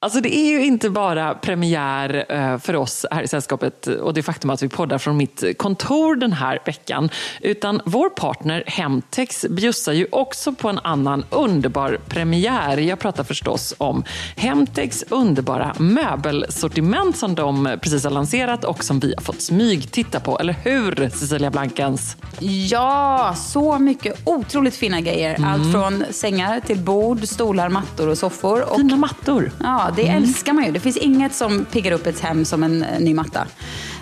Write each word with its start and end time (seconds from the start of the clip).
Alltså 0.00 0.20
det 0.20 0.36
är 0.36 0.50
ju 0.50 0.64
inte 0.64 0.90
bara 0.90 1.34
premiär 1.34 2.24
eh, 2.28 2.58
för 2.58 2.76
oss 2.76 3.06
här 3.10 3.22
i 3.22 3.28
sällskapet 3.28 3.86
och 3.86 4.14
det 4.14 4.22
faktum 4.22 4.50
att 4.50 4.62
vi 4.62 4.68
poddar 4.68 4.98
från 4.98 5.16
mitt 5.16 5.44
kontor 5.58 6.16
den 6.16 6.32
här 6.32 6.58
veckan. 6.64 7.10
Utan 7.40 7.80
vår 7.84 8.10
partner 8.10 8.64
Hemtex 8.66 9.46
bjussar 9.50 9.92
ju 9.92 10.06
också 10.12 10.52
på 10.52 10.68
en 10.68 10.78
annan 10.78 11.24
underbar 11.30 11.98
premiär. 12.08 12.78
Jag 12.78 12.98
pratar 12.98 13.24
förstås 13.24 13.74
om 13.78 14.04
Hemtex 14.36 15.04
underbara 15.08 15.74
möbelsortiment 15.78 17.16
som 17.16 17.34
de 17.34 17.78
precis 17.82 18.04
har 18.04 18.10
lanserat 18.10 18.64
och 18.64 18.84
som 18.84 19.00
vi 19.00 19.14
har 19.16 19.22
fått 19.22 19.40
smyg 19.40 19.90
titta 19.90 20.20
på. 20.20 20.38
Eller 20.38 20.56
hur 20.62 21.10
Cecilia 21.10 21.50
Blankens? 21.50 22.16
Ja, 22.40 23.34
så 23.36 23.78
mycket 23.78 24.20
otroligt 24.24 24.74
fina 24.76 25.00
grejer. 25.00 25.44
Allt 25.46 25.72
från 25.72 26.04
sängar 26.10 26.60
till 26.60 26.78
bord, 26.78 27.28
stolar, 27.28 27.68
mattor 27.68 28.08
och 28.08 28.18
soffor. 28.18 28.70
Och, 28.70 28.76
Fina 28.76 28.96
mattor. 28.96 29.52
ja, 29.62 29.85
det 29.96 30.08
älskar 30.08 30.52
man 30.52 30.64
ju. 30.64 30.72
Det 30.72 30.80
finns 30.80 30.96
inget 30.96 31.34
som 31.34 31.64
piggar 31.64 31.92
upp 31.92 32.06
ett 32.06 32.20
hem 32.20 32.44
som 32.44 32.62
en 32.62 32.78
ny 32.78 33.14
matta. 33.14 33.46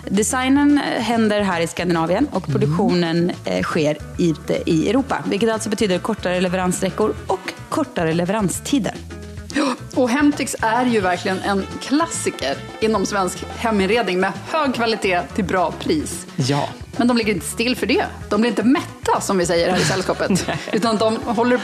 Designen 0.09 0.77
eh, 0.77 1.03
händer 1.03 1.41
här 1.41 1.61
i 1.61 1.67
Skandinavien 1.67 2.27
och 2.31 2.47
produktionen 2.47 3.31
eh, 3.45 3.63
sker 3.63 3.97
ute 4.17 4.61
i 4.65 4.89
Europa. 4.89 5.23
Vilket 5.29 5.51
alltså 5.51 5.69
betyder 5.69 5.99
kortare 5.99 6.41
leveranssträckor 6.41 7.15
och 7.27 7.53
kortare 7.69 8.13
leveranstider. 8.13 8.93
Och 9.95 10.09
Hemtex 10.09 10.55
är 10.61 10.85
ju 10.85 10.99
verkligen 10.99 11.39
en 11.39 11.65
klassiker 11.81 12.57
inom 12.79 13.05
svensk 13.05 13.45
heminredning 13.57 14.19
med 14.19 14.33
hög 14.51 14.75
kvalitet 14.75 15.21
till 15.35 15.43
bra 15.43 15.71
pris. 15.71 16.27
Ja. 16.35 16.69
Men 16.97 17.07
de 17.07 17.17
ligger 17.17 17.33
inte 17.33 17.45
still 17.45 17.75
för 17.75 17.87
det. 17.87 18.05
De 18.29 18.41
blir 18.41 18.49
inte 18.49 18.63
mätta 18.63 19.21
som 19.21 19.37
vi 19.37 19.45
säger 19.45 19.71
här 19.71 19.77
i 19.77 19.83
sällskapet. 19.85 20.49
utan 20.71 20.97
de 20.97 21.17
håller 21.25 21.61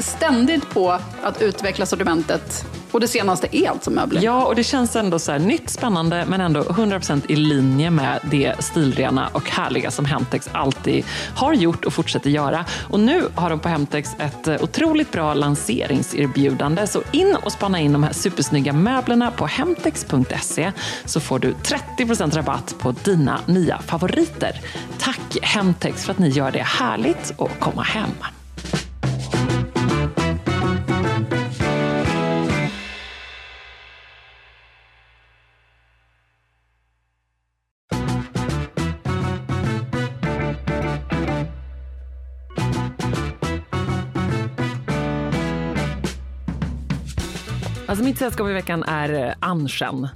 ständigt 0.00 0.70
på 0.70 0.98
att 1.22 1.42
utveckla 1.42 1.86
sortimentet. 1.86 2.66
Och 2.90 3.00
det 3.00 3.08
senaste 3.08 3.56
är 3.56 3.70
alltså 3.70 3.90
möbler. 3.90 4.22
Ja, 4.22 4.46
och 4.46 4.54
det 4.54 4.64
känns 4.64 4.96
ändå 4.96 5.18
så 5.18 5.32
här 5.32 5.38
nytt, 5.38 5.70
spännande, 5.70 6.24
men 6.28 6.40
ändå 6.40 6.60
100% 6.60 7.22
i 7.28 7.36
linje 7.36 7.90
med 7.90 8.20
det 8.30 8.54
stilrena 8.58 9.28
och 9.32 9.50
härliga 9.50 9.90
som 9.90 10.04
Hemtex 10.04 10.48
alltid 10.52 11.04
har 11.34 11.54
gjort 11.54 11.84
och 11.84 11.92
fortsätter 11.92 12.30
göra. 12.30 12.64
Och 12.90 13.00
nu 13.00 13.22
har 13.34 13.50
de 13.50 13.58
på 13.58 13.68
Hemtex 13.68 14.10
ett 14.18 14.48
eh, 14.48 14.62
otroligt 14.62 15.12
bra 15.12 15.34
lanseringserbjudande. 15.34 16.86
Så 16.86 17.02
in 17.12 17.36
och 17.42 17.52
spana 17.52 17.80
in 17.80 17.92
de 17.92 18.02
här 18.02 18.12
supersnygga 18.12 18.72
möblerna 18.72 19.30
på 19.30 19.46
hemtex.se 19.46 20.72
så 21.04 21.20
får 21.20 21.38
du 21.38 21.52
30% 21.98 22.36
rabatt 22.36 22.74
på 22.78 22.94
dina 23.04 23.40
nya 23.46 23.78
favoriter. 23.78 24.60
Tack 24.98 25.38
Hemtex 25.42 26.04
för 26.04 26.12
att 26.12 26.18
ni 26.18 26.28
gör 26.28 26.50
det 26.50 26.62
härligt 26.62 27.40
att 27.40 27.60
komma 27.60 27.82
hem. 27.82 28.10
Mitt 48.08 48.18
sällskap 48.18 48.48
i 48.48 48.52
veckan 48.52 48.82
är 48.82 49.26
eh, 49.26 49.34
Anschen. 49.40 50.08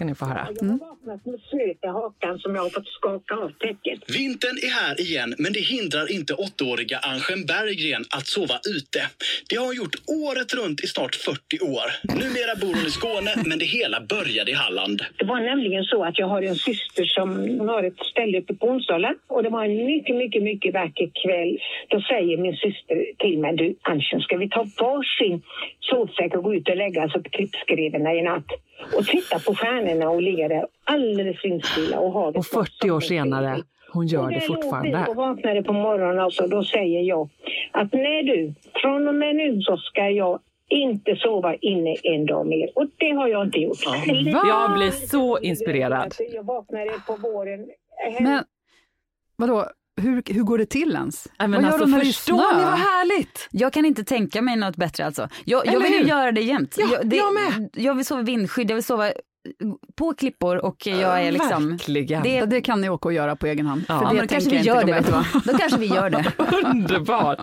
Ska 0.00 0.06
ni 0.06 0.14
få 0.14 0.24
höra. 0.24 0.48
Jag 0.60 0.66
har 0.66 0.78
vaknat 0.78 1.26
med 1.26 1.40
svett 1.50 1.80
i 1.82 1.86
hakan 1.86 2.38
som 2.38 2.54
jag 2.54 2.62
har 2.62 2.70
fått 2.70 2.88
skaka 2.98 3.34
av 3.34 3.50
täcket. 3.66 3.98
Vintern 4.18 4.56
är 4.66 4.72
här 4.80 4.94
igen, 5.00 5.34
men 5.38 5.52
det 5.52 5.64
hindrar 5.74 6.06
inte 6.16 6.32
åttaåriga 6.34 6.98
Anschen 7.10 7.40
Berggren 7.50 8.04
att 8.16 8.26
sova 8.26 8.56
ute. 8.76 9.00
Det 9.48 9.56
har 9.56 9.66
hon 9.66 9.76
gjort 9.82 9.96
året 10.26 10.50
runt 10.58 10.78
i 10.84 10.86
snart 10.86 11.14
40 11.14 11.60
år. 11.76 11.88
Numera 12.22 12.52
bor 12.62 12.74
hon 12.78 12.86
i 12.90 12.94
Skåne, 12.98 13.32
men 13.48 13.56
det 13.62 13.68
hela 13.78 13.98
började 14.14 14.50
i 14.50 14.54
Halland. 14.64 14.98
Det 15.20 15.26
var 15.32 15.40
nämligen 15.50 15.84
så 15.92 15.98
att 16.08 16.18
jag 16.18 16.28
har 16.34 16.42
en 16.42 16.60
syster 16.68 17.04
som 17.16 17.28
hon 17.58 17.68
har 17.74 17.82
ett 17.82 18.02
ställe 18.12 18.34
uppe 18.40 18.54
på 18.54 18.66
Onsala 18.72 19.10
och 19.34 19.42
det 19.42 19.50
var 19.56 19.64
en 19.64 19.76
mycket, 19.92 20.16
mycket, 20.22 20.42
mycket 20.50 20.74
vacker 20.74 21.08
kväll. 21.22 21.52
Då 21.92 21.98
säger 22.12 22.34
min 22.46 22.56
syster 22.64 22.96
till 23.22 23.38
mig, 23.42 23.52
du 23.56 23.66
Anschen, 23.82 24.20
ska 24.20 24.36
vi 24.36 24.48
ta 24.48 24.62
varsin 24.80 25.42
sovsäck 25.88 26.30
och 26.36 26.44
gå 26.46 26.54
ut 26.54 26.68
och 26.68 26.76
lägga 26.76 27.04
oss 27.04 27.12
på 27.12 27.30
klippskrevorna 27.36 28.10
i 28.14 28.22
natt 28.22 28.50
och 28.96 29.06
titta 29.06 29.38
på 29.38 29.54
stjärnorna 29.54 30.10
och 30.10 30.22
ligga 30.22 30.48
där 30.48 30.66
alldeles 30.84 31.44
vindstilla 31.44 32.00
och. 32.00 32.36
Och 32.36 32.46
40 32.46 32.90
år 32.90 33.00
senare, 33.00 33.62
hon 33.92 34.06
gör 34.06 34.30
det 34.30 34.36
Och 34.36 34.48
låg 34.48 34.56
fortfarande. 34.56 35.04
vi 35.06 35.12
och 35.12 35.16
vaknade 35.16 35.62
på 35.62 35.72
morgonen 35.72 36.24
och 36.24 36.32
så 36.32 36.46
då 36.46 36.64
säger 36.64 37.00
jag 37.00 37.28
att 37.72 37.92
nej 37.92 38.22
du, 38.22 38.54
från 38.80 39.08
och 39.08 39.14
med 39.14 39.36
nu 39.36 39.62
så 39.62 39.76
ska 39.76 40.08
jag 40.08 40.40
inte 40.68 41.16
sova 41.16 41.54
inne 41.54 41.96
en 42.02 42.26
dag 42.26 42.46
mer. 42.46 42.70
Och 42.74 42.86
det 42.96 43.10
har 43.10 43.28
jag 43.28 43.46
inte 43.46 43.58
gjort. 43.58 43.78
Jag 44.46 44.74
blir 44.78 44.90
så 44.90 45.38
inspirerad. 45.38 46.14
Jag 46.32 46.42
vaknade 46.42 46.90
på 47.06 47.16
våren. 47.16 47.68
Men 48.20 48.44
vadå, 49.36 49.66
hur, 50.00 50.22
hur 50.26 50.42
går 50.42 50.58
det 50.58 50.66
till 50.66 50.92
ens? 50.92 51.28
Nej, 51.38 51.48
men 51.48 51.52
vad 51.52 51.62
gör 51.62 51.68
alltså, 51.68 51.84
de 51.84 51.90
när 51.90 51.98
det 51.98 52.04
är 52.04 52.12
förstår 52.12 52.36
snö? 52.36 52.58
ni 52.58 52.64
vad 52.64 52.78
härligt? 52.78 53.48
Jag 53.50 53.72
kan 53.72 53.84
inte 53.84 54.04
tänka 54.04 54.42
mig 54.42 54.56
något 54.56 54.76
bättre 54.76 55.06
alltså. 55.06 55.28
Jag, 55.44 55.66
jag 55.66 55.80
vill 55.80 55.92
ju 55.92 56.02
göra 56.02 56.32
det 56.32 56.40
jämt. 56.40 56.74
Ja, 56.78 56.86
jag, 56.92 57.08
det, 57.08 57.16
jag 57.16 57.34
med. 57.34 57.70
Jag 57.72 57.94
vill 57.94 58.04
sova 58.04 58.20
i 58.20 58.24
vindskydd, 58.24 58.70
jag 58.70 58.74
vill 58.74 58.84
sova 58.84 59.12
på 59.96 60.14
klippor 60.14 60.56
och 60.64 60.86
jag 60.86 61.22
är 61.22 61.32
liksom... 61.32 61.70
Verkligen. 61.70 62.22
Det, 62.22 62.34
Ja, 62.34 62.46
det 62.46 62.60
kan 62.60 62.80
ni 62.80 62.88
åka 62.88 63.08
och 63.08 63.12
göra 63.12 63.36
på 63.36 63.46
egen 63.46 63.66
hand. 63.66 63.84
Ja. 63.88 64.00
Ja, 64.02 64.12
men 64.12 64.16
då 64.22 64.26
kanske 64.26 64.50
vi 64.50 64.60
gör 64.60 64.84
det, 64.84 64.92
vet 64.92 65.06
gå 65.06 65.10
du 65.10 65.16
med 65.16 65.24
vad? 65.34 65.44
Då 65.44 65.58
kanske 65.58 65.78
vi 65.80 65.86
gör 65.86 66.10
det. 66.10 66.32
Underbart! 66.64 67.38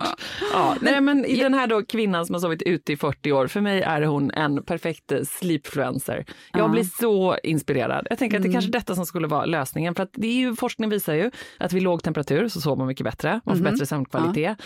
Ja, 0.52 0.76
nej, 0.80 1.00
men 1.00 1.24
I 1.24 1.36
den 1.40 1.54
här 1.54 1.66
då 1.66 1.82
kvinnan 1.82 2.26
som 2.26 2.34
har 2.34 2.40
sovit 2.40 2.62
ute 2.62 2.92
i 2.92 2.96
40 2.96 3.32
år, 3.32 3.46
för 3.46 3.60
mig 3.60 3.82
är 3.82 4.02
hon 4.02 4.30
en 4.30 4.62
perfekt 4.62 5.12
eh, 5.12 5.18
sleepfluencer. 5.22 6.24
Jag 6.52 6.60
Ja. 6.60 6.68
blir 6.68 6.84
så 7.00 7.36
inspirerad. 7.42 8.06
Jag 8.10 8.18
tänker 8.18 8.36
att 8.36 8.42
det 8.42 8.52
kanske 8.52 8.70
är 8.70 8.72
detta 8.72 8.94
som 8.94 9.06
skulle 9.06 9.26
vara 9.26 9.44
lösningen. 9.44 9.94
För 9.94 10.02
att 10.02 10.10
det 10.12 10.26
är 10.26 10.32
ju, 10.32 10.56
forskning 10.56 10.88
visar 10.90 11.14
ju 11.14 11.30
att 11.58 11.72
vid 11.72 11.82
låg 11.82 12.02
temperatur 12.02 12.48
så 12.48 12.60
sover 12.60 12.76
man 12.76 12.86
mycket 12.86 13.04
bättre, 13.04 13.40
man 13.44 13.56
får 13.56 13.64
bättre 13.64 13.86
sömnkvalitet. 13.86 14.58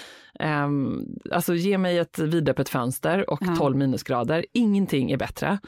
Um, 0.65 1.05
alltså 1.33 1.55
ge 1.55 1.79
mig 1.79 1.99
ett 1.99 2.19
vidöppet 2.19 2.69
fönster 2.69 3.31
och 3.31 3.39
Ja. 3.43 3.57
12 3.59 3.77
minusgrader, 3.77 4.47
ingenting 4.53 5.11
är 5.11 5.17
bättre. 5.17 5.59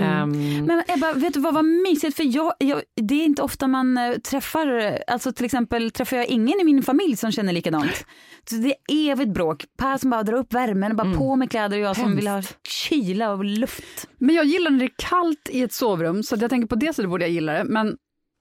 Ehm, 0.00 0.64
Men 0.66 0.82
Ebba, 1.02 1.12
vet 1.12 1.34
du 1.34 1.40
vad 1.40 1.54
var 1.54 1.90
mysigt? 1.92 2.16
För 2.16 2.36
jag, 2.36 2.54
jag, 2.58 2.82
det 3.02 3.14
är 3.14 3.24
inte 3.24 3.42
ofta 3.42 3.68
man 3.68 3.98
eh, 3.98 4.18
träffar, 4.18 4.98
alltså 5.06 5.32
till 5.32 5.44
exempel 5.44 5.90
träffar 5.90 6.16
jag 6.16 6.26
ingen 6.26 6.60
i 6.60 6.64
min 6.64 6.82
familj 6.82 7.16
som 7.16 7.32
känner 7.32 7.52
likadant. 7.52 8.06
Så 8.50 8.54
det 8.54 8.68
är 8.68 9.10
evigt 9.10 9.34
bråk. 9.34 9.64
Per 9.78 9.98
som 9.98 10.10
bara 10.10 10.22
drar 10.22 10.38
upp 10.38 10.52
värmen, 10.52 10.96
bara 10.96 11.14
på 11.14 11.36
med 11.36 11.50
kläder 11.50 11.78
och 11.78 11.84
jag 11.84 11.96
som 11.96 12.16
vill 12.16 12.26
ha 12.26 12.42
kyla 12.68 13.32
och 13.32 13.44
luft. 13.44 14.08
Men 14.18 14.34
jag 14.34 14.44
gillar 14.44 14.70
när 14.70 14.78
det 14.78 14.84
är 14.84 14.94
kallt 14.96 15.48
i 15.50 15.62
ett 15.62 15.72
sovrum, 15.72 16.22
så 16.22 16.36
jag 16.40 16.50
tänker 16.50 16.68
på 16.68 16.74
det 16.74 16.92
sättet 16.92 17.10
borde 17.10 17.24
jag 17.24 17.32
gilla 17.32 17.52
det. 17.52 17.64
Men 17.64 17.96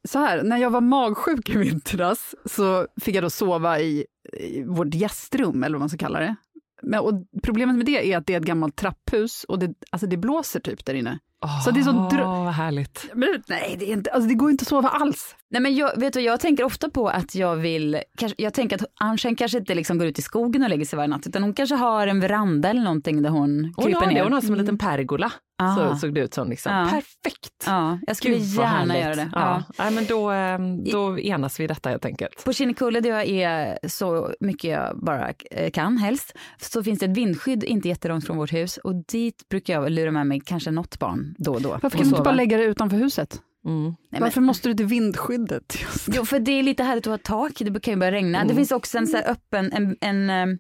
så 0.08 0.20
här, 0.20 0.44
när 0.44 0.58
jag 0.58 0.70
var 0.70 0.82
magsjuk 0.82 1.50
i 1.50 1.58
vintras 1.58 2.36
så 2.46 2.88
fick 3.02 3.16
jag 3.16 3.24
då 3.24 3.30
sova 3.30 3.80
i, 3.80 4.06
i 4.40 4.64
vårt 4.64 4.94
gästrum, 4.94 5.64
eller 5.64 5.74
vad 5.74 5.82
man 5.82 5.90
ska 5.90 5.98
kalla 5.98 6.20
det. 6.20 6.36
Men, 6.84 7.00
och 7.00 7.14
problemet 7.44 7.76
med 7.76 7.86
det 7.86 8.14
är 8.14 8.18
att 8.18 8.28
det 8.28 8.34
är 8.34 8.40
ett 8.40 8.46
gammalt 8.46 8.76
trapphus 8.76 9.44
och 9.44 9.60
det, 9.60 9.74
alltså 9.90 10.08
det 10.08 10.18
blåser 10.18 10.60
typ 10.60 10.86
där 10.86 10.94
inne. 10.94 11.20
Så 11.66 11.72
det 11.72 11.80
är 11.80 11.84
så 11.84 11.92
dr- 11.92 12.44
vad 12.46 12.54
härligt. 12.54 13.10
Men, 13.14 13.44
nej, 13.48 13.76
det, 13.80 13.90
är 13.90 13.94
inte, 13.94 14.12
alltså 14.12 14.28
det 14.30 14.34
går 14.36 14.52
inte 14.52 14.62
att 14.64 14.68
sova 14.68 14.90
alls. 14.90 15.36
Nej, 15.50 15.62
men 15.62 15.76
jag, 15.76 16.00
vet 16.00 16.14
du, 16.14 16.22
jag 16.22 16.40
tänker 16.40 16.64
ofta 16.64 16.90
på 16.90 17.10
att 17.10 17.36
jag 17.36 17.56
vill, 17.56 18.02
kanske, 18.18 18.44
jag 18.44 18.54
tänker 18.54 18.76
att 18.76 18.86
Anschen 19.00 19.36
kanske 19.36 19.58
inte 19.58 19.76
liksom 19.76 19.98
går 19.98 20.08
ut 20.08 20.20
i 20.20 20.22
skogen 20.22 20.64
och 20.64 20.70
lägger 20.70 20.86
sig 20.86 20.98
varje 20.98 21.08
natt, 21.10 21.28
utan 21.28 21.44
hon 21.44 21.54
kanske 21.54 21.76
har 21.76 22.08
en 22.08 22.20
veranda 22.20 22.70
eller 22.70 22.82
någonting 22.82 23.22
där 23.22 23.30
hon 23.30 23.74
Hon 23.76 23.86
kryper 23.86 24.06
ner. 24.08 24.16
det, 24.16 24.24
hon 24.24 24.34
har 24.34 24.42
som 24.42 24.52
en 24.54 24.60
liten 24.60 24.78
pergola, 24.78 25.32
Ah. 25.64 25.76
så 25.76 25.96
såg 25.96 26.14
det 26.14 26.22
ut 26.22 26.34
som. 26.34 26.50
Liksom. 26.50 26.74
Ja. 26.74 26.86
Perfekt! 26.92 27.64
Ja, 27.66 28.00
jag 28.08 28.16
skulle 28.18 28.34
Gud, 28.36 28.44
gärna 28.44 28.68
härligt. 28.68 28.98
göra 29.04 29.16
det. 29.16 29.30
Ja. 29.34 29.64
Ja. 29.68 29.84
Nej, 29.84 29.92
men 29.94 30.06
då, 30.06 30.30
ehm, 30.32 30.84
då 30.84 31.20
enas 31.20 31.60
vi 31.60 31.64
i 31.64 31.68
detta 31.68 31.90
helt 31.90 32.06
enkelt. 32.06 32.44
På 32.46 32.54
Kinnekulle 32.54 33.00
där 33.00 33.10
jag 33.10 33.24
är 33.32 33.78
så 33.88 34.34
mycket 34.40 34.72
jag 34.72 35.00
bara 35.06 35.30
eh, 35.52 35.72
kan 35.72 35.98
helst, 35.98 36.34
så 36.62 36.84
finns 36.84 37.00
det 37.00 37.06
ett 37.06 37.18
vindskydd 37.18 37.64
inte 37.64 37.88
jättelångt 37.88 38.26
från 38.26 38.38
vårt 38.38 38.54
hus 38.54 38.78
och 38.78 38.96
dit 38.96 39.50
brukar 39.50 39.74
jag 39.74 39.92
lura 39.92 40.12
med 40.12 40.28
mig 40.28 40.42
kanske 40.46 40.72
något 40.72 41.00
barn 41.00 41.31
då 41.38 41.54
och 41.54 41.62
då. 41.62 41.70
Varför 41.70 41.90
kan 41.90 42.00
du 42.02 42.08
inte 42.10 42.22
bara 42.22 42.34
lägga 42.36 42.58
det 42.58 42.64
utanför 42.64 42.98
huset? 42.98 43.42
Mm. 43.66 43.84
Nej, 43.84 43.96
men- 44.10 44.22
Varför 44.22 44.42
måste 44.42 44.70
du 44.70 44.74
till 44.76 44.86
vindskyddet? 44.86 45.78
Jo, 46.14 46.26
för 46.26 46.40
det 46.40 46.52
är 46.52 46.64
lite 46.64 46.84
härligt 46.84 47.08
att 47.08 47.12
ha 47.12 47.40
tak, 47.40 47.52
det 47.60 47.80
kan 47.80 47.94
ju 47.94 48.00
börja 48.00 48.12
regna. 48.12 48.38
Mm. 48.38 48.48
Det 48.48 48.56
finns 48.56 48.72
också 48.72 48.98
en 48.98 49.08
så 49.08 49.18
här 49.18 49.30
öppen, 49.32 49.72
en, 49.74 49.98
en, 50.02 50.30
eh, 50.30 50.58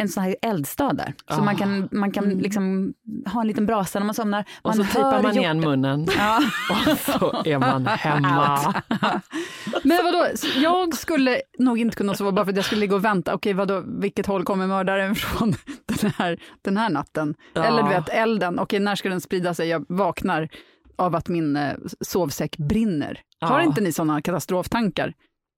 en 0.00 0.08
sån 0.08 0.22
här 0.22 0.36
eldstad 0.42 0.92
där. 0.92 1.14
Så 1.30 1.40
Ah. 1.40 1.44
man 1.44 1.56
kan, 1.56 1.88
man 1.92 2.10
kan 2.12 2.24
liksom 2.28 2.94
ha 3.32 3.40
en 3.40 3.46
liten 3.46 3.66
brasa 3.66 3.98
när 3.98 4.06
man 4.06 4.14
somnar. 4.14 4.44
Och 4.62 4.76
Man 4.76 4.86
så 4.86 4.92
tejpar 4.92 5.22
man 5.22 5.38
igen 5.38 5.60
munnen 5.60 6.06
Ja. 6.18 6.40
och 6.92 6.98
så 6.98 7.42
är 7.44 7.58
man 7.58 7.86
hemma. 7.86 8.74
Men 9.84 9.98
vadå, 10.04 10.26
jag 10.62 10.94
skulle 10.94 11.40
nog 11.58 11.78
inte 11.80 11.96
kunna 11.96 12.14
sova 12.14 12.32
bara 12.32 12.44
för 12.44 12.52
att 12.52 12.56
jag 12.56 12.64
skulle 12.64 12.80
ligga 12.80 12.94
och 12.96 13.04
vänta. 13.04 13.34
Okej, 13.34 13.52
vadå, 13.52 13.82
vilket 13.86 14.26
håll 14.26 14.44
kommer 14.44 14.66
mördaren 14.66 15.14
från 15.14 15.54
den 15.86 16.12
här, 16.18 16.40
den 16.62 16.76
här 16.76 16.90
natten? 16.90 17.34
Ja. 17.52 17.64
Eller 17.64 17.82
du 17.82 17.88
vet, 17.88 18.08
elden. 18.08 18.58
Okej, 18.58 18.80
när 18.80 18.94
ska 18.96 19.08
den 19.08 19.20
sprida 19.20 19.54
sig? 19.54 19.68
Jag 19.68 19.84
vaknar 19.88 20.48
av 20.96 21.14
att 21.14 21.28
min 21.28 21.56
eh, 21.56 21.72
sovsäck 22.00 22.56
brinner. 22.56 23.20
Har 23.40 23.60
Ja. 23.60 23.64
inte 23.66 23.80
ni 23.80 23.92
sådana 23.92 24.22
katastroftankar? 24.22 25.14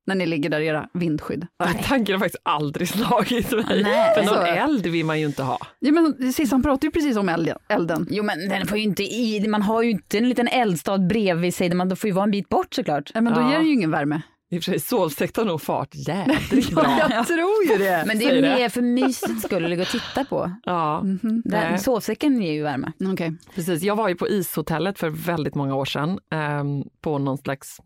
När 0.07 0.15
ni 0.15 0.27
ligger 0.27 0.51
där 0.51 0.61
i 0.61 0.67
era 0.67 0.89
vindskydd? 0.95 1.47
Den 1.65 1.75
tanken 1.83 2.15
har 2.15 2.21
faktiskt 2.21 2.43
aldrig 2.45 2.89
slagit 2.89 3.51
mig. 3.51 3.83
Nej. 3.83 4.15
För 4.15 4.23
någon 4.25 4.35
Så- 4.35 4.43
eld 4.47 4.87
vill 4.87 5.05
man 5.07 5.21
ju 5.21 5.27
inte 5.27 5.43
ha. 5.43 5.59
Ja, 5.79 5.93
men 5.93 6.33
Sissan 6.33 6.63
pratar 6.63 6.87
ju 6.89 6.93
precis 6.93 7.17
om 7.17 7.29
elden. 7.29 7.59
elden. 7.69 8.07
Jo 8.11 8.25
men 8.25 8.49
den 8.49 8.67
får 8.67 8.79
ju 8.79 8.85
inte 8.85 9.03
i, 9.03 9.49
man 9.49 9.63
har 9.63 9.83
ju 9.83 9.91
inte 9.91 10.19
en 10.19 10.29
liten 10.29 10.49
eldstad 10.49 10.99
bredvid 10.99 11.55
sig, 11.55 11.75
man 11.75 11.97
får 11.97 12.09
ju 12.09 12.15
vara 12.15 12.25
en 12.25 12.31
bit 12.31 12.49
bort 12.49 12.75
såklart. 12.75 13.11
Ja, 13.15 13.21
men 13.21 13.35
då 13.35 13.41
Ja. 13.41 13.51
ger 13.53 13.59
det 13.59 13.65
ju 13.65 13.73
ingen 13.73 13.91
värme. 13.91 14.23
I 14.51 14.59
och 14.59 14.63
för 14.65 14.73
sig, 14.73 14.81
sovsäck 14.81 15.33
tar 15.33 15.45
nog 15.45 15.63
fart 15.63 15.89
jädrigt 15.95 16.71
bra. 16.71 16.99
jag 17.11 17.27
tror 17.27 17.65
ju 17.71 17.79
det. 17.79 18.05
Men 18.07 18.19
det 18.19 18.25
är 18.25 18.43
mer 18.43 18.69
för 18.69 18.83
mysigt 18.83 19.43
skulle 19.43 19.69
ligga 19.69 19.83
och 19.83 19.89
titta 19.89 20.25
på. 20.25 20.51
Ja. 20.65 21.01
Den, 21.03 21.43
Nej. 21.45 21.79
sovsäcken 21.79 22.43
ger 22.43 22.53
ju 22.53 22.63
värme. 22.63 22.93
Okej. 23.13 23.33
precis. 23.55 23.83
Jag 23.83 23.97
var 23.97 24.09
ju 24.09 24.15
på 24.15 24.29
ishotellet 24.29 24.99
för 24.99 25.09
väldigt 25.11 25.55
många 25.55 25.75
år 25.75 25.85
sedan 25.85 26.19
ehm, 26.33 26.83
på 27.03 27.19
någon 27.19 27.39
slags 27.39 27.77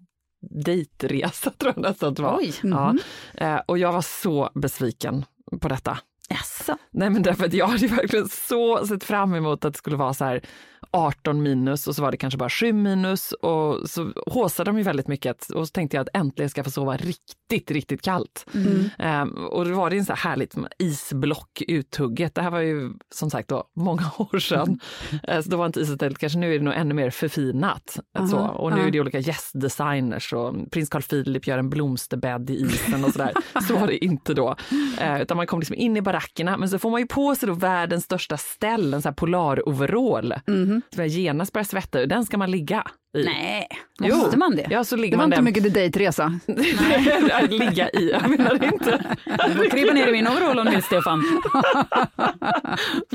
dejtresa 0.51 1.51
tror 1.59 1.73
jag 1.77 1.83
nästan 1.83 2.15
det 2.15 2.23
var. 2.23 2.39
Oj. 2.39 2.53
Ja. 2.63 2.93
Mhm. 2.93 2.99
Eh, 3.35 3.61
och 3.67 3.79
jag 3.79 3.93
var 3.93 4.03
så 4.03 4.51
besviken 4.55 5.25
på 5.61 5.69
detta. 5.69 5.99
Jaså? 6.29 6.77
Nej 6.91 7.11
men 7.11 7.23
därför 7.23 7.47
att 7.47 7.53
jag 7.53 7.67
hade 7.67 7.87
verkligen 7.87 8.29
så 8.29 8.87
sett 8.87 9.05
fram 9.05 9.35
emot 9.35 9.65
att 9.65 9.73
det 9.75 9.79
skulle 9.79 9.97
vara 9.97 10.15
så 10.15 10.25
här 10.25 10.41
18 10.97 11.43
minus 11.43 11.87
och 11.87 11.97
så 11.97 12.03
var 12.03 12.11
det 12.11 12.17
kanske 12.17 12.39
bara 12.39 12.51
7 12.51 12.73
minus 12.73 13.33
och 13.33 13.91
så 13.91 14.13
håsade 14.27 14.71
de 14.71 14.79
ju 14.79 14.83
väldigt 14.83 15.09
mycket 15.09 15.51
och 15.51 15.69
så 15.69 15.73
tänkte 15.73 15.97
jag 15.97 16.03
att 16.03 16.17
äntligen 16.17 16.51
ska 16.51 16.59
jag 16.59 16.67
få 16.67 16.71
sova 16.71 16.97
riktigt, 16.97 17.71
riktigt 17.71 18.03
kallt. 18.03 18.47
Mm. 18.55 18.91
Ehm, 18.99 19.47
och 19.47 19.65
då 19.65 19.75
var 19.75 19.91
det 19.91 19.99
en 19.99 20.05
så 20.05 20.13
här 20.13 20.31
härligt 20.31 20.55
isblock 20.79 21.63
uthugget. 21.69 22.35
Det 22.35 22.43
här 22.43 22.51
var 22.51 22.61
ju 22.61 22.93
som 23.15 23.31
sagt 23.31 23.49
då 23.49 23.65
många 23.77 24.11
år 24.19 24.39
sedan. 24.39 24.81
Eh, 25.23 25.41
så 25.41 25.51
då 25.51 25.57
var 25.57 25.67
inte 25.67 25.81
ishotellet, 25.81 26.19
kanske 26.19 26.39
nu 26.39 26.55
är 26.55 26.59
det 26.59 26.65
nog 26.65 26.75
ännu 26.75 26.95
mer 26.95 27.11
förfinat. 27.11 27.99
Aha, 28.19 28.29
så. 28.29 28.39
Och 28.39 28.73
nu 28.73 28.81
ja. 28.81 28.87
är 28.87 28.91
det 28.91 29.01
olika 29.01 29.19
gästdesigners 29.19 30.33
och 30.33 30.55
prins 30.71 30.89
Carl 30.89 31.03
Philip 31.03 31.47
gör 31.47 31.59
en 31.59 31.71
blomsterbädd 31.71 32.51
i 32.51 32.55
isen 32.55 33.05
och 33.05 33.13
sådär. 33.13 33.33
så 33.69 33.77
var 33.79 33.87
det 33.87 34.05
inte 34.05 34.35
då. 34.35 34.57
Eh, 35.01 35.23
utan 35.23 35.37
man 35.37 35.47
kom 35.47 35.61
liksom 35.61 35.77
in 35.77 35.97
i 35.97 36.03
barackerna 36.03 36.57
men 36.57 36.69
så 36.69 36.79
får 36.79 36.91
man 36.91 37.01
ju 37.01 37.07
på 37.07 37.35
sig 37.35 37.49
då 37.49 37.55
världens 37.55 38.05
största 38.05 38.37
ställ, 38.37 38.95
en 38.95 39.03
sån 39.03 39.11
här 39.11 39.15
polaroverall. 39.15 40.35
Mhm 40.47 40.83
så 40.95 41.01
jag 41.01 41.09
genast 41.09 41.53
börjar 41.53 41.65
svetta 41.65 42.01
ur. 42.01 42.07
Den 42.07 42.25
ska 42.25 42.39
man 42.39 42.51
ligga 42.51 42.85
i. 43.15 43.25
Nej, 43.25 43.69
Jo. 44.03 44.17
måste 44.17 44.37
man 44.39 44.57
det? 44.57 44.67
Ja, 44.71 44.85
så 44.85 44.97
ligger 44.97 45.11
Det 45.11 45.17
var 45.17 45.23
man 45.23 45.33
inte 45.33 45.37
där. 45.37 45.43
mycket 45.63 45.75
dejtresa. 45.75 46.33
ligga 47.49 47.89
i, 47.91 48.11
jag 48.11 48.29
menar 48.31 48.65
inte. 48.65 49.17
Du 49.49 49.55
får 49.55 49.71
krypa 49.71 49.93
ner 49.95 50.07
i 50.09 50.13
min 50.13 50.27
overall 50.29 50.59
om 50.59 50.65
du 50.65 50.71
vill 50.71 50.83
Stefan. 50.83 51.23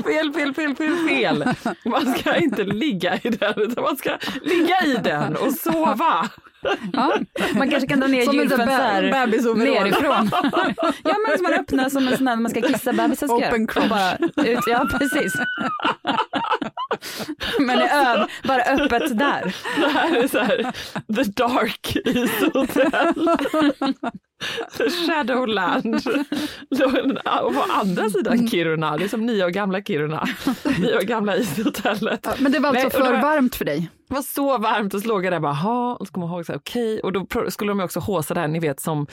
Fel, 0.04 0.32
fel, 0.32 0.54
fel, 0.54 0.76
fel, 0.76 0.96
fel. 1.08 1.44
Man 1.84 2.14
ska 2.14 2.36
inte 2.36 2.64
ligga 2.64 3.16
i 3.22 3.28
den, 3.28 3.54
utan 3.56 3.84
man 3.84 3.96
ska 3.96 4.16
ligga 4.42 4.84
i 4.86 4.94
den 5.04 5.36
och 5.36 5.52
sova. 5.52 6.28
Ja, 6.92 7.14
man 7.54 7.70
kanske 7.70 7.88
kan 7.88 8.00
dra 8.00 8.06
ner 8.06 8.32
gylfen 8.32 8.58
så 8.58 8.64
här 8.64 9.02
nerifrån. 9.56 10.30
ja 11.02 11.16
men 11.28 11.36
som 11.38 11.42
man 11.42 11.52
öppnar 11.52 11.88
som 11.88 12.08
en 12.08 12.16
sån 12.16 12.26
här 12.28 12.36
när 12.36 12.42
man 12.42 12.50
ska 12.50 12.60
kissa 12.60 12.92
bebisar 12.92 13.26
ska 13.26 13.36
Open 13.36 13.68
göra. 13.76 13.88
bara 13.88 14.16
ut, 14.46 14.58
Ja 14.66 14.86
precis. 14.98 15.32
men 17.58 17.78
är 17.78 17.88
öv, 18.16 18.26
bara 18.44 18.62
öppet 18.62 19.18
där. 19.18 19.54
Det 19.86 19.88
här 19.88 20.16
är 20.16 20.28
så 20.28 20.38
här, 20.38 20.72
the 21.14 21.22
dark 21.24 21.96
Ishotell. 22.04 23.28
Shadowland. 25.06 25.94
Och 27.42 27.54
på 27.54 27.64
andra 27.80 28.10
sidan 28.10 28.48
Kiruna, 28.48 28.96
det 28.96 29.04
är 29.04 29.08
som 29.08 29.26
nya 29.26 29.44
och 29.46 29.52
gamla 29.52 29.82
Kiruna. 29.82 30.28
Nya 30.78 30.96
och 30.96 31.02
gamla 31.04 31.36
ishotellet. 31.36 32.20
Ja, 32.22 32.32
Men 32.38 32.52
det 32.52 32.58
var 32.58 32.68
alltså 32.68 32.82
Nej, 32.82 32.90
det 32.92 33.04
för 33.06 33.12
var- 33.14 33.22
varmt 33.22 33.54
för 33.54 33.64
dig? 33.64 33.90
Det 34.08 34.14
var 34.14 34.22
så 34.22 34.58
varmt 34.58 34.94
och 34.94 35.00
så 35.00 35.08
låg 35.08 35.24
jag 35.24 35.32
där 35.32 35.40
bara, 35.40 35.52
ha, 35.52 35.94
och 35.94 36.06
så 36.06 36.12
kommer 36.12 36.26
jag 36.26 36.34
ihåg 36.36 36.46
så 36.46 36.52
här, 36.52 36.58
okej, 36.58 37.00
och 37.00 37.12
då 37.12 37.26
skulle 37.48 37.70
de 37.70 37.80
också 37.80 38.00
håsa 38.00 38.34
där, 38.34 38.48
ni 38.48 38.58
vet 38.58 38.80
som, 38.80 39.06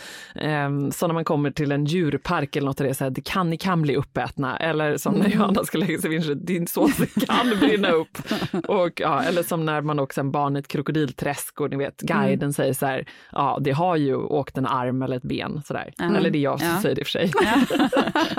um, 0.65 0.91
så 0.91 1.07
när 1.07 1.13
man 1.13 1.25
kommer 1.25 1.51
till 1.51 1.71
en 1.71 1.85
djurpark 1.85 2.55
eller 2.55 2.65
något 2.65 2.79
och 2.79 2.83
det 2.83 2.89
är 2.89 2.93
så 2.93 3.03
här, 3.03 3.11
det 3.11 3.21
kan, 3.21 3.49
ni 3.49 3.57
kan 3.57 3.81
bli 3.81 3.95
uppätna, 3.95 4.57
eller 4.57 4.97
som 4.97 5.13
när 5.13 5.29
Johanna 5.29 5.63
ska 5.63 5.77
lägga 5.77 5.99
sig 5.99 6.09
vid 6.09 6.37
din 6.37 6.67
sås 6.67 6.91
kan 7.27 7.49
brinna 7.59 7.91
upp. 7.91 8.17
Och, 8.67 8.99
ja, 9.01 9.23
eller 9.23 9.43
som 9.43 9.65
när 9.65 9.81
man 9.81 9.99
åker 9.99 10.19
en 10.21 10.31
barn 10.31 10.55
i 10.55 10.59
ett 10.59 10.67
krokodilträsk 10.67 11.61
och 11.61 11.69
ni 11.69 11.77
vet, 11.77 12.01
guiden 12.01 12.53
säger 12.53 12.73
så 12.73 12.85
här, 12.85 13.05
ja, 13.31 13.57
det 13.61 13.71
har 13.71 13.95
ju 13.95 14.15
åkt 14.15 14.57
en 14.57 14.65
arm 14.65 15.01
eller 15.01 15.18
ett 15.19 15.23
ben, 15.29 15.61
så 15.67 15.73
där. 15.73 15.93
Mm. 15.99 16.15
Eller 16.15 16.29
det 16.29 16.37
är 16.37 16.41
jag 16.41 16.59
som 16.59 16.69
Ja. 16.69 16.81
säger 16.81 16.95
det 16.95 17.01
i 17.01 17.03
och 17.03 17.07
för 17.07 17.11
sig, 17.11 17.31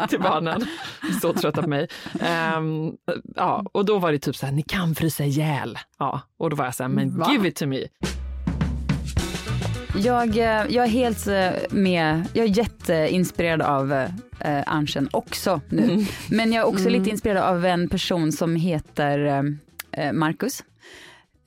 till 0.09 0.21
barnen. 0.21 0.67
Så 1.23 1.33
trötta 1.33 1.63
på 1.63 1.69
mig. 1.69 1.89
Ehm, 2.21 2.93
ja, 3.37 3.65
och 3.73 3.85
då 3.85 3.99
var 3.99 4.13
det 4.13 4.19
typ 4.19 4.37
så 4.37 4.47
här, 4.47 4.53
ni 4.53 4.63
kan 4.63 4.95
frysa 4.95 5.25
ihjäl. 5.25 5.79
Ja, 5.99 6.21
och 6.39 6.51
då 6.51 6.57
var 6.57 6.65
jag 6.65 6.75
så 6.75 6.83
här, 6.83 6.89
men 6.91 7.19
Va? 7.19 7.29
give 7.33 7.49
it 7.49 7.57
to 7.57 7.67
me. 7.67 7.85
Jag, 9.97 10.37
eh, 10.37 10.45
jag 10.69 10.85
är 10.85 10.89
helt 10.89 11.27
eh, 11.27 11.51
med, 11.71 12.25
jag 12.33 12.45
är 12.47 12.59
jätteinspirerad 12.59 13.63
av 13.63 13.93
eh, 13.93 14.09
Anchen 14.67 15.09
också 15.13 15.61
nu. 15.69 15.83
Mm. 15.85 16.05
Men 16.31 16.53
jag 16.53 16.63
är 16.63 16.67
också 16.69 16.89
lite 16.89 17.11
inspirerad 17.11 17.43
av 17.43 17.65
en 17.67 17.89
person 17.89 18.33
som 18.33 18.57
heter 18.57 19.45
eh, 19.93 20.13
Marcus. 20.13 20.65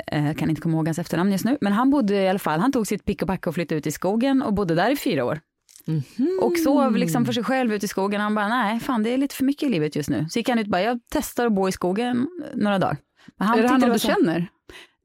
Eh, 0.07 0.33
kan 0.33 0.49
inte 0.49 0.61
komma 0.61 0.77
ihåg 0.77 0.87
hans 0.87 0.99
efternamn 0.99 1.31
just 1.31 1.45
nu, 1.45 1.57
men 1.61 1.73
han 1.73 1.89
bodde 1.89 2.15
i 2.15 2.29
alla 2.29 2.39
fall, 2.39 2.59
han 2.59 2.71
tog 2.71 2.87
sitt 2.87 3.05
pick 3.05 3.21
och 3.21 3.27
pack 3.27 3.47
och 3.47 3.53
flyttade 3.53 3.79
ut 3.79 3.87
i 3.87 3.91
skogen 3.91 4.41
och 4.41 4.53
bodde 4.53 4.75
där 4.75 4.91
i 4.91 4.95
fyra 4.95 5.25
år. 5.25 5.39
Mhm. 5.85 6.39
Och 6.41 6.57
sov 6.57 6.97
liksom 6.97 7.25
för 7.25 7.33
sig 7.33 7.43
själv 7.43 7.73
ute 7.73 7.85
i 7.85 7.89
skogen. 7.89 8.21
Han 8.21 8.35
bara, 8.35 8.47
nej 8.47 8.79
fan 8.79 9.03
det 9.03 9.09
är 9.09 9.17
lite 9.17 9.35
för 9.35 9.43
mycket 9.43 9.63
i 9.63 9.71
livet 9.71 9.95
just 9.95 10.09
nu. 10.09 10.25
Så 10.29 10.39
gick 10.39 10.49
han 10.49 10.59
ut 10.59 10.65
och 10.65 10.71
bara, 10.71 10.81
jag 10.81 10.99
testar 11.11 11.45
att 11.45 11.53
bo 11.53 11.69
i 11.69 11.71
skogen 11.71 12.27
några 12.53 12.79
dagar. 12.79 12.97
Men 13.37 13.47
är 13.47 13.61
det 13.61 13.67
han 13.67 13.79
du 13.79 13.99
känner? 13.99 14.47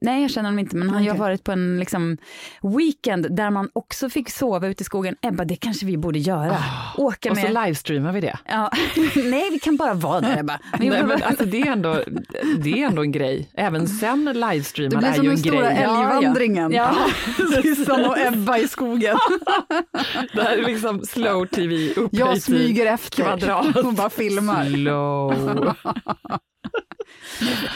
Nej, 0.01 0.21
jag 0.21 0.31
känner 0.31 0.49
honom 0.49 0.59
inte, 0.59 0.75
men 0.75 0.89
han 0.89 1.03
har 1.03 1.09
Okej. 1.09 1.19
varit 1.19 1.43
på 1.43 1.51
en 1.51 1.79
liksom, 1.79 2.17
weekend 2.77 3.35
där 3.35 3.49
man 3.49 3.69
också 3.73 4.09
fick 4.09 4.29
sova 4.29 4.67
ute 4.67 4.81
i 4.81 4.85
skogen. 4.85 5.15
Ebba, 5.21 5.45
det 5.45 5.55
kanske 5.55 5.85
vi 5.85 5.97
borde 5.97 6.19
göra. 6.19 6.57
Åka 6.97 7.29
Ah. 7.29 7.31
Och 7.31 7.37
så 7.37 7.43
med... 7.43 7.65
livestreamar 7.65 8.11
vi 8.11 8.21
det. 8.21 8.37
Ja. 8.49 8.71
Nej, 9.15 9.49
vi 9.51 9.59
kan 9.59 9.75
bara 9.77 9.93
vara 9.93 10.21
där 10.21 10.39
Ebba. 10.39 10.59
Vi 10.79 10.89
Nej, 10.89 11.03
men 11.03 11.23
alltså, 11.23 11.45
det, 11.45 11.61
är 11.61 11.71
ändå, 11.71 11.99
det 12.63 12.81
är 12.81 12.85
ändå 12.87 13.01
en 13.01 13.11
grej. 13.11 13.49
Även 13.53 13.87
sen 13.87 14.25
Det 14.25 14.33
livestreamar 14.33 14.97
blir 14.97 15.09
är 15.09 15.13
som 15.13 15.23
ju 15.23 15.29
den 15.29 15.37
en 15.37 15.43
stora 15.43 15.61
grej. 15.61 15.79
Ja, 15.83 16.03
ja. 16.03 16.15
älgvandringen. 16.17 16.71
Ja. 16.71 16.95
Sissan 17.63 18.05
och 18.09 18.17
Ebba 18.19 18.57
i 18.57 18.67
skogen. 18.67 19.17
Det 20.33 20.41
här 20.43 20.57
är 20.57 20.65
liksom 20.65 21.05
slow 21.05 21.45
tv 21.45 21.89
upphöjt 21.89 22.09
Jag 22.11 22.41
smyger 22.41 22.85
efter 22.85 23.23
kvadrat. 23.23 23.75
och 23.75 23.93
bara 23.93 24.09
filmar. 24.09 24.65
Slow. 24.65 25.73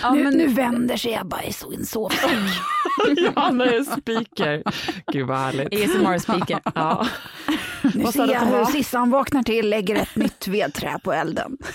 Ja, 0.01 0.13
men 0.13 0.37
nu 0.37 0.47
vänder 0.47 0.97
sig 0.97 1.13
Ebba 1.13 1.41
i 1.43 1.53
sin 1.53 1.85
sovsäck. 1.85 2.31
Johanna 3.17 3.65
är 3.65 3.83
speaker. 3.83 4.63
Gud 5.11 5.27
vad 5.27 5.37
härligt. 5.37 5.73
ASMR-speaker. 5.73 6.59
Ja. 6.75 7.07
Nu 7.95 8.05
ser 8.05 8.27
jag 8.27 8.39
hur 8.39 8.51
var? 8.57 8.65
Sissan 8.65 9.09
vaknar 9.09 9.43
till, 9.43 9.69
lägger 9.69 9.95
ett 9.95 10.15
nytt 10.15 10.47
vedträ 10.47 10.99
på 11.03 11.13
elden. 11.13 11.57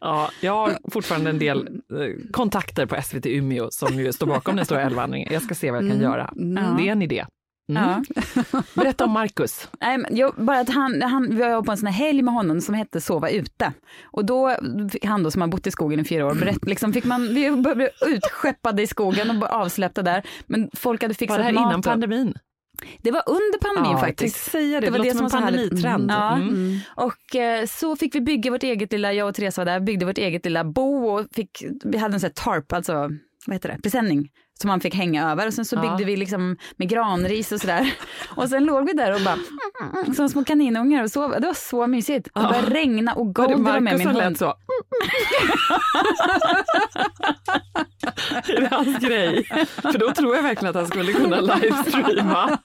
Ja, 0.00 0.30
jag 0.40 0.52
har 0.52 0.78
fortfarande 0.90 1.30
en 1.30 1.38
del 1.38 1.58
eh, 1.66 2.30
kontakter 2.32 2.86
på 2.86 3.02
SVT 3.02 3.26
Umeå 3.26 3.68
som 3.70 3.98
ju 3.98 4.12
står 4.12 4.26
bakom 4.26 4.56
den 4.56 4.64
stora 4.64 4.82
älgvandringen. 4.86 5.32
Jag 5.32 5.42
ska 5.42 5.54
se 5.54 5.70
vad 5.70 5.84
jag 5.84 5.90
kan 5.90 6.00
göra. 6.00 6.32
Ja. 6.36 6.74
Det 6.78 6.88
är 6.88 6.92
en 6.92 7.02
idé. 7.02 7.26
Mm. 7.76 8.04
Ja. 8.52 8.62
Berätta 8.74 9.04
om 9.04 9.10
Marcus. 9.10 9.68
Nej, 9.80 9.98
men 9.98 10.16
jag, 10.16 10.34
bara 10.36 10.60
att 10.60 10.68
han, 10.68 11.02
han, 11.02 11.36
vi 11.36 11.42
var 11.42 11.62
på 11.62 11.70
en 11.72 11.78
sån 11.78 11.86
här 11.86 12.06
helg 12.06 12.22
med 12.22 12.34
honom 12.34 12.60
som 12.60 12.74
hette 12.74 13.00
Sova 13.00 13.30
ute. 13.30 13.72
Och 14.04 14.24
då, 14.24 14.56
fick 14.92 15.04
han 15.04 15.22
då 15.22 15.30
som 15.30 15.40
har 15.42 15.48
bott 15.48 15.66
i 15.66 15.70
skogen 15.70 16.00
i 16.00 16.04
fyra 16.04 16.26
år, 16.26 16.34
berätt, 16.34 16.64
liksom 16.64 16.92
fick 16.92 17.04
man, 17.04 17.34
vi 17.34 17.50
blev 17.50 17.88
utskeppade 18.06 18.82
i 18.82 18.86
skogen 18.86 19.42
och 19.42 19.50
avsläppta 19.50 20.02
där. 20.02 20.22
Men 20.46 20.70
folk 20.76 21.02
hade 21.02 21.12
Var 21.12 21.14
fixat 21.14 21.38
det 21.38 21.44
här 21.44 21.52
mat. 21.52 21.66
innan 21.66 21.82
pandemin? 21.82 22.34
Det 23.02 23.10
var 23.10 23.22
under 23.26 23.58
pandemin 23.58 23.92
Ja, 23.92 23.98
faktiskt. 23.98 24.52
det. 24.52 24.80
Det 24.80 24.90
var 24.90 24.98
det 24.98 25.10
som 25.14 25.22
var 25.22 25.30
pandemitrend. 25.30 26.10
Ja. 26.10 26.34
Mm. 26.36 26.78
Och 26.86 27.36
eh, 27.36 27.66
så 27.66 27.96
fick 27.96 28.14
vi 28.14 28.20
bygga 28.20 28.50
vårt 28.50 28.62
eget 28.62 28.92
lilla, 28.92 29.12
jag 29.12 29.28
och 29.28 29.34
Therese 29.34 29.58
var 29.58 29.64
där, 29.64 29.80
byggde 29.80 30.06
vårt 30.06 30.18
eget 30.18 30.44
lilla 30.44 30.64
bo 30.64 31.06
och 31.06 31.26
fick, 31.32 31.64
vi 31.84 31.98
hade 31.98 32.14
en 32.14 32.20
sån 32.20 32.26
här 32.36 32.44
tarp, 32.44 32.72
alltså 32.72 32.92
vad 33.46 33.54
heter 33.54 33.68
det, 33.68 33.78
presenning 33.82 34.28
som 34.62 34.68
man 34.68 34.80
fick 34.80 34.94
hänga 34.94 35.30
över 35.30 35.46
och 35.46 35.54
sen 35.54 35.64
så 35.64 35.76
Ja. 35.76 35.80
byggde 35.80 36.04
vi 36.04 36.16
liksom 36.16 36.56
med 36.76 36.88
granris 36.88 37.52
och 37.52 37.60
sådär. 37.60 37.94
Och 38.36 38.48
sen 38.48 38.64
låg 38.64 38.86
vi 38.86 38.92
där 38.92 39.14
och 39.14 39.20
bara 39.20 39.38
som 40.14 40.28
små 40.28 40.44
kaninungar 40.44 41.02
och 41.02 41.10
sov. 41.10 41.30
Det 41.40 41.46
var 41.46 41.54
så 41.54 41.86
mysigt. 41.86 42.28
Och 42.34 42.42
det 42.42 42.48
började 42.48 42.70
regna 42.70 43.14
och 43.14 43.26
Var 43.26 43.32
Goldie 43.32 43.56
var 43.72 43.80
med 43.80 43.98
min 43.98 44.08
hund. 44.08 44.38
så? 44.38 44.44
är 48.52 48.60
det 48.60 48.68
hans 48.70 48.98
grej? 48.98 49.44
För 49.82 49.98
då 49.98 50.10
tror 50.12 50.36
jag 50.36 50.42
verkligen 50.42 50.70
att 50.70 50.76
han 50.76 50.86
skulle 50.86 51.12
kunna 51.12 51.40
livestreama. 51.40 52.58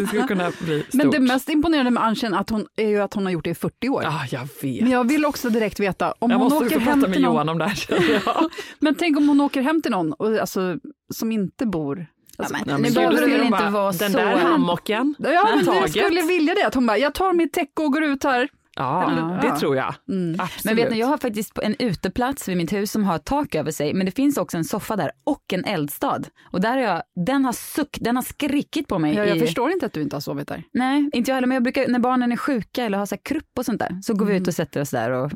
Det 0.00 0.06
skulle 0.06 0.26
kunna 0.26 0.50
bli 0.60 0.80
stort. 0.82 0.94
Men 0.94 1.10
det 1.10 1.20
mest 1.20 1.48
imponerande 1.48 1.90
med 1.90 2.02
Anchen 2.04 2.34
att 2.34 2.50
hon, 2.50 2.66
är 2.76 2.88
ju 2.88 3.00
att 3.02 3.14
hon 3.14 3.24
har 3.24 3.32
gjort 3.32 3.44
det 3.44 3.50
i 3.50 3.54
40 3.54 3.88
år. 3.88 4.02
Ja, 4.02 4.22
jag 4.30 4.40
vet. 4.62 4.82
Men 4.82 4.90
jag 4.90 5.08
vill 5.08 5.24
också 5.26 5.50
direkt 5.50 5.80
veta, 5.80 6.14
om 6.18 6.30
jag 6.30 6.38
hon 6.38 6.52
åker 6.52 6.78
hem 6.78 6.84
prata 6.84 6.96
med 7.08 7.12
till 7.12 7.22
någon, 7.22 7.32
Johan 7.34 7.48
om 7.48 7.58
det 7.58 7.64
här. 7.64 7.86
jag. 8.26 8.50
Men 8.78 8.94
tänk 8.94 9.16
om 9.16 9.28
hon 9.28 9.40
åker 9.40 9.62
hem 9.62 9.82
till 9.82 9.90
någon 9.90 10.12
och, 10.12 10.38
alltså, 10.38 10.76
som 11.14 11.32
inte 11.32 11.66
bor... 11.66 12.06
Alltså, 12.38 12.54
men, 12.54 12.62
Ja, 12.66 12.76
nu 12.76 12.82
men 12.82 12.92
behöver 12.94 13.14
då 13.16 13.20
det 13.20 13.22
ser 13.26 13.30
väl 13.30 13.38
de 13.38 13.44
inte 13.46 13.58
bara, 13.58 13.70
vara 13.70 13.92
Den 13.92 14.12
så. 14.12 14.18
där 14.18 14.36
hammocken, 14.36 15.14
Ja, 15.18 15.24
men 15.28 15.34
jag 15.56 15.64
taget. 15.64 15.90
skulle 15.90 16.22
vilja 16.22 16.54
det. 16.54 16.66
Att 16.66 16.74
hon 16.74 16.86
bara, 16.86 16.98
jag 16.98 17.14
tar 17.14 17.32
mitt 17.32 17.52
täcke 17.52 17.82
och 17.82 17.92
går 17.92 18.02
ut 18.02 18.24
här. 18.24 18.48
Ja, 18.76 19.38
det 19.42 19.56
tror 19.56 19.76
jag. 19.76 19.94
Mm. 20.08 20.40
Absolut. 20.40 20.64
Men 20.64 20.76
vet 20.76 20.90
ni, 20.90 20.98
jag 20.98 21.06
har 21.06 21.18
faktiskt 21.18 21.58
en 21.58 21.76
uteplats 21.78 22.48
vid 22.48 22.56
mitt 22.56 22.72
hus 22.72 22.92
som 22.92 23.04
har 23.04 23.16
ett 23.16 23.24
tak 23.24 23.54
över 23.54 23.70
sig, 23.70 23.94
men 23.94 24.06
det 24.06 24.12
finns 24.12 24.36
också 24.36 24.56
en 24.56 24.64
soffa 24.64 24.96
där 24.96 25.10
och 25.24 25.52
en 25.52 25.64
eldstad. 25.64 26.22
Och 26.52 26.60
där 26.60 26.70
har 26.70 26.78
jag, 26.78 27.02
den 27.26 27.44
har 27.44 27.52
suck, 27.52 27.98
den 28.00 28.16
har 28.16 28.22
skrikit 28.22 28.88
på 28.88 28.98
mig. 28.98 29.14
Ja, 29.14 29.24
jag 29.24 29.36
i, 29.36 29.40
förstår 29.40 29.70
inte 29.72 29.86
att 29.86 29.92
du 29.92 30.02
inte 30.02 30.16
har 30.16 30.20
sovit 30.20 30.48
där. 30.48 30.62
Nej, 30.72 31.10
inte 31.12 31.30
jag 31.30 31.34
heller, 31.34 31.46
men 31.48 31.54
jag 31.54 31.62
brukar, 31.62 31.88
när 31.88 31.98
barnen 31.98 32.32
är 32.32 32.36
sjuka 32.36 32.84
eller 32.84 32.98
har 32.98 33.06
så 33.06 33.14
här 33.14 33.22
krupp 33.22 33.50
och 33.58 33.64
sånt 33.64 33.78
där, 33.78 33.98
så 34.02 34.14
går 34.14 34.26
vi 34.26 34.36
ut 34.36 34.48
och 34.48 34.54
sätter 34.54 34.80
oss 34.80 34.90
där 34.90 35.10
och 35.10 35.32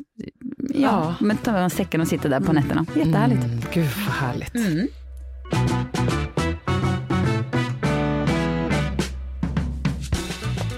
ja, 0.57 0.75
Ja. 0.75 1.15
men 1.19 1.37
tar 1.37 1.69
säcken 1.69 2.01
och 2.01 2.07
sitter 2.07 2.29
där 2.29 2.39
på 2.39 2.53
nätterna. 2.53 2.85
Jättehärligt. 2.95 3.43
Mm, 3.43 3.59
gud 3.73 3.85
vad 3.85 4.15
härligt. 4.15 4.55
Mm. 4.55 4.87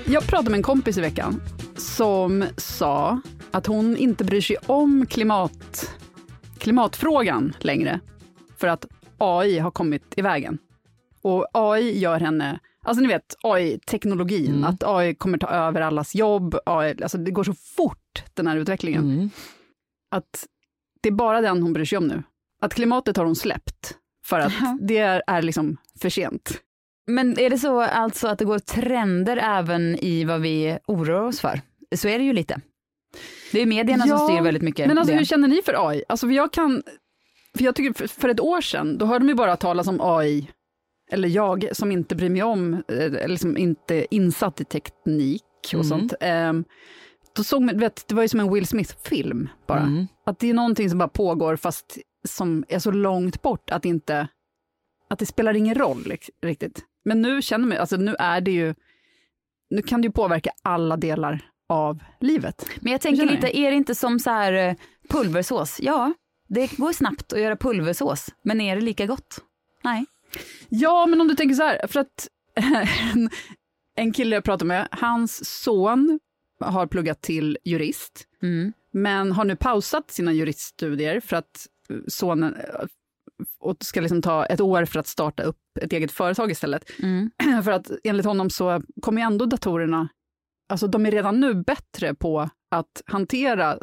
Jag 0.10 0.28
pratade 0.28 0.50
med 0.50 0.58
en 0.58 0.64
kompis 0.64 0.98
i 0.98 1.02
veckan 1.02 1.42
som 1.78 2.46
sa 2.58 3.22
att 3.52 3.68
hon 3.68 3.98
inte 3.98 4.24
bryr 4.24 4.42
sig 4.42 4.58
om 4.66 5.06
klimat, 5.06 5.92
klimatfrågan 6.58 7.54
längre 7.60 8.00
för 8.58 8.68
att 8.68 8.86
AI 9.18 9.60
har 9.60 9.72
kommit 9.72 10.14
i 10.18 10.22
vägen. 10.22 10.58
Och 11.22 11.48
AI 11.54 12.00
gör 12.00 12.20
henne, 12.20 12.60
alltså 12.84 13.02
ni 13.02 13.08
vet 13.08 13.36
AI-teknologin, 13.44 14.52
Mm. 14.52 14.64
att 14.64 14.84
AI 14.84 15.16
kommer 15.16 15.38
ta 15.38 15.48
över 15.48 15.82
allas 15.82 16.16
jobb, 16.16 16.56
AI, 16.66 16.96
alltså 17.04 17.18
det 17.18 17.32
går 17.32 17.44
så 17.44 17.54
fort 17.54 18.24
den 18.34 18.48
här 18.48 18.58
utvecklingen, 18.58 19.04
Mm. 19.04 19.30
att 20.12 20.48
det 21.02 21.10
är 21.10 21.14
bara 21.14 21.42
den 21.42 21.62
hon 21.62 21.74
bryr 21.74 21.86
sig 21.86 21.98
om 21.98 22.08
nu. 22.08 22.24
Att 22.62 22.74
klimatet 22.74 23.18
har 23.18 23.26
hon 23.26 23.36
släppt, 23.36 23.96
för 24.26 24.40
att 24.40 24.54
det 24.82 24.98
är, 24.98 25.24
är 25.28 25.42
liksom 25.42 25.78
för 26.02 26.10
sent. 26.10 26.62
Men 27.08 27.40
är 27.40 27.50
det 27.50 27.58
så 27.58 27.82
alltså 27.82 28.28
att 28.28 28.40
det 28.40 28.46
går 28.46 28.60
trender 28.60 29.38
även 29.38 29.96
i 29.96 30.24
vad 30.24 30.42
vi 30.42 30.78
oroar 30.88 31.22
oss 31.22 31.40
för? 31.40 31.62
Så 31.96 32.08
är 32.08 32.20
det 32.20 32.26
ju 32.26 32.34
lite. 32.34 32.62
Det 33.52 33.62
är 33.62 33.66
medierna 33.66 34.06
Ja, 34.08 34.18
som 34.18 34.28
styr 34.28 34.42
väldigt 34.44 34.64
mycket. 34.64 34.88
Men 34.88 34.98
alltså 34.98 35.12
det. 35.14 35.18
hur 35.18 35.26
känner 35.26 35.48
ni 35.48 35.62
för 35.66 35.90
AI? 35.90 36.04
Alltså 36.10 36.28
jag 36.28 36.54
kan, 36.54 36.84
för 37.58 37.64
jag 37.66 37.76
tycker 37.76 37.94
för- 37.94 38.08
för 38.08 38.30
ett 38.30 38.40
år 38.40 38.62
sedan, 38.62 38.98
då 38.98 39.06
hörde 39.06 39.26
man 39.26 39.30
ju 39.30 39.36
bara 39.36 39.56
talas 39.56 39.88
om 39.88 40.02
AI, 40.02 40.48
eller 41.12 41.30
jag 41.30 41.68
som 41.72 41.92
inte 41.92 42.16
bryr 42.16 42.30
mig 42.30 42.44
om, 42.44 42.74
eh, 42.74 43.24
eller 43.24 43.36
som 43.38 43.58
inte 43.58 43.96
är 43.96 44.06
insatt 44.12 44.62
i 44.62 44.66
teknik 44.66 45.44
och 45.66 45.74
Mm. 45.74 45.84
sånt. 45.84 46.14
ehm, 46.22 46.66
Då 47.36 47.44
såg 47.44 47.62
man, 47.62 47.80
vet, 47.80 48.08
det 48.08 48.16
var 48.16 48.22
ju 48.22 48.28
som 48.30 48.40
en 48.40 48.54
Will 48.54 48.68
Smith-film 48.68 49.50
bara. 49.68 49.80
Mm. 49.82 50.08
Att 50.26 50.40
det 50.40 50.50
är 50.50 50.54
någonting 50.54 50.90
som 50.90 51.00
bara 51.00 51.08
pågår 51.10 51.56
fast 51.56 51.98
som 52.28 52.66
är 52.68 52.80
så 52.80 52.92
långt 52.92 53.42
bort 53.42 53.70
att 53.72 53.86
inte, 53.86 54.28
att 55.10 55.20
det 55.20 55.26
spelar 55.26 55.54
ingen 55.56 55.76
roll 55.76 56.14
riktigt. 56.44 56.82
Men 57.06 57.22
nu 57.22 57.42
känner 57.42 57.68
man, 57.68 57.78
alltså 57.78 57.98
nu 57.98 58.16
är 58.20 58.42
det 58.42 58.52
ju, 58.52 58.76
nu 59.70 59.82
kan 59.82 60.02
det 60.02 60.06
ju 60.06 60.12
påverka 60.12 60.52
alla 60.64 60.98
delar 60.98 61.50
av 61.70 62.00
livet. 62.20 62.66
Men 62.82 62.92
jag 62.92 63.02
tänker 63.02 63.26
lite, 63.26 63.58
är 63.58 63.72
det 63.72 63.78
inte 63.78 63.96
som 63.96 64.20
så 64.20 64.30
här 64.30 64.54
eh, 64.54 64.76
pulversås? 65.10 65.78
Ja, 65.82 66.14
det 66.48 66.78
går 66.78 66.92
snabbt 66.94 67.34
att 67.34 67.42
göra 67.42 67.56
pulversås, 67.56 68.28
men 68.42 68.62
är 68.62 68.76
det 68.76 68.82
lika 68.82 69.06
gott? 69.06 69.40
Nej. 69.84 70.06
Ja, 70.70 71.06
men 71.06 71.22
om 71.22 71.28
du 71.28 71.36
tänker 71.36 71.56
så 71.56 71.64
här, 71.64 71.88
för 71.88 72.00
att 72.00 72.28
en, 73.14 73.30
en 73.96 74.14
kille 74.14 74.36
jag 74.36 74.44
pratade 74.44 74.66
med, 74.68 74.88
hans 74.92 75.62
son 75.62 76.20
har 76.60 76.88
pluggat 76.88 77.22
till 77.22 77.58
jurist, 77.64 78.24
Mm. 78.42 78.74
men 78.92 79.32
har 79.32 79.46
nu 79.46 79.56
pausat 79.56 80.12
sina 80.12 80.34
juriststudier 80.34 81.20
för 81.20 81.36
att 81.36 81.68
eh, 81.90 81.96
sonen 82.08 82.56
eh, 82.56 82.86
och 83.60 83.78
ska 83.80 84.02
liksom 84.02 84.22
ta 84.22 84.46
ett 84.46 84.62
år 84.62 84.86
för 84.86 85.00
att 85.00 85.08
starta 85.08 85.44
upp 85.44 85.60
ett 85.82 85.94
eget 85.94 86.12
företag 86.12 86.52
istället. 86.52 86.84
Mm. 87.00 87.32
För 87.64 87.72
att 87.72 87.92
enligt 88.04 88.26
honom 88.26 88.50
så 88.50 88.82
kommer 89.02 89.22
ju 89.22 89.26
ändå 89.26 89.46
datorerna, 89.46 90.10
alltså 90.70 90.88
de 90.88 91.06
är 91.06 91.12
redan 91.12 91.40
nu 91.40 91.54
bättre 91.64 92.14
på 92.16 92.50
att 92.72 93.02
hantera 93.06 93.78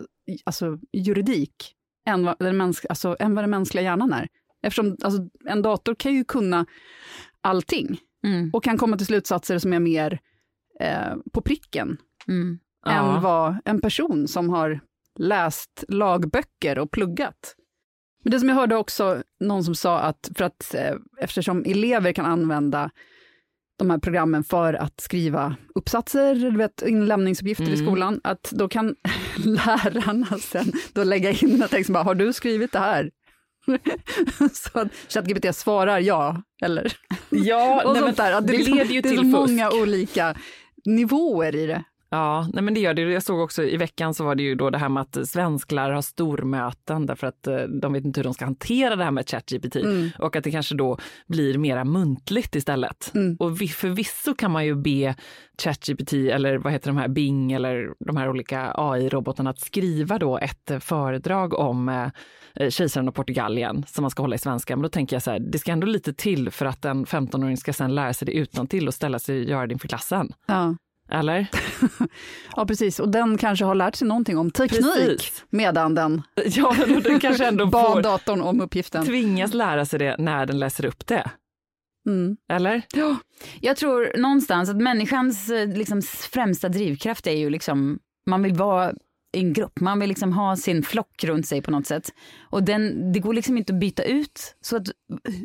alltså, 0.45 0.79
juridik 0.93 1.75
än 2.07 2.25
vad, 2.25 2.39
den 2.39 2.61
mäns- 2.63 2.87
alltså, 2.89 3.17
än 3.21 3.35
vad 3.35 3.45
den 3.45 3.51
mänskliga 3.51 3.85
hjärnan 3.85 4.13
är. 4.13 4.29
Eftersom 4.63 4.97
alltså, 5.03 5.29
en 5.49 5.63
dator 5.63 5.95
kan 5.95 6.15
ju 6.15 6.25
kunna 6.25 6.67
allting 7.41 8.01
Mm. 8.27 8.51
och 8.53 8.65
kan 8.65 8.79
komma 8.79 8.97
till 8.97 9.07
slutsatser 9.07 9.59
som 9.59 9.73
är 9.73 9.81
mer 9.81 10.21
eh, 10.81 11.15
på 11.33 11.41
pricken 11.41 11.97
Mm. 12.29 12.59
än 12.87 13.23
vad 13.23 13.57
en 13.65 13.81
person 13.81 14.29
som 14.29 14.51
har 14.51 14.81
läst 15.19 15.85
lagböcker 15.89 16.79
och 16.79 16.91
pluggat. 16.91 17.57
Men 18.25 18.31
det 18.31 18.41
som 18.41 18.49
jag 18.49 18.57
hörde 18.57 18.77
också, 18.77 19.23
någon 19.41 19.65
som 19.65 19.75
sa 19.75 19.99
att, 20.01 20.31
för 20.37 20.45
att 20.45 20.75
eh, 20.75 20.95
eftersom 21.19 21.65
elever 21.67 22.13
kan 22.13 22.27
använda 22.27 22.91
de 23.79 23.91
här 23.91 23.99
programmen 23.99 24.45
för 24.45 24.75
att 24.75 25.01
skriva 25.01 25.57
uppsatser, 25.75 26.35
du 26.35 26.57
vet, 26.59 26.83
inlämningsuppgifter 26.83 27.65
i 27.65 27.75
Mm. 27.75 27.87
skolan, 27.87 28.21
att 28.25 28.51
då 28.53 28.69
kan 28.69 28.95
lärarna 29.45 30.27
sen 30.39 30.73
då 30.93 31.05
lägga 31.05 31.31
in 31.31 31.63
en 31.63 31.69
text 31.69 31.91
bara, 31.91 32.03
har 32.05 32.15
du 32.15 32.33
skrivit 32.33 32.73
det 32.73 32.79
här? 32.79 33.11
så 34.53 34.79
att 34.81 34.89
ChatGPT 35.09 35.57
svarar 35.57 35.99
ja, 35.99 36.43
eller? 36.63 36.93
Ja, 37.31 37.83
och 37.87 37.93
nej, 37.93 38.03
sånt 38.03 38.17
där. 38.17 38.33
Att 38.33 38.47
det 38.47 38.53
liksom- 38.53 38.77
leder 38.79 38.91
ju 38.95 39.01
det 39.01 39.09
är 39.09 39.17
så 39.17 39.23
fusk. 39.23 39.33
många 39.33 39.71
olika 39.71 40.35
nivåer 40.85 41.57
i 41.57 41.67
det. 41.67 41.85
Ja, 42.15 42.49
nej 42.53 42.63
men 42.65 42.75
det 42.75 42.81
gör 42.81 42.95
det. 42.95 43.03
Jag 43.03 43.23
såg 43.23 43.41
också 43.41 43.63
i 43.63 43.77
veckan 43.77 44.15
så 44.15 44.25
var 44.25 44.35
det 44.35 44.43
ju 44.43 44.55
då 44.55 44.71
det 44.71 44.79
här 44.79 44.89
med 44.89 45.01
att 45.01 45.29
svensklärare 45.29 45.95
har 45.95 46.03
stormöten 46.03 47.07
därför 47.07 47.27
att 47.27 47.47
eh, 47.47 47.57
de 47.57 47.93
vet 47.93 48.05
inte 48.05 48.21
hur 48.21 48.25
de 48.25 48.35
ska 48.35 48.45
hantera 48.45 48.97
det 48.97 49.05
här 49.05 49.11
med 49.11 49.29
ChatGPT 49.31 49.77
Mm. 49.77 50.11
och 50.19 50.37
att 50.37 50.45
det 50.45 50.51
kanske 50.51 50.75
då 50.75 50.99
blir 51.27 51.59
mera 51.59 51.85
muntligt 51.85 52.55
istället. 52.55 53.13
Mm. 53.15 53.37
Och 53.41 53.61
vi- 53.61 53.69
förvisso 53.69 54.35
kan 54.35 54.51
man 54.51 54.65
ju 54.67 54.75
be 54.75 55.15
ChatGPT 55.63 56.13
eller 56.13 56.59
vad 56.59 56.73
heter 56.73 56.87
de 56.91 56.97
här 56.97 57.09
Bing 57.09 57.53
eller 57.53 57.89
de 58.07 58.17
här 58.17 58.29
olika 58.31 58.73
AI-robotarna 58.77 59.51
att 59.51 59.61
skriva 59.61 60.19
då 60.19 60.39
ett 60.39 60.71
eh, 60.71 60.79
föredrag 60.79 61.55
om 61.59 61.89
eh, 61.89 62.69
kejsaren 62.71 63.09
och 63.09 63.15
Portugalien 63.15 63.85
som 63.89 64.03
man 64.03 64.11
ska 64.11 64.23
hålla 64.23 64.35
i 64.35 64.39
svenska. 64.39 64.77
Men 64.77 64.83
då 64.83 64.89
tänker 64.89 65.17
jag 65.17 65.23
så 65.23 65.31
här, 65.31 65.39
det 65.39 65.59
ska 65.59 65.73
ändå 65.73 65.87
lite 65.87 66.15
till 66.15 66.51
för 66.51 66.67
att 66.67 66.85
en 66.85 67.07
15-åring 67.07 67.57
ska 67.57 67.73
sen 67.73 67.95
lära 67.95 68.13
sig 68.15 68.27
det 68.27 68.33
utan 68.33 68.67
till 68.67 68.89
och 68.89 68.95
ställa 68.95 69.19
sig 69.19 69.39
och 69.39 69.45
göra 69.51 69.67
det 69.67 69.73
inför 69.73 69.89
klassen. 69.89 70.33
Ja. 70.47 70.77
Eller? 71.11 71.47
Ja, 72.57 72.67
precis. 72.67 73.01
Och 73.01 73.09
den 73.09 73.39
kanske 73.39 73.65
har 73.65 73.75
lärt 73.75 73.95
sig 73.97 74.09
någonting 74.09 74.39
om 74.39 74.51
teknik 74.51 74.83
Precis. 74.83 75.45
medan 75.51 75.95
den 75.95 76.23
Ja, 76.47 76.75
den 77.05 77.21
kanske 77.21 77.47
ändå 77.47 77.67
bad 77.71 78.03
datorn 78.03 78.41
om 78.41 78.61
uppgiften. 78.61 79.07
tvingas 79.07 79.55
lära 79.55 79.85
sig 79.85 79.99
det 79.99 80.17
när 80.19 80.47
den 80.47 80.59
läser 80.59 80.85
upp 80.87 81.07
det. 81.07 81.31
Mm. 82.09 82.37
Eller? 82.53 82.83
Jag 83.61 83.77
tror 83.77 84.19
någonstans 84.19 84.71
att 84.71 84.77
människans 84.77 85.51
eh, 85.51 85.69
liksom, 85.69 86.03
främsta 86.03 86.69
drivkraft 86.69 87.27
är 87.27 87.37
ju 87.37 87.51
liksom, 87.51 87.99
man 88.27 88.43
vill 88.43 88.55
vara 88.55 88.93
i 89.37 89.41
en 89.41 89.53
grupp, 89.53 89.81
man 89.81 90.01
vill 90.01 90.09
liksom 90.09 90.33
ha 90.33 90.57
sin 90.57 90.83
flock 90.83 91.25
runt 91.25 91.47
sig 91.47 91.63
på 91.63 91.71
något 91.71 91.87
sätt. 91.87 92.13
Och 92.51 92.63
den, 92.63 93.13
det 93.13 93.19
går 93.21 93.35
liksom 93.35 93.59
inte 93.59 93.73
att 93.73 93.81
byta 93.81 94.03
ut. 94.03 94.57
Så 94.61 94.77
att 94.77 94.87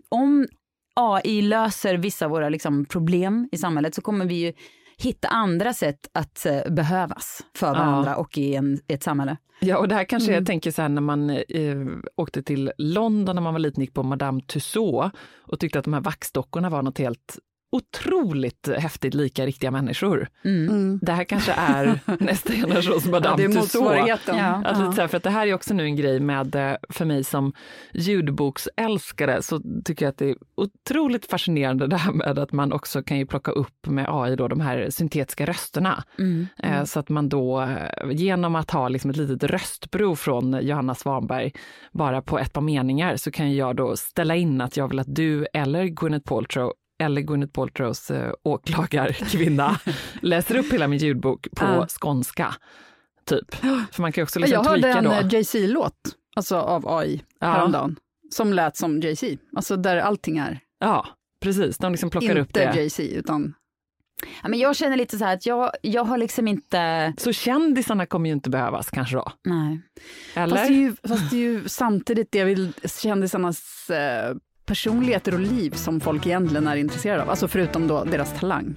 om 0.10 0.48
AI 0.96 1.42
löser 1.42 1.98
vissa 1.98 2.26
av 2.26 2.32
våra 2.32 2.50
liksom, 2.50 2.86
problem 2.86 3.50
i 3.52 3.58
samhället 3.58 3.96
så 3.96 4.02
kommer 4.02 4.26
vi 4.26 4.34
ju 4.36 4.54
hitta 5.00 5.28
andra 5.28 5.74
sätt 5.74 6.00
att 6.14 6.46
eh, 6.46 6.72
behövas 6.74 7.42
för 7.56 7.68
Ja. 7.68 7.74
varandra 7.74 8.16
och 8.16 8.38
i, 8.38 8.56
en, 8.56 8.80
i 8.88 8.94
ett 8.94 9.04
samhälle. 9.04 9.38
Ja, 9.62 9.78
och 9.78 9.88
det 9.88 9.96
här 9.96 10.04
kanske 10.04 10.32
Mm. 10.32 10.42
jag 10.42 10.48
tänker 10.48 10.72
så 10.72 10.82
här 10.82 10.90
när 10.90 11.02
man 11.02 11.30
eh, 11.30 11.78
åkte 12.16 12.44
till 12.44 12.72
London 12.78 13.36
när 13.36 13.42
man 13.44 13.54
var 13.54 13.60
liten, 13.60 13.82
gick 13.82 13.94
på 13.94 14.04
Madame 14.04 14.42
Tussauds 14.42 15.12
och 15.42 15.60
tyckte 15.60 15.80
att 15.80 15.86
de 15.86 15.94
här 15.94 16.02
vaxdockorna 16.02 16.70
var 16.70 16.82
något 16.82 16.98
helt 16.98 17.38
otroligt 17.72 18.70
häftigt 18.78 19.14
lika 19.14 19.46
riktiga 19.46 19.72
människor. 19.72 20.28
Mm. 20.46 20.70
Mm. 20.70 21.00
Det 21.02 21.12
här 21.12 21.24
kanske 21.24 21.52
är 21.52 22.00
nästa 22.20 22.54
generations 22.54 23.06
Ja, 23.06 23.12
Madame 23.12 23.38
det 23.38 23.44
är 23.44 23.62
Tussauds. 23.62 24.22
Ja. 24.28 24.64
Att 24.66 24.80
lite 24.80 24.92
så 24.92 25.02
här, 25.02 25.08
för 25.08 25.18
att 25.18 25.24
det 25.24 25.30
här 25.30 25.48
är 25.48 25.54
också 25.54 25.74
nu 25.74 25.84
en 25.84 25.96
grej 25.96 26.20
med, 26.20 26.56
eh, 26.56 26.76
för 26.90 27.06
mig 27.06 27.24
som 27.24 27.54
ljudboksälskare, 27.94 29.42
så 29.42 29.62
tycker 29.86 30.06
jag 30.06 30.12
att 30.12 30.18
det 30.18 30.30
är 30.30 30.36
otroligt 30.56 31.26
fascinerande 31.26 31.88
det 31.88 31.98
här 31.98 32.12
med 32.12 32.40
att 32.40 32.52
man 32.52 32.74
också 32.74 33.04
kan 33.04 33.18
ju 33.18 33.26
plocka 33.26 33.52
upp 33.52 33.88
med 33.88 34.06
AI 34.10 34.36
då 34.36 34.48
de 34.48 34.60
här 34.60 34.90
syntetiska 34.90 35.46
rösterna. 35.46 36.04
Mm. 36.20 36.48
Eh, 36.64 36.84
Så 36.84 37.00
att 37.00 37.10
man 37.10 37.30
då 37.30 37.62
eh, 37.62 38.12
genom 38.12 38.56
att 38.56 38.72
ha 38.72 38.88
liksom 38.90 39.12
ett 39.12 39.18
litet 39.18 39.44
röstprov 39.44 40.16
från 40.16 40.60
Johanna 40.62 40.96
Svanberg 40.96 41.52
bara 41.92 42.22
på 42.22 42.40
ett 42.40 42.54
par 42.54 42.62
meningar 42.62 43.16
så 43.16 43.32
kan 43.32 43.56
jag 43.56 43.76
då 43.76 43.96
ställa 43.98 44.36
in 44.36 44.62
att 44.62 44.78
jag 44.78 44.88
vill 44.88 45.00
att 45.00 45.16
du 45.16 45.48
eller 45.54 45.86
Gwyneth 45.86 46.28
Paltrow 46.28 46.74
eller 47.00 47.22
Gwyneth 47.22 47.52
Paltrows 47.54 48.12
eh, 48.12 48.34
åklagarkvinna 48.44 49.80
läser 50.22 50.56
upp 50.58 50.74
hela 50.74 50.88
min 50.88 51.00
ljudbok 51.00 51.48
på 51.56 51.66
Ja. 51.66 51.88
skånska. 52.02 52.56
Typ. 53.26 53.56
För 53.92 54.02
man 54.02 54.12
kan 54.12 54.24
också 54.24 54.40
jag 54.40 54.50
liksom 54.50 54.66
hörde 54.66 54.82
tweaka 54.82 54.98
en 54.98 55.04
då. 55.06 55.12
eh, 55.12 55.28
Jay-Z-låt, 55.34 55.94
alltså 56.36 56.56
av 56.58 56.88
AI, 56.98 57.22
Ja. 57.40 57.48
häromdagen, 57.48 57.96
som 58.30 58.54
lät 58.54 58.78
som 58.78 59.00
Jay-Z. 59.02 59.38
Alltså 59.56 59.76
där 59.78 59.98
allting 59.98 60.38
är 60.38 60.60
Ja, 60.80 61.08
precis. 61.42 61.78
De 61.78 61.92
liksom 61.92 62.10
plockar 62.10 62.30
inte 62.30 62.42
upp 62.42 62.54
det. 62.54 62.74
Jay-Z, 62.76 63.04
utan 63.04 63.54
Ja, 64.44 64.50
men 64.50 64.60
jag 64.60 64.76
känner 64.76 64.98
lite 64.98 65.18
så 65.18 65.26
här 65.26 65.34
att 65.34 65.46
jag, 65.46 65.72
jag 65.82 66.04
har 66.04 66.18
liksom 66.18 66.48
inte... 66.48 67.14
Så 67.18 67.34
kändisarna 67.34 68.06
kommer 68.06 68.30
ju 68.30 68.34
inte 68.34 68.50
behövas 68.50 68.90
kanske 68.90 69.16
då? 69.16 69.32
Nej. 69.44 69.82
Eller? 70.36 70.56
Fast 70.56 70.68
det, 70.70 70.74
är 70.74 70.78
ju, 70.78 70.96
fast 71.08 71.30
det 71.32 71.36
är 71.36 71.40
ju 71.42 71.70
samtidigt 71.70 72.32
det 72.32 72.44
vill 72.44 72.74
kändisarnas 73.02 73.90
eh, 73.90 74.36
personligheter 74.70 75.34
och 75.34 75.40
liv 75.40 75.72
som 75.72 76.00
folk 76.00 76.26
egentligen 76.26 76.68
är 76.68 76.76
intresserade 76.76 77.22
av. 77.22 77.30
Alltså 77.30 77.48
förutom 77.48 77.88
då 77.88 78.04
deras 78.04 78.40
talang. 78.40 78.76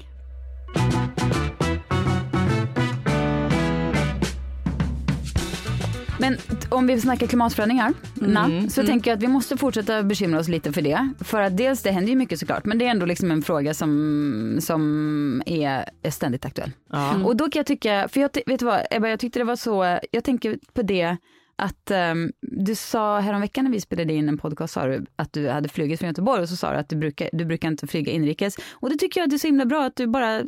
Men 6.20 6.36
om 6.68 6.86
vi 6.86 7.00
snackar 7.00 7.26
klimatförändringar, 7.26 7.92
na, 8.14 8.68
så 8.68 8.86
tänker 8.86 9.10
jag 9.10 9.16
att 9.16 9.22
vi 9.22 9.28
måste 9.28 9.56
fortsätta 9.56 10.02
bekymra 10.02 10.38
oss 10.38 10.48
lite 10.48 10.72
för 10.72 10.82
det. 10.82 11.08
För 11.20 11.40
att 11.40 11.56
dels, 11.56 11.82
det 11.82 11.90
händer 11.90 12.10
ju 12.10 12.16
mycket 12.16 12.38
såklart, 12.38 12.64
men 12.64 12.78
det 12.78 12.86
är 12.86 12.90
ändå 12.90 13.06
liksom 13.06 13.30
en 13.30 13.42
fråga 13.42 13.74
som, 13.74 14.58
som 14.60 15.42
är 15.46 15.84
är 16.02 16.10
ständigt 16.10 16.44
aktuell. 16.44 16.70
Ja. 16.92 17.24
Och 17.24 17.36
då 17.36 17.44
kan 17.44 17.60
jag 17.60 17.66
tycka, 17.66 18.08
för 18.08 18.20
jag, 18.20 18.30
vet 18.46 18.60
du 18.60 18.66
vad 18.66 18.80
Ebba, 18.90 19.08
jag 19.08 19.20
tyckte 19.20 19.38
det 19.38 19.44
var 19.44 19.56
så, 19.56 19.98
jag 20.10 20.24
tänker 20.24 20.58
på 20.72 20.82
det 20.82 21.16
att 21.56 21.90
um, 21.90 22.32
du 22.40 22.74
sa 22.74 23.20
häromveckan 23.20 23.64
när 23.64 23.72
vi 23.72 23.80
spelade 23.80 24.12
in 24.12 24.28
en 24.28 24.38
podcast, 24.38 24.74
sa 24.74 24.86
du 24.86 25.06
att 25.16 25.32
du 25.32 25.48
hade 25.48 25.68
flugit 25.68 25.98
från 26.00 26.08
Göteborg 26.08 26.42
och 26.42 26.48
så 26.48 26.56
sa 26.56 26.72
du 26.72 26.76
att 26.76 26.88
du 26.88 26.96
brukar, 26.96 27.30
du 27.32 27.44
brukar 27.44 27.68
inte 27.68 27.86
flyga 27.86 28.12
inrikes. 28.12 28.56
Och 28.72 28.90
det 28.90 28.96
tycker 28.96 29.20
jag 29.20 29.30
det 29.30 29.36
är 29.36 29.38
så 29.38 29.46
himla 29.46 29.64
bra 29.64 29.84
att 29.84 29.96
du 29.96 30.06
bara, 30.06 30.42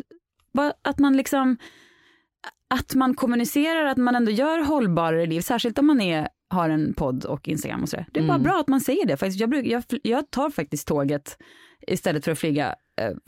bara 0.52 0.72
att 0.82 0.98
man 0.98 1.16
liksom 1.16 1.56
att 2.74 2.94
man 2.94 3.14
kommunicerar 3.14 3.84
att 3.84 3.96
man 3.96 4.14
ändå 4.14 4.30
gör 4.30 4.58
hållbarare 4.58 5.26
liv, 5.26 5.40
särskilt 5.40 5.78
om 5.78 5.86
man 5.86 6.00
är, 6.00 6.28
har 6.48 6.68
en 6.68 6.94
podd 6.94 7.24
och 7.24 7.48
Instagram 7.48 7.82
och 7.82 7.88
sådär. 7.88 8.06
Det 8.12 8.20
är 8.20 8.26
bara 8.26 8.38
bra 8.38 8.60
att 8.60 8.68
man 8.68 8.80
säger 8.80 9.06
det. 9.06 9.16
Faktiskt, 9.16 9.40
jag, 9.40 9.50
bruk, 9.50 9.66
jag, 9.66 9.84
jag 10.02 10.30
tar 10.30 10.50
faktiskt 10.50 10.88
tåget 10.88 11.38
istället 11.86 12.24
för 12.24 12.32
att 12.32 12.38
flyga, 12.38 12.74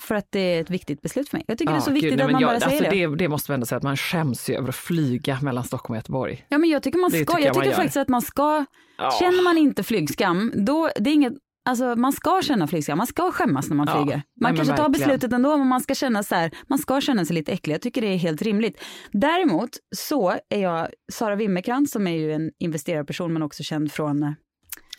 för 0.02 0.14
att 0.14 0.26
det 0.30 0.40
är 0.40 0.60
ett 0.60 0.70
viktigt 0.70 1.02
beslut 1.02 1.28
för 1.28 1.36
mig. 1.36 1.44
Jag 1.48 1.58
tycker 1.58 1.72
det 1.72 1.78
är 1.78 1.80
så 1.80 1.90
Ja, 1.90 1.94
viktigt 1.94 2.10
gud, 2.10 2.18
nej, 2.18 2.26
att 2.26 2.32
man 2.32 2.40
jag, 2.40 2.50
bara 2.50 2.60
säger 2.60 2.76
alltså 2.76 2.90
det. 2.96 3.06
det. 3.06 3.16
Det 3.16 3.28
måste 3.28 3.50
man 3.50 3.54
ändå 3.54 3.66
säga 3.66 3.76
att 3.76 3.82
man 3.82 3.96
skäms 3.96 4.50
ju 4.50 4.54
över 4.54 4.68
att 4.68 4.74
flyga 4.76 5.38
mellan 5.42 5.64
Stockholm 5.64 5.92
och 5.92 5.96
Göteborg. 5.98 6.46
Ja 6.48 6.58
men 6.58 6.70
jag 6.70 6.82
tycker 6.82 6.98
man 6.98 7.10
ska, 7.10 7.18
tycker 7.18 7.32
jag 7.38 7.42
jag 7.42 7.54
tycker 7.54 7.76
faktiskt 7.76 7.96
att 7.96 8.08
man 8.08 8.22
ska, 8.22 8.64
Ja. 8.98 9.10
känner 9.20 9.44
man 9.44 9.58
inte 9.58 9.82
flygskam, 9.82 10.52
då, 10.54 10.90
det 10.96 11.10
är 11.10 11.14
inget, 11.14 11.32
alltså 11.68 11.84
man 11.96 12.12
ska 12.12 12.42
känna 12.42 12.66
flygskam, 12.66 12.98
man 12.98 13.06
ska 13.06 13.32
skämmas 13.32 13.68
när 13.68 13.76
man 13.76 13.86
Ja, 13.90 13.94
flyger. 13.96 14.16
nej, 14.16 14.22
Man 14.40 14.50
men 14.52 14.56
kanske 14.56 14.76
tar 14.76 14.88
verkligen. 14.88 15.08
beslutet 15.08 15.32
ändå, 15.32 15.56
men 15.56 15.66
man 15.66 15.80
ska 15.80 15.94
känna 15.94 16.22
så 16.22 16.34
här, 16.34 16.50
man 16.68 16.78
ska 16.78 17.00
känna 17.00 17.24
sig 17.24 17.34
lite 17.34 17.52
äcklig, 17.52 17.74
jag 17.74 17.82
tycker 17.82 18.00
det 18.00 18.06
är 18.06 18.16
helt 18.16 18.42
rimligt. 18.42 18.82
Däremot 19.12 19.70
så 19.96 20.30
är 20.50 20.60
jag, 20.62 20.88
Sara 21.12 21.36
Wimmerkrantz 21.36 21.92
som 21.92 22.06
är 22.06 22.10
ju 22.16 22.32
en 22.32 22.50
investerarperson 22.58 23.32
men 23.32 23.42
också 23.42 23.62
känd 23.62 23.92
från 23.92 24.22
eh, 24.22 24.30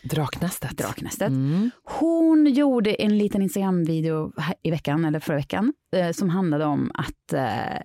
Draknästet. 0.02 0.78
Draknästet. 0.78 1.28
Mm. 1.28 1.70
Hon 1.84 2.46
gjorde 2.46 2.94
en 2.94 3.18
liten 3.18 3.42
Instagram-video 3.42 4.32
i 4.62 4.70
veckan, 4.70 5.04
eller 5.04 5.20
förra 5.20 5.36
veckan, 5.36 5.72
eh, 5.96 6.10
som 6.10 6.28
handlade 6.28 6.64
om 6.64 6.90
att 6.94 7.32
eh, 7.32 7.76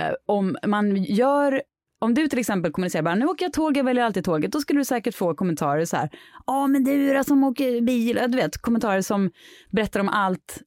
eh, 0.00 0.14
om 0.26 0.56
man 0.66 0.96
gör 0.96 1.62
om 1.98 2.14
du 2.14 2.28
till 2.28 2.38
exempel 2.38 2.72
kommunicerar 2.72 3.02
bara, 3.02 3.14
nu 3.14 3.26
åker 3.26 3.44
jag 3.44 3.52
tåg, 3.52 3.76
jag 3.76 3.84
väljer 3.84 4.04
alltid 4.04 4.24
tåget, 4.24 4.52
då 4.52 4.60
skulle 4.60 4.80
du 4.80 4.84
säkert 4.84 5.14
få 5.14 5.34
kommentarer 5.34 5.84
så 5.84 5.96
här, 5.96 6.10
ja 6.46 6.66
men 6.66 6.84
du 6.84 7.14
då 7.14 7.24
som 7.24 7.44
åker 7.44 7.80
bil, 7.80 8.20
du 8.28 8.36
vet, 8.36 8.58
kommentarer 8.58 9.02
som 9.02 9.30
berättar 9.70 10.00
om 10.00 10.08
allt, 10.08 10.62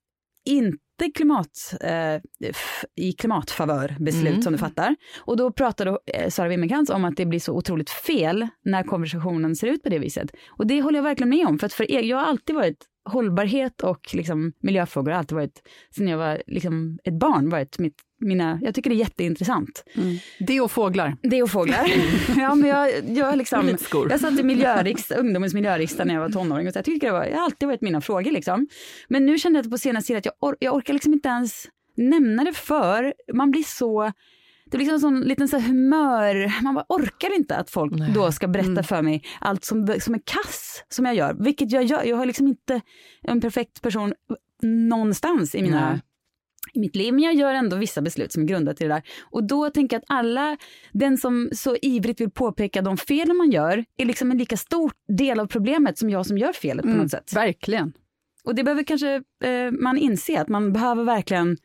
inte 0.45 0.86
klimat, 1.15 1.73
eh, 1.81 2.21
i 2.95 3.11
klimatfavör 3.11 3.95
beslut 3.99 4.27
Mm. 4.27 4.41
som 4.41 4.53
du 4.53 4.59
fattar. 4.59 4.95
Och 5.19 5.37
då 5.37 5.51
pratade 5.51 5.97
eh, 6.13 6.29
Sara 6.29 6.47
Wimmerkrantz 6.47 6.89
om 6.91 7.05
att 7.05 7.17
det 7.17 7.25
blir 7.25 7.39
så 7.39 7.53
otroligt 7.53 7.89
fel 7.89 8.47
när 8.65 8.83
konversationen 8.83 9.55
ser 9.55 9.67
ut 9.67 9.83
på 9.83 9.89
det 9.89 9.99
viset. 9.99 10.31
Och 10.49 10.67
det 10.67 10.81
håller 10.81 10.97
jag 10.97 11.03
verkligen 11.03 11.29
med 11.29 11.47
om, 11.47 11.59
för 11.59 11.65
att 11.65 11.73
för 11.73 11.91
jag 12.05 12.17
har 12.17 12.25
alltid 12.25 12.55
varit 12.55 12.85
hållbarhet 13.07 13.83
och 13.83 14.13
liksom 14.13 14.53
miljöfrågor 14.59 15.11
har 15.11 15.19
alltid 15.19 15.35
varit, 15.35 15.61
sen 15.95 16.07
jag 16.07 16.17
var 16.17 16.41
liksom 16.47 16.99
ett 17.03 17.13
barn, 17.13 17.49
varit 17.49 17.79
mitt, 17.79 17.95
mina, 18.19 18.59
jag 18.61 18.75
tycker 18.75 18.89
det 18.89 18.95
är 18.95 18.97
jätteintressant. 18.99 19.83
Det 20.39 20.61
och 20.61 20.71
fåglar. 20.71 21.17
Det 21.21 21.43
och 21.43 21.51
fåglar. 21.51 21.91
ja, 22.37 22.55
men 22.55 22.69
jag, 22.69 22.89
jag, 23.17 23.37
liksom, 23.37 23.77
jag 24.09 24.19
satt 24.19 24.39
i 24.39 24.43
miljöriksdag, 24.43 25.19
ungdomens 25.19 25.53
miljöriksdag 25.53 26.07
när 26.07 26.13
jag 26.13 26.21
var 26.21 26.29
tonåring 26.29 26.67
och 26.67 26.73
så 26.73 26.77
jag 26.77 26.85
tycker 26.85 27.07
det, 27.07 27.13
var, 27.13 27.25
det 27.25 27.35
har 27.35 27.43
alltid 27.43 27.67
varit 27.67 27.81
mina 27.81 28.01
frågor. 28.01 28.31
Liksom. 28.31 28.67
Men 29.07 29.25
nu 29.25 29.37
känner 29.37 29.59
jag 29.63 29.71
på 29.71 29.77
senaste 29.77 30.07
tiden 30.07 30.17
att 30.17 30.25
jag, 30.25 30.33
or, 30.39 30.57
jag 30.59 30.75
orkar 30.75 30.93
liksom 30.93 31.13
inte 31.13 31.29
ens 31.29 31.67
nämna 31.97 32.43
det 32.43 32.53
för 32.53 33.13
man 33.33 33.51
blir 33.51 33.63
så 33.63 34.11
det 34.71 34.77
blir 34.77 34.79
liksom 34.79 34.93
en 34.93 34.99
sån 34.99 35.21
liten 35.21 35.47
så 35.47 35.59
humör, 35.59 36.63
man 36.63 36.75
bara 36.75 36.85
orkar 36.89 37.35
inte 37.35 37.55
att 37.55 37.69
folk 37.69 37.93
Nej. 37.95 38.11
då 38.13 38.31
ska 38.31 38.47
berätta 38.47 38.83
för 38.83 39.01
mig 39.01 39.23
allt 39.39 39.65
som, 39.65 39.87
som 39.99 40.13
är 40.13 40.21
kass 40.25 40.83
som 40.89 41.05
jag 41.05 41.15
gör. 41.15 41.33
Vilket 41.39 41.71
jag 41.71 41.83
gör, 41.83 42.03
jag 42.03 42.17
har 42.17 42.25
liksom 42.25 42.47
inte 42.47 42.81
en 43.21 43.41
perfekt 43.41 43.81
person 43.81 44.13
någonstans 44.63 45.55
i 45.55 45.61
mina 45.61 45.91
Nej. 45.91 46.01
i 46.73 46.79
mitt 46.79 46.95
liv, 46.95 47.13
men 47.13 47.23
jag 47.23 47.35
gör 47.35 47.53
ändå 47.53 47.75
vissa 47.77 48.01
beslut 48.01 48.31
som 48.31 48.43
är 48.43 48.47
grundat 48.47 48.81
i 48.81 48.83
det 48.83 48.93
där. 48.93 49.03
Och 49.23 49.43
då 49.43 49.69
tänker 49.69 49.95
jag 49.95 50.01
att 50.01 50.17
alla, 50.17 50.57
den 50.91 51.17
som 51.17 51.49
så 51.51 51.75
ivrigt 51.81 52.21
vill 52.21 52.31
påpeka 52.31 52.81
de 52.81 52.97
felen 52.97 53.37
man 53.37 53.51
gör, 53.51 53.85
är 53.97 54.05
liksom 54.05 54.31
en 54.31 54.37
lika 54.37 54.57
stor 54.57 54.91
del 55.07 55.39
av 55.39 55.47
problemet 55.47 55.97
som 55.97 56.09
jag 56.09 56.25
som 56.25 56.37
gör 56.37 56.53
felet 56.53 56.85
på 56.85 56.91
något 56.91 57.11
sätt. 57.11 57.33
Verkligen. 57.35 57.93
Och 58.43 58.55
det 58.55 58.63
behöver 58.63 58.83
kanske 58.83 59.15
eh, 59.43 59.71
man 59.71 59.97
inse, 59.97 60.41
att 60.41 60.47
man 60.47 60.73
behöver 60.73 61.03
verkligen, 61.03 61.57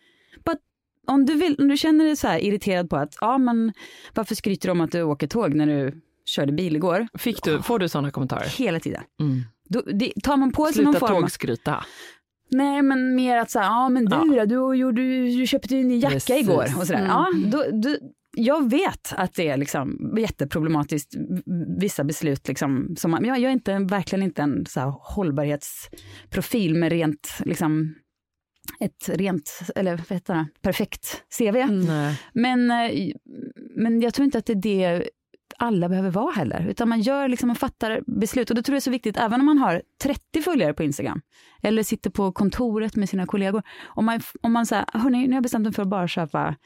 om, 1.06 1.26
du 1.26 1.34
vill, 1.34 1.56
om 1.58 1.68
du 1.68 1.76
känner 1.76 2.04
dig 2.04 2.16
så 2.16 2.28
här 2.28 2.38
irriterad 2.38 2.90
på 2.90 2.96
att, 2.96 3.16
ja 3.20 3.38
men 3.38 3.72
varför 4.14 4.34
skryter 4.34 4.68
du 4.68 4.72
om 4.72 4.80
att 4.80 4.92
du 4.92 5.02
åker 5.02 5.26
tåg 5.26 5.54
när 5.54 5.66
du 5.66 6.02
körde 6.26 6.52
bil 6.52 6.76
igår? 6.76 7.08
Fick 7.18 7.44
du, 7.44 7.62
får 7.62 7.78
du 7.78 7.88
sådana 7.88 8.10
kommentarer? 8.10 8.58
Hela 8.58 8.80
tiden. 8.80 9.02
Mm. 9.20 9.40
Då, 9.68 9.82
det, 9.94 10.12
tar 10.22 10.36
man 10.36 10.52
på 10.52 10.66
sig 10.66 10.84
någon 10.84 10.92
Sluta 10.92 11.06
form 11.06 11.16
av... 11.16 11.20
tågskryta. 11.20 11.84
Nej, 12.50 12.82
men 12.82 13.14
mer 13.14 13.36
att 13.36 13.50
säga, 13.50 13.64
ja 13.64 13.88
men 13.88 14.04
du 14.04 14.16
Ja. 14.36 14.46
då, 14.46 14.70
du, 14.72 14.78
gjorde, 14.78 15.02
du 15.38 15.46
köpte 15.46 15.74
ju 15.74 15.80
en 15.80 15.88
ny 15.88 15.98
jacka 15.98 16.14
Precis. 16.14 16.36
igår 16.40 16.64
och 16.78 16.86
sådär. 16.86 16.98
Mm. 16.98 17.08
Ja, 17.10 17.26
då, 17.46 17.64
då, 17.72 17.96
jag 18.36 18.70
vet 18.70 19.12
att 19.16 19.34
det 19.34 19.48
är 19.48 19.56
liksom 19.56 20.14
jätteproblematiskt, 20.18 21.14
vissa 21.80 22.04
beslut 22.04 22.48
liksom, 22.48 22.94
som 22.98 23.12
jag, 23.12 23.38
jag 23.38 23.42
är 23.42 23.50
inte, 23.50 23.78
verkligen 23.78 24.22
inte 24.22 24.42
en 24.42 24.66
så 24.66 24.80
här 24.80 24.94
hållbarhetsprofil 25.00 26.74
med 26.74 26.92
rent, 26.92 27.28
liksom, 27.44 27.94
ett 28.80 29.08
rent, 29.08 29.60
eller 29.76 29.96
vad 29.96 30.08
heter 30.08 30.34
det, 30.34 30.46
perfekt 30.62 31.22
CV. 31.38 31.66
Nej. 31.66 32.20
Men, 32.32 32.70
eh, 32.70 33.12
men 33.76 34.00
jag 34.00 34.14
tror 34.14 34.24
inte 34.24 34.38
att 34.38 34.46
det 34.46 34.52
är 34.52 34.56
det 34.98 35.08
alla 35.58 35.88
behöver 35.88 36.10
vara 36.10 36.32
heller, 36.32 36.66
utan 36.68 36.88
man 36.88 37.00
gör 37.00 37.28
liksom, 37.28 37.46
man 37.46 37.56
fattar 37.56 38.00
beslut. 38.06 38.50
Och 38.50 38.56
det 38.56 38.62
tror 38.62 38.74
jag 38.74 38.76
är 38.76 38.80
så 38.80 38.90
viktigt, 38.90 39.16
även 39.16 39.40
om 39.40 39.46
man 39.46 39.58
har 39.58 39.82
30 40.02 40.42
följare 40.42 40.74
på 40.74 40.82
Instagram, 40.82 41.20
eller 41.62 41.82
sitter 41.82 42.10
på 42.10 42.32
kontoret 42.32 42.96
med 42.96 43.08
sina 43.08 43.26
kollegor. 43.26 43.62
Om 43.84 44.04
man, 44.04 44.20
om 44.40 44.52
man 44.52 44.66
säger, 44.66 44.84
hörni, 44.92 45.18
nu 45.22 45.28
har 45.28 45.34
jag 45.36 45.42
bestämt 45.42 45.64
mig 45.64 45.72
för 45.72 45.82
att 45.82 45.88
bara 45.88 46.08
köpa 46.08 46.56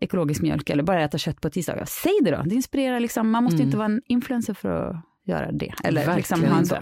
ekologisk 0.00 0.42
mjölk 0.42 0.70
eller 0.70 0.82
bara 0.82 1.02
äta 1.04 1.18
kött 1.18 1.40
på 1.40 1.50
tisdagar. 1.50 1.84
Säg 1.84 2.12
det 2.22 2.30
då, 2.30 2.42
det 2.42 2.54
inspirerar 2.54 3.00
liksom, 3.00 3.30
man 3.30 3.44
måste 3.44 3.56
Mm. 3.56 3.66
inte 3.66 3.76
vara 3.78 3.86
en 3.86 4.02
influencer 4.06 4.54
för 4.54 4.68
att 4.90 4.96
göra 5.24 5.52
det. 5.52 5.74
Eller 5.84 6.00
Verkligen 6.00 6.16
liksom 6.16 6.44
ha 6.44 6.58
en 6.58 6.66
så. 6.66 6.76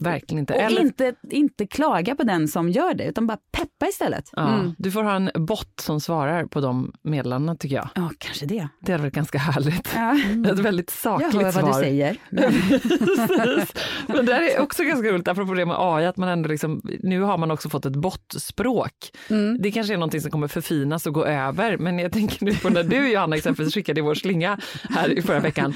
Verkligen 0.00 0.38
inte. 0.38 0.54
Och 0.54 0.60
Eller, 0.60 0.80
inte, 0.80 1.14
inte 1.30 1.66
klaga 1.66 2.14
på 2.14 2.22
den 2.22 2.48
som 2.48 2.68
gör 2.70 2.94
det, 2.94 3.04
utan 3.04 3.26
bara 3.26 3.38
peppa 3.52 3.86
istället. 3.88 4.30
ja, 4.32 4.48
Mm. 4.54 4.74
Du 4.78 4.90
får 4.90 5.02
ha 5.02 5.16
en 5.16 5.30
bot 5.34 5.80
som 5.80 6.00
svarar 6.00 6.44
på 6.44 6.60
de 6.60 6.92
meddelandena 7.02 7.56
tycker 7.56 7.76
jag. 7.76 7.88
Ja, 7.94 8.10
kanske 8.18 8.46
det. 8.46 8.68
Det 8.80 8.92
hade 8.92 9.02
varit 9.04 9.14
ganska 9.14 9.38
härligt. 9.38 9.90
Ja. 9.94 10.16
Ett 10.52 10.58
väldigt 10.58 10.90
Jag 11.04 11.20
sakligt 11.20 11.34
hör 11.34 11.42
vad 11.42 11.54
svar. 11.54 11.68
du 11.68 11.74
säger. 11.74 12.16
Men. 12.30 13.66
Men 14.06 14.26
det 14.26 14.32
är 14.32 14.60
också 14.60 14.84
ganska 14.84 15.08
roligt, 15.12 15.28
apropå 15.28 15.54
det 15.54 15.66
med 15.66 15.76
AI, 15.78 16.06
att 16.06 16.16
man 16.16 16.28
ändå 16.28 16.48
liksom, 16.48 16.80
nu 17.02 17.20
har 17.20 17.38
man 17.38 17.50
också 17.50 17.68
fått 17.68 17.86
ett 17.86 17.96
bottspråk. 17.96 18.92
Mm. 19.30 19.58
Det 19.62 19.70
kanske 19.70 19.92
är 19.92 19.98
någonting 19.98 20.20
som 20.20 20.30
kommer 20.30 20.48
förfinas 20.48 21.06
och 21.06 21.14
gå 21.14 21.24
över, 21.24 21.76
men 21.78 21.98
jag 21.98 22.12
tänker 22.12 22.44
nu 22.44 22.54
på 22.54 22.68
när 22.68 22.82
du 22.84 23.12
Johanna 23.12 23.36
exempelvis 23.36 23.74
skickade 23.74 24.00
i 24.00 24.02
vår 24.02 24.14
slinga 24.14 24.58
här 24.90 25.18
i 25.18 25.22
förra 25.22 25.40
veckan, 25.40 25.74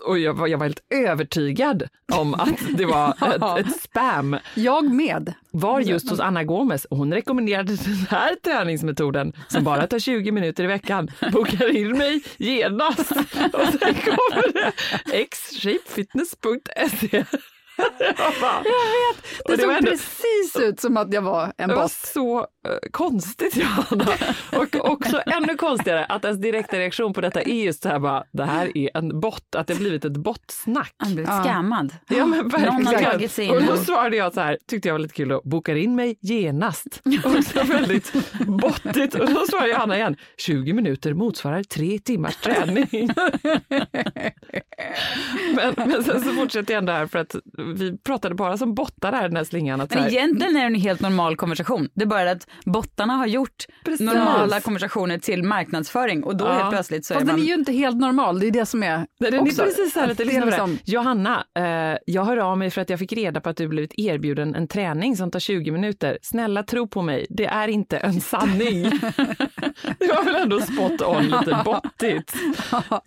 och 0.00 0.18
jag 0.18 0.34
var, 0.34 0.46
jag 0.46 0.58
var 0.58 0.66
helt 0.66 0.82
övertygad 0.94 1.82
om 2.12 2.34
att 2.34 2.58
det 2.76 2.86
var 2.86 3.10
ett, 3.58 3.66
ett 3.66 3.80
spam. 3.82 4.36
Jag 4.54 4.84
med. 4.94 5.32
Var 5.50 5.80
just 5.80 6.10
hos 6.10 6.20
Anna 6.20 6.44
Gomes 6.44 6.84
och 6.84 6.96
hon 6.96 7.12
rekommenderade 7.14 7.76
den 7.76 7.94
här 8.10 8.34
träningsmetoden 8.34 9.32
som 9.48 9.64
bara 9.64 9.86
tar 9.86 9.98
20 9.98 10.32
minuter 10.32 10.64
i 10.64 10.66
veckan. 10.66 11.10
Bokar 11.32 11.76
in 11.76 11.98
mig 11.98 12.22
genast. 12.36 13.10
Och 13.52 13.68
sen 13.80 13.94
kommer 13.94 14.52
det 14.52 14.72
xshapefitness.se. 15.26 17.24
Jag 17.98 18.34
bara, 18.40 18.62
Det, 19.46 19.56
det 19.56 19.62
såg 19.62 19.70
ändå- 19.72 19.90
precis 19.90 20.56
ut 20.60 20.80
som 20.80 20.96
att 20.96 21.12
jag 21.12 21.22
var 21.22 21.52
en 21.58 21.68
det 21.68 21.74
var 21.74 21.82
bot. 21.82 21.92
så 21.92 22.46
konstigt 22.90 23.56
Johanna. 23.62 24.06
Och 24.56 24.90
också 24.90 25.20
ännu 25.26 25.54
konstigare 25.56 26.04
att 26.04 26.24
ens 26.24 26.40
direkta 26.40 26.78
reaktion 26.78 27.12
på 27.12 27.20
detta 27.20 27.40
är 27.42 27.64
just 27.64 27.82
så 27.82 27.88
här 27.88 27.98
bara, 27.98 28.24
det 28.32 28.44
här 28.44 28.76
är 28.78 28.90
en 28.96 29.20
bot, 29.20 29.54
att 29.56 29.66
det 29.66 29.74
har 29.74 29.78
blivit 29.80 30.04
ett 30.04 30.12
bottsnack. 30.16 30.94
han 30.96 31.14
blev 31.14 31.26
Ja. 31.26 31.42
skammad. 31.44 31.92
Ja 32.08 32.26
men 32.26 32.38
Någon 32.38 32.52
har 32.52 32.60
verkligen. 32.82 33.12
tagit 33.12 33.30
sig 33.32 33.44
in 33.44 33.50
Och 33.50 33.62
då 33.62 33.72
och- 33.72 33.78
svarade 33.78 34.16
jag 34.16 34.32
så 34.34 34.40
här, 34.40 34.58
tyckte 34.68 34.88
jag 34.88 34.94
var 34.94 34.98
lite 34.98 35.14
kul 35.14 35.28
då, 35.28 35.40
bokar 35.44 35.74
in 35.74 35.94
mig 35.96 36.16
genast. 36.20 37.02
Också 37.24 37.62
väldigt 37.62 38.12
bottigt. 38.46 39.14
Och 39.14 39.28
då 39.34 39.46
svarade 39.46 39.68
Johanna 39.68 39.96
igen, 39.96 40.16
20 40.38 40.72
minuter 40.72 41.14
motsvarar 41.14 41.62
tre 41.62 41.98
timmars 41.98 42.36
träning. 42.36 42.88
men, 45.56 45.74
men 45.76 46.04
sen 46.04 46.20
så 46.20 46.32
fortsätter 46.32 46.74
jag 46.74 46.78
ändå 46.78 46.92
här 46.92 47.06
för 47.06 47.18
att 47.18 47.34
vi 47.76 47.98
pratade 47.98 48.34
bara 48.34 48.58
som 48.58 48.74
bottar 48.74 49.12
här 49.12 49.28
den 49.28 49.36
här 49.36 49.44
slingan. 49.44 49.80
Att 49.80 49.90
Men 49.94 50.02
här, 50.02 50.10
egentligen 50.10 50.56
är 50.56 50.60
det 50.60 50.66
en 50.66 50.74
helt 50.74 51.00
normal 51.00 51.36
konversation. 51.36 51.88
Det 51.94 52.02
är 52.02 52.06
bara 52.06 52.30
att 52.30 52.46
bottarna 52.64 53.12
har 53.12 53.26
gjort 53.26 53.66
Precis. 53.84 54.00
normala 54.06 54.60
konversationer 54.60 55.18
till 55.18 55.42
marknadsföring 55.42 56.24
och 56.24 56.36
då 56.36 56.44
Ja. 56.44 56.52
helt 56.52 56.70
plötsligt 56.70 57.06
så 57.06 57.14
är 57.14 57.16
Fast 57.16 57.26
man... 57.26 57.36
den 57.36 57.44
är 57.44 57.48
ju 57.48 57.54
inte 57.54 57.72
helt 57.72 57.96
normal, 57.96 58.40
det 58.40 58.46
är 58.46 58.50
det 58.50 58.66
som 58.66 58.82
är 58.82 59.06
Nej, 59.20 59.30
den 59.30 59.40
också. 59.40 59.62
är 59.62 59.66
precis 59.66 59.94
här 59.94 60.06
lite 60.08 60.24
Det 60.24 60.30
är 60.36 60.44
liksom, 60.44 60.70
liksom- 60.70 60.78
Johanna, 60.84 61.44
eh, 61.58 61.98
jag 62.06 62.24
hör 62.24 62.36
av 62.36 62.58
mig 62.58 62.70
för 62.70 62.80
att 62.80 62.90
jag 62.90 62.98
fick 62.98 63.12
reda 63.12 63.40
på 63.40 63.48
att 63.48 63.56
du 63.56 63.68
blivit 63.68 63.94
erbjuden 63.98 64.54
en 64.54 64.68
träning 64.68 65.16
som 65.16 65.30
tar 65.30 65.40
20 65.40 65.70
minuter. 65.70 66.18
Snälla 66.22 66.62
tro 66.62 66.88
på 66.88 67.02
mig, 67.02 67.26
det 67.30 67.46
är 67.46 67.68
inte 67.68 67.96
en 67.96 68.20
sanning. 68.20 68.82
det 69.98 70.06
var 70.14 70.24
väl 70.24 70.34
ändå 70.34 70.60
spot 70.60 71.02
on, 71.02 71.22
lite 71.22 71.62
bottigt 71.64 72.32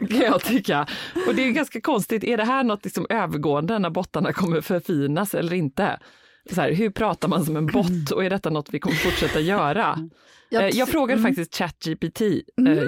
kan 0.09 0.19
jag 0.21 0.43
tycka. 0.43 0.87
Och 1.27 1.35
det 1.35 1.47
är 1.47 1.51
ganska 1.51 1.81
konstigt, 1.81 2.23
är 2.23 2.37
det 2.37 2.45
här 2.45 2.63
något 2.63 2.83
liksom 2.85 3.05
övergående 3.09 3.79
när 3.79 3.89
bottarna 3.89 4.33
kommer 4.33 4.61
förfinas 4.61 5.33
eller 5.35 5.53
inte? 5.53 5.99
Så 6.49 6.61
här, 6.61 6.71
hur 6.73 6.89
pratar 6.89 7.27
man 7.27 7.45
som 7.45 7.55
en 7.57 7.65
bot 7.65 8.11
och 8.11 8.25
är 8.25 8.29
detta 8.29 8.49
något 8.49 8.73
vi 8.73 8.79
kommer 8.79 8.95
fortsätta 8.95 9.39
göra? 9.39 9.97
Jag 10.49 10.63
Eh, 10.63 10.69
Jag 10.77 10.87
t- 10.87 10.91
frågade 10.91 11.19
mm. 11.19 11.31
faktiskt 11.31 11.55
ChatGPT 11.55 12.21
eh, 12.21 12.33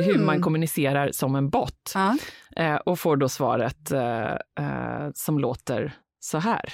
hur 0.05 0.19
man 0.25 0.41
kommunicerar 0.41 1.11
som 1.11 1.35
en 1.35 1.49
bot. 1.49 1.91
Ja. 1.93 2.17
Eh, 2.55 2.75
och 2.75 2.99
får 2.99 3.17
då 3.17 3.29
svaret 3.29 3.91
som 5.15 5.39
låter 5.39 5.93
så 6.19 6.37
här. 6.37 6.73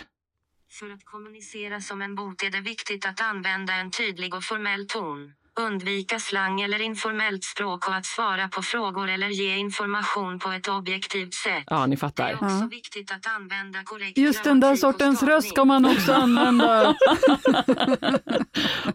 För 0.79 0.91
att 0.91 1.05
kommunicera 1.05 1.81
som 1.81 2.01
en 2.01 2.15
bot 2.15 2.43
är 2.43 2.49
det 2.49 2.61
viktigt 2.61 3.05
att 3.05 3.21
använda 3.21 3.73
en 3.73 3.91
tydlig 3.91 4.33
och 4.35 4.43
formell 4.43 4.87
ton. 4.87 5.33
Undvika 5.59 6.19
slang 6.19 6.61
eller 6.61 6.81
informellt 6.81 7.43
språk 7.43 7.87
och 7.87 7.95
att 7.95 8.05
svara 8.05 8.47
på 8.47 8.61
frågor 8.61 9.09
eller 9.09 9.27
ge 9.27 9.55
information 9.57 10.39
på 10.39 10.49
ett 10.49 10.67
objektivt 10.67 11.33
sätt. 11.33 11.63
Ja, 11.67 11.85
ni 11.85 11.95
Det 11.95 11.99
fattar. 11.99 12.29
är 12.29 12.33
också 12.33 12.45
Ja. 12.45 12.67
viktigt 12.71 13.11
att 13.11 13.27
använda 13.35 13.83
korrekt 13.83 14.17
Just 14.17 14.43
den 14.43 14.59
där 14.59 14.75
sortens 14.75 15.23
röst 15.23 15.49
ska 15.49 15.65
man 15.65 15.85
också 15.85 16.13
använda. 16.13 16.89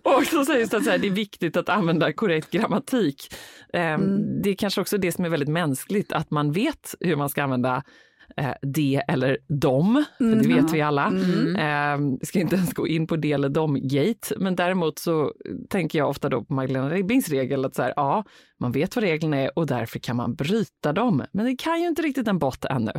Och 0.02 0.24
så 0.30 0.44
sägs 0.44 0.70
det 0.70 0.76
att 0.76 0.86
här, 0.86 0.98
det 0.98 1.06
är 1.06 1.10
viktigt 1.10 1.56
att 1.56 1.68
använda 1.68 2.12
korrekt 2.12 2.50
grammatik. 2.50 3.34
Eh, 3.72 3.98
Det 4.42 4.50
är 4.50 4.54
kanske 4.54 4.80
också 4.80 4.98
det 4.98 5.12
som 5.12 5.24
är 5.24 5.28
väldigt 5.28 5.48
mänskligt, 5.48 6.12
att 6.12 6.30
man 6.30 6.52
vet 6.52 6.94
hur 7.00 7.16
man 7.16 7.28
ska 7.28 7.42
använda 7.42 7.82
eh, 8.36 8.52
det 8.62 9.02
eller 9.08 9.38
dom, 9.48 10.04
för 10.18 10.24
det 10.24 10.48
vet 10.48 10.72
vi 10.72 10.80
alla. 10.80 11.06
Eh, 11.58 11.98
vi 12.20 12.26
ska 12.26 12.40
inte 12.40 12.56
ens 12.56 12.72
gå 12.74 12.86
in 12.88 13.06
på 13.06 13.16
det 13.16 13.32
eller 13.32 13.48
dom-gate, 13.48 14.34
men 14.38 14.56
däremot 14.56 14.98
så 14.98 15.32
tänker 15.70 15.98
jag 15.98 16.08
ofta 16.08 16.28
då 16.28 16.44
på 16.44 16.54
Magdalena 16.54 16.88
Ribbings 16.90 17.28
regel 17.28 17.64
att 17.64 17.74
så 17.74 17.82
här, 17.82 17.92
ja, 17.96 18.24
man 18.60 18.72
vet 18.72 18.96
vad 18.96 19.04
reglerna 19.04 19.36
är 19.36 19.58
och 19.58 19.66
därför 19.66 19.98
kan 19.98 20.16
man 20.16 20.34
bryta 20.34 20.92
dem. 20.92 21.24
Men 21.32 21.44
det 21.46 21.56
kan 21.56 21.80
ju 21.80 21.88
inte 21.88 22.02
riktigt 22.02 22.28
en 22.28 22.38
bot 22.38 22.64
ännu. 22.64 22.92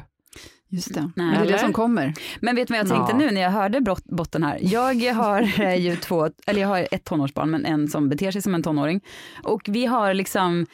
Just 0.70 0.94
det, 0.94 1.12
Nej. 1.16 1.30
det 1.32 1.36
är 1.36 1.42
det 1.42 1.48
Eller? 1.48 1.58
som 1.58 1.74
kommer. 1.74 2.14
Men 2.40 2.56
vet 2.56 2.68
du 2.68 2.74
vad 2.74 2.80
jag 2.80 2.90
tänkte 2.90 3.12
Ja. 3.12 3.18
nu 3.18 3.32
när 3.32 3.42
jag 3.42 3.52
hörde 3.52 3.82
brott, 3.82 4.06
botten 4.06 4.44
här? 4.44 4.60
Jag 4.62 5.14
har 5.14 5.62
eh, 5.62 5.76
ju 5.76 5.96
två, 5.96 6.30
eller 6.48 6.62
jag 6.62 6.68
har 6.68 6.88
ett 6.92 7.04
tonårsbarn 7.04 7.50
men 7.52 7.66
en 7.66 7.88
som 7.88 8.10
beter 8.10 8.32
sig 8.32 8.42
som 8.42 8.56
en 8.56 8.64
tonåring. 8.64 9.02
Och 9.44 9.62
vi 9.68 9.86
har 9.86 10.14
liksom 10.14 10.66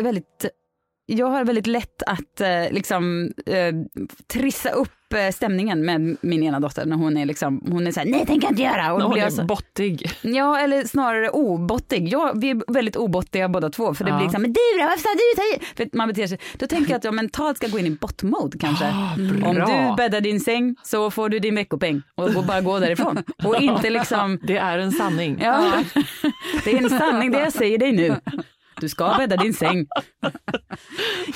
väldigt 0.00 0.46
jag 1.06 1.26
har 1.26 1.44
väldigt 1.44 1.66
lätt 1.66 2.02
att 2.06 2.40
eh, 2.40 2.70
liksom 2.70 3.32
eh, 3.46 3.74
trissa 4.32 4.70
upp 4.70 4.90
eh, 5.14 5.32
stämningen 5.32 5.84
med 5.84 6.16
min 6.20 6.42
ena 6.42 6.60
dotter 6.60 6.86
när 6.86 6.96
hon 6.96 7.16
är 7.16 7.26
liksom, 7.26 7.62
hon 7.70 7.86
är 7.86 7.92
såhär, 7.92 8.06
nej 8.06 8.26
tänker 8.26 8.46
jag 8.46 8.52
inte 8.52 8.62
göra. 8.62 8.92
Och 8.92 8.98
då 9.00 9.04
Hon 9.04 9.12
blir 9.12 9.22
jag 9.22 9.32
är 9.32 9.36
så, 9.36 9.44
bottig. 9.44 10.10
ja 10.22 10.58
eller 10.58 10.84
snarare 10.84 11.30
obottig. 11.30 12.08
Ja, 12.08 12.32
vi 12.36 12.50
är 12.50 12.72
väldigt 12.72 12.96
obottiga 12.96 13.48
båda 13.48 13.70
två 13.70 13.94
för 13.94 14.04
det 14.04 14.10
Ja. 14.10 14.16
blir 14.16 14.24
liksom, 14.26 14.42
men 14.42 14.52
du 14.52 14.60
då, 14.78 14.84
varför 14.84 14.98
sa 15.02 15.08
du 15.08 15.58
ta? 15.58 15.64
För 15.76 15.96
man 15.96 16.08
beter 16.08 16.26
sig, 16.26 16.38
då 16.58 16.66
tänker 16.66 16.90
jag 16.90 16.98
att 16.98 17.04
ja, 17.04 17.12
mentalt 17.12 17.56
ska 17.56 17.66
gå 17.68 17.78
in 17.78 17.86
i 17.86 17.90
bot-mode 17.90 18.58
kanske. 18.58 18.86
Om 19.46 19.54
bra. 19.54 19.66
du 19.66 19.96
bäddar 19.96 20.20
din 20.20 20.40
säng 20.40 20.76
så 20.82 21.10
får 21.10 21.28
du 21.28 21.38
din 21.38 21.54
veckopeng 21.54 22.02
och 22.14 22.44
bara 22.44 22.60
gå 22.60 22.78
därifrån. 22.78 23.22
Och 23.44 23.60
inte 23.62 23.90
liksom, 23.90 24.38
Det 24.46 24.56
är 24.56 24.78
en 24.78 24.92
sanning. 24.92 25.38
ja, 25.42 25.72
det 26.64 26.72
är 26.72 26.82
en 26.82 26.90
sanning 26.90 27.30
det 27.32 27.38
jag 27.40 27.52
säger 27.52 27.78
dig 27.78 27.92
nu. 27.92 28.16
Du 28.80 28.88
ska 28.88 29.14
bädda 29.18 29.36
din 29.36 29.54
säng. 29.54 29.86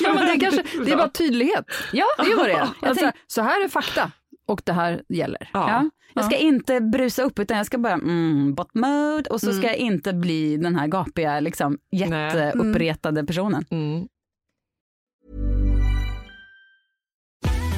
Ja, 0.01 0.15
men 0.15 0.27
det, 0.27 0.33
är 0.33 0.41
kanske, 0.41 0.63
det 0.85 0.93
är 0.93 0.97
bara 0.97 1.09
tydlighet. 1.11 1.65
Ja, 1.93 2.05
Det 2.19 2.23
är 2.33 2.37
vad 2.37 2.47
det 2.47 2.53
är. 2.53 2.59
Jag 2.59 2.69
Alltså, 2.81 3.05
tänk- 3.05 3.15
så 3.27 3.43
här 3.43 3.65
är 3.65 3.69
fakta 3.69 4.11
och 4.49 4.63
det 4.65 4.73
här 4.73 5.03
gäller. 5.09 5.51
Ja. 5.53 5.91
Jag 6.15 6.25
ska 6.25 6.37
inte 6.37 6.81
brusa 6.81 7.23
upp 7.23 7.39
utan 7.39 7.57
jag 7.57 7.67
ska 7.67 7.79
bara 7.79 7.93
mm, 7.93 8.55
bot 8.55 8.75
mode 8.75 9.31
och 9.31 9.41
så 9.41 9.53
ska 9.53 9.67
jag 9.67 9.77
inte 9.77 10.13
bli 10.13 10.57
den 10.57 10.77
här 10.77 10.87
gapiga, 10.87 11.41
liksom, 11.41 11.79
jätteuppretade 11.93 13.25
personen. 13.25 13.65
Mm. 13.71 14.07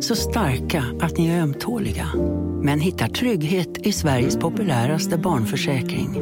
Så 0.00 0.16
starka 0.16 0.84
att 1.00 1.18
ni 1.18 1.28
är 1.28 1.42
ömtåliga. 1.42 2.08
Men 2.62 2.80
hittar 2.80 3.08
trygghet 3.08 3.86
i 3.86 3.92
Sveriges 3.92 4.36
populäraste 4.36 5.18
barnförsäkring. 5.18 6.14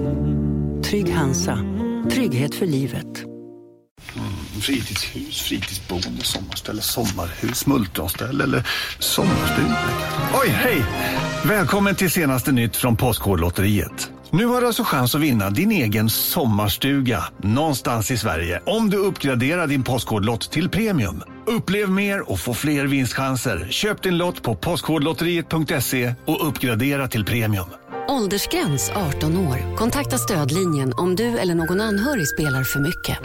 Trygg 0.85 1.13
Hansa. 1.15 1.59
Trygghet 2.11 2.55
för 2.55 2.67
livet. 2.67 3.25
Mm, 4.15 4.61
Fritidshus, 4.61 5.43
fritidsboende, 5.43 6.23
sommarställe, 6.23 6.83
sommarhus, 6.83 7.67
multronställe 7.67 8.45
eller 8.45 8.69
sommarstuga. 8.99 9.77
Oj, 10.43 10.49
hej! 10.49 10.85
Välkommen 11.45 11.95
till 11.95 12.11
senaste 12.11 12.53
nytt 12.53 12.77
från 12.77 12.97
Postkodlotteriet. 12.97 14.11
Nu 14.31 14.47
har 14.47 14.61
du 14.61 14.67
alltså 14.67 14.85
chans 14.85 15.15
att 15.15 15.21
vinna 15.21 15.51
din 15.51 15.73
egen 15.73 16.11
sommarstuga 16.11 17.25
någonstans 17.43 18.11
i 18.11 18.17
Sverige 18.17 18.63
om 18.67 18.91
du 18.91 18.97
uppgraderar 18.97 19.67
din 19.67 19.83
Postkodlott 19.83 20.51
till 20.51 20.69
premium. 20.69 21.23
Upplev 21.47 21.91
mer 21.91 22.31
och 22.31 22.41
få 22.41 22.55
fler 22.55 22.87
vinstchanser. 22.87 23.67
Köp 23.71 24.03
din 24.03 24.19
lott 24.19 24.43
på 24.43 24.57
postkodlotteriet.se 24.57 26.15
och 26.25 26.49
uppgradera 26.49 27.09
till 27.09 27.25
premium. 27.25 27.67
Åldersgräns 28.09 28.91
18 28.91 29.37
år. 29.37 29.77
Kontakta 29.77 30.19
stödlinjen 30.19 30.93
om 30.97 31.17
du 31.17 31.39
eller 31.39 31.55
någon 31.55 31.81
anhörig 31.81 32.29
spelar 32.29 32.63
för 32.63 32.81
mycket. 32.81 33.19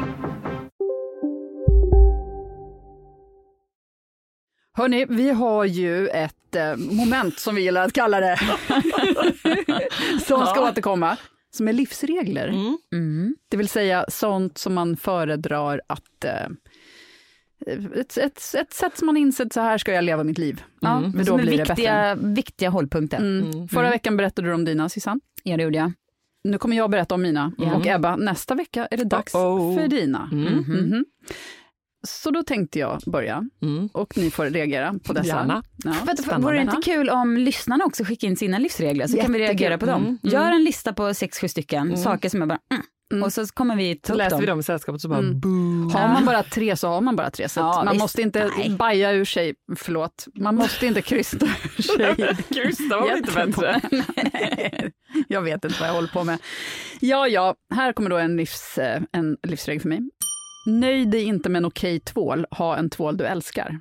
Hörni, 4.73 5.05
vi 5.09 5.29
har 5.29 5.65
ju 5.65 6.07
ett 6.07 6.55
eh, 6.55 6.75
moment 6.75 7.39
som 7.39 7.55
vi 7.55 7.61
gillar 7.61 7.85
att 7.85 7.93
kalla 7.93 8.19
det, 8.19 8.37
som 10.27 10.45
ska 10.45 10.69
återkomma, 10.69 11.17
som 11.51 11.67
är 11.67 11.73
livsregler. 11.73 12.47
Mm. 12.93 13.35
Det 13.49 13.57
vill 13.57 13.69
säga 13.69 14.05
sånt 14.07 14.57
som 14.57 14.73
man 14.73 14.97
föredrar 14.97 15.81
att 15.87 16.25
eh, 16.25 16.47
ett, 17.67 18.17
ett, 18.17 18.37
ett 18.55 18.73
sätt 18.73 18.97
som 18.97 19.05
man 19.05 19.17
insett, 19.17 19.53
så 19.53 19.59
här 19.61 19.77
ska 19.77 19.93
jag 19.93 20.03
leva 20.03 20.23
mitt 20.23 20.37
liv. 20.37 20.63
Ja, 20.81 20.99
Men 20.99 21.25
som 21.25 21.37
då 21.37 21.43
blir 21.43 21.57
det 21.57 21.63
viktiga, 21.63 22.15
viktiga 22.15 22.69
hållpunkter. 22.69 23.17
Mm. 23.17 23.67
Förra 23.67 23.89
veckan 23.89 24.17
berättade 24.17 24.47
du 24.47 24.53
om 24.53 24.65
dina, 24.65 24.89
Susanne. 24.89 25.21
Ja, 25.43 25.57
det 25.57 25.63
gjorde 25.63 25.77
jag. 25.77 25.91
Nu 26.43 26.57
kommer 26.57 26.77
jag 26.77 26.89
berätta 26.89 27.15
om 27.15 27.21
mina. 27.21 27.51
Ja. 27.57 27.75
Och 27.75 27.87
Ebba, 27.87 28.15
nästa 28.15 28.55
vecka 28.55 28.85
är 28.91 28.97
det 28.97 29.03
dags 29.03 29.33
Uh-oh. 29.35 29.79
för 29.79 29.87
dina. 29.87 30.29
Mm. 30.31 30.53
Mhm. 30.53 31.05
Så 32.07 32.31
då 32.31 32.43
tänkte 32.43 32.79
jag 32.79 33.01
börja, 33.07 33.43
Mm. 33.61 33.89
och 33.93 34.17
ni 34.17 34.31
får 34.31 34.45
reagera 34.45 34.95
på 35.03 35.13
dessa. 35.13 35.27
Gärna. 35.27 35.63
Ja. 35.83 35.93
Vänta, 36.05 36.39
vore 36.39 36.55
det 36.55 36.61
inte 36.61 36.77
kul 36.83 37.09
om 37.09 37.37
lyssnarna 37.37 37.85
också 37.85 38.03
skickar 38.03 38.27
in 38.27 38.37
sina 38.37 38.59
livsregler 38.59 39.07
så 39.07 39.17
kan 39.17 39.33
vi 39.33 39.39
Jättekul. 39.39 39.59
reagera 39.59 39.77
på 39.77 39.85
dem. 39.85 40.01
Mm, 40.01 40.17
Gör 40.23 40.51
en 40.51 40.63
lista 40.63 40.93
på 40.93 41.13
sex, 41.13 41.39
sju 41.39 41.47
stycken 41.47 41.97
saker 41.97 42.29
som 42.29 42.39
jag 42.39 42.49
bara, 42.49 42.59
mm, 43.11 43.23
och 43.23 43.33
så 43.33 43.47
kommer 43.47 43.75
vi 43.75 43.95
ta 43.95 44.07
Så 44.07 44.13
upp 44.13 44.17
läser 44.17 44.29
dem. 44.31 44.39
vi 44.39 44.45
dem 44.45 44.59
i 44.59 44.63
sällskapet 44.63 45.01
så 45.01 45.07
bara 45.09 45.19
Mm. 45.19 45.39
boo. 45.39 45.89
Har 45.97 46.07
man 46.07 46.25
bara 46.25 46.43
tre 46.43 46.75
så 46.75 46.87
har 46.87 47.01
man 47.01 47.15
bara 47.15 47.29
tre. 47.29 47.49
Så 47.49 47.59
Ja, 47.59 47.81
man 47.85 47.93
visst. 47.93 48.03
måste 48.03 48.21
inte 48.21 48.49
Nej. 48.57 48.69
baja 48.69 49.11
ur 49.11 49.25
sig, 49.25 49.53
förlåt, 49.75 50.25
man 50.35 50.55
måste 50.55 50.85
inte 50.87 51.01
krysta 51.01 51.45
ur 51.77 51.81
sig. 51.97 52.35
Krysta 52.49 52.97
var 52.99 53.07
väl 53.07 53.17
inte 53.17 53.31
bättre? 53.33 53.81
Jag 55.27 55.41
vet 55.41 55.65
inte 55.65 55.77
vad 55.79 55.89
jag 55.89 55.93
håller 55.93 56.07
på 56.07 56.23
med. 56.23 56.39
Ja, 56.99 57.27
ja, 57.27 57.55
här 57.75 57.93
kommer 57.93 58.09
då 58.09 58.17
en, 58.17 58.37
livs, 58.37 58.77
eh, 58.77 59.01
en 59.11 59.37
livsregel 59.47 59.81
för 59.81 59.89
mig. 59.89 59.99
Nöj 60.67 61.05
dig 61.05 61.23
inte 61.23 61.49
med 61.49 61.59
en 61.59 61.65
okej 61.65 61.99
tvål, 61.99 62.45
ha 62.51 62.77
en 62.77 62.89
tvål 62.89 63.17
du 63.17 63.25
älskar. 63.25 63.79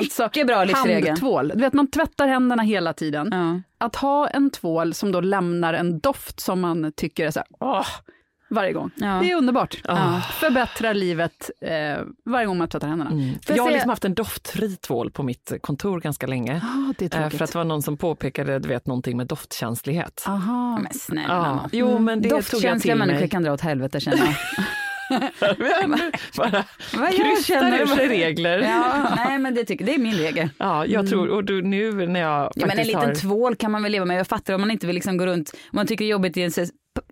Mycket 0.00 0.46
bra 0.46 0.64
livsregel. 0.64 1.08
Handtvål, 1.08 1.48
du 1.54 1.60
vet 1.60 1.72
man 1.72 1.90
tvättar 1.90 2.26
händerna 2.28 2.62
hela 2.62 2.92
tiden. 2.92 3.28
Ja. 3.32 3.60
Att 3.86 3.96
ha 3.96 4.28
en 4.28 4.50
tvål 4.50 4.94
som 4.94 5.12
då 5.12 5.20
lämnar 5.20 5.74
en 5.74 5.98
doft 6.00 6.40
som 6.40 6.60
man 6.60 6.92
tycker 6.96 7.26
är 7.26 7.30
så 7.30 7.38
här, 7.38 7.48
åh, 7.60 7.86
varje 8.50 8.72
gång. 8.72 8.90
Ja. 8.96 9.06
Det 9.22 9.30
är 9.30 9.36
underbart. 9.36 9.80
Ja. 9.84 10.22
Förbättrar 10.40 10.94
livet 10.94 11.50
eh, 11.60 11.70
varje 12.24 12.46
gång 12.46 12.58
man 12.58 12.68
tvättar 12.68 12.88
händerna. 12.88 13.10
Mm. 13.10 13.34
Jag 13.48 13.62
har 13.62 13.70
liksom 13.70 13.90
haft 13.90 14.04
en 14.04 14.14
doftfri 14.14 14.76
tvål 14.76 15.10
på 15.10 15.22
mitt 15.22 15.52
kontor 15.60 16.00
ganska 16.00 16.26
länge. 16.26 16.56
Ah, 16.64 16.92
det 16.98 17.14
är 17.14 17.20
Eh. 17.22 17.28
För 17.30 17.44
att 17.44 17.52
det 17.52 17.58
var 17.58 17.64
någon 17.64 17.82
som 17.82 17.96
påpekade 17.96 18.58
du 18.58 18.68
vet, 18.68 18.86
någonting 18.86 19.16
med 19.16 19.26
doftkänslighet. 19.26 20.24
Aha. 20.26 20.78
Men 20.82 20.92
snälla 20.92 21.28
Ja, 21.28 21.68
jo, 21.72 21.98
men 21.98 22.22
det 22.22 22.28
tog 22.28 22.38
jag 22.38 22.44
Doftkänsliga 22.44 22.96
människor 22.96 23.20
mig. 23.20 23.28
kan 23.28 23.42
dra 23.42 23.52
åt 23.52 23.60
helvete 23.60 24.00
känner 24.00 24.18
jag. 24.18 24.34
Bara 26.36 26.64
känner- 27.42 27.80
ur 27.82 27.86
sig 27.86 28.08
regler. 28.08 28.58
Ja, 28.58 29.12
nej 29.16 29.38
men 29.38 29.54
det, 29.54 29.64
tycker, 29.64 29.84
det 29.84 29.94
är 29.94 29.98
min 29.98 30.14
regel. 30.14 30.48
Ja, 30.58 30.86
jag 30.86 31.08
tror, 31.08 31.28
och 31.28 31.44
du, 31.44 31.62
nu 31.62 32.06
när 32.06 32.20
jag 32.20 32.52
Ja, 32.54 32.66
men 32.66 32.78
en 32.78 32.86
liten 32.86 33.02
har... 33.02 33.14
tvål 33.14 33.56
kan 33.56 33.70
man 33.70 33.82
väl 33.82 33.92
leva 33.92 34.04
med. 34.04 34.18
Jag 34.18 34.26
fattar 34.26 34.54
om 34.54 34.60
man 34.60 34.70
inte 34.70 34.86
vill 34.86 34.94
liksom 34.94 35.16
gå 35.16 35.26
runt, 35.26 35.50
om 35.54 35.58
man 35.72 35.86
tycker 35.86 36.04
det 36.04 36.08
är 36.08 36.12
jobbigt 36.12 36.36
i 36.36 36.42
en, 36.42 36.50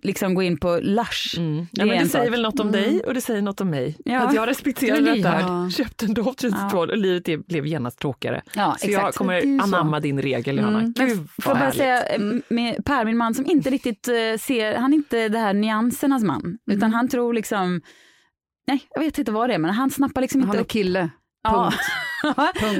liksom 0.01 0.33
gå 0.33 0.43
in 0.43 0.57
på 0.57 0.79
Lush. 0.81 1.37
Mm. 1.39 1.55
Det 1.57 1.67
Ja, 1.71 1.83
är 1.83 1.87
men 1.87 2.03
det 2.03 2.09
säger 2.09 2.25
sak. 2.25 2.33
väl 2.33 2.41
något 2.41 2.59
om 2.59 2.71
dig 2.71 3.01
och 3.07 3.13
det 3.13 3.21
säger 3.21 3.41
något 3.41 3.61
om 3.61 3.69
mig. 3.69 3.97
Ja. 4.05 4.19
Att 4.19 4.35
jag 4.35 4.47
respekterar 4.47 4.97
är 4.97 5.15
detta, 5.15 5.69
köpte 5.69 6.05
en 6.05 6.13
doftkänslig 6.13 6.73
och 6.79 6.97
livet 6.97 7.25
det 7.25 7.37
blev 7.37 7.65
genast 7.65 7.99
tråkigare. 7.99 8.41
Ja, 8.55 8.75
så 8.79 8.85
jag 8.91 8.99
exakt. 8.99 9.17
kommer 9.17 9.33
Det 9.33 9.41
ju 9.47 9.59
så. 9.59 9.63
anamma 9.63 9.99
din 9.99 10.21
regel 10.21 10.57
Johanna. 10.57 10.79
Mm. 10.79 10.93
Gud 10.93 11.29
Får 11.41 11.43
vad 11.45 11.55
jag 11.55 11.57
bara 11.59 11.71
säga 11.71 12.03
eh, 12.07 12.19
med 12.49 12.85
Per, 12.85 13.05
min 13.05 13.17
man 13.17 13.33
som 13.35 13.45
inte 13.45 13.69
riktigt 13.69 14.07
eh, 14.07 14.13
ser, 14.39 14.75
han 14.77 14.93
är 14.93 14.97
inte 14.97 15.29
det 15.29 15.39
här 15.39 15.53
nyansernas 15.53 16.23
man, 16.23 16.57
utan 16.71 16.93
han 16.93 17.07
tror 17.07 17.33
liksom, 17.33 17.81
nej 18.67 18.79
jag 18.95 19.01
vet 19.01 19.17
inte 19.17 19.31
vad 19.31 19.49
det 19.49 19.53
är 19.53 19.59
men 19.59 19.71
han 19.71 19.89
snappar 19.91 20.21
liksom 20.21 20.41
Han 20.41 20.49
inte 20.49 20.57
är 20.57 20.61
upp. 20.61 20.67
kille. 20.69 21.09
Ja. 21.43 21.63
Punkt. 21.63 21.77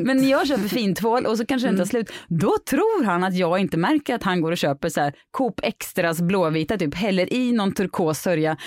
Men 0.02 0.28
jag 0.30 0.48
köper 0.48 0.68
fintvål 0.68 1.26
och 1.26 1.38
så 1.38 1.46
kanske 1.46 1.68
den 1.68 1.78
tar 1.78 1.86
slut, 1.86 2.12
då 2.28 2.56
tror 2.70 3.04
han 3.06 3.24
att 3.24 3.36
jag 3.36 3.60
inte 3.60 3.78
märker 3.78 4.16
att 4.16 4.24
han 4.24 4.42
går 4.42 4.52
och 4.52 4.58
köper 4.58 4.90
så 4.90 5.02
här 5.02 5.14
Coop 5.32 5.60
Extras 5.64 6.22
blåvita, 6.22 6.78
typ 6.78 6.96
häller 6.96 7.34
i 7.34 7.52
någon 7.52 7.72
turkos 7.74 8.20
sörja 8.20 8.58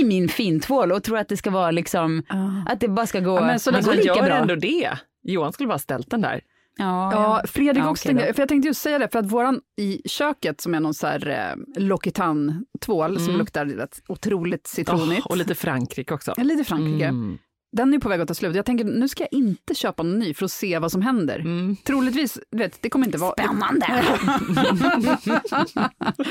i 0.00 0.04
min 0.04 0.28
fintvål 0.28 0.92
och 0.92 1.02
tror 1.02 1.18
att 1.18 1.28
det 1.28 1.36
ska 1.36 1.50
vara 1.50 1.70
liksom, 1.70 2.22
att 2.68 2.80
det 2.80 2.88
bara 2.88 3.06
ska 3.06 3.20
gå, 3.20 3.36
Ja, 3.36 3.40
men 3.40 3.60
så 3.60 3.70
lika 3.70 4.02
gör 4.02 4.14
bra. 4.22 4.34
ändå 4.36 4.54
det. 4.54 4.90
Johan 5.22 5.52
skulle 5.52 5.66
bara 5.66 5.78
ställt 5.78 6.10
den 6.10 6.20
där. 6.20 6.40
Ja, 6.76 7.12
Ja, 7.12 7.42
Fredrik 7.48 7.84
Ja, 7.84 7.90
också, 7.90 8.08
okej 8.08 8.16
tänkte, 8.16 8.34
för 8.34 8.42
jag 8.42 8.48
tänkte 8.48 8.68
just 8.68 8.80
säga 8.82 8.98
det, 8.98 9.08
för 9.08 9.18
att 9.18 9.26
våran 9.32 9.60
i 9.80 10.08
köket 10.08 10.60
som 10.60 10.74
är 10.74 10.80
någon 10.80 10.94
så 10.94 11.06
här 11.06 11.28
eh, 11.76 11.80
L'Occitane-tvål 11.82 13.16
som 13.16 13.24
Mm. 13.28 13.38
luktar 13.38 13.66
rätt 13.66 14.02
otroligt 14.08 14.66
citronigt. 14.66 15.22
Åh, 15.24 15.30
och 15.30 15.36
lite 15.36 15.54
Frankrike 15.54 16.14
också. 16.14 16.34
Ja, 16.36 16.42
lite 16.42 16.64
Frankrike. 16.64 17.04
Mm. 17.06 17.38
Den 17.72 17.94
är 17.94 17.98
på 17.98 18.08
väg 18.08 18.20
att 18.20 18.28
ta 18.28 18.34
slut. 18.34 18.56
Jag 18.56 18.66
tänker 18.66 18.84
nu 18.84 19.08
ska 19.08 19.22
jag 19.22 19.32
inte 19.32 19.74
köpa 19.74 20.02
någon 20.02 20.18
ny 20.18 20.34
för 20.34 20.44
att 20.44 20.50
se 20.50 20.78
vad 20.78 20.92
som 20.92 21.02
händer. 21.02 21.38
Mm. 21.38 21.76
Troligtvis, 21.76 22.38
du 22.50 22.58
vet, 22.58 22.82
det 22.82 22.90
kommer 22.90 23.06
inte 23.06 23.18
vara... 23.18 23.32
Spännande! 23.32 23.86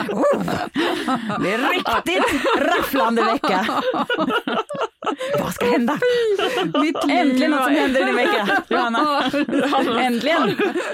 oh, 0.10 0.44
det 1.42 1.54
är 1.54 1.74
riktigt 1.74 2.24
rafflande 2.60 3.24
vecka. 3.24 3.84
Vad 5.40 5.54
ska 5.54 5.66
hända? 5.72 6.00
Äntligen 7.10 7.52
något 7.52 7.64
som 7.64 7.74
händer 7.76 8.02
i 8.02 8.04
din 8.06 8.16
vecka, 8.16 8.64
Johanna. 8.68 9.24
Äntligen. 10.02 10.42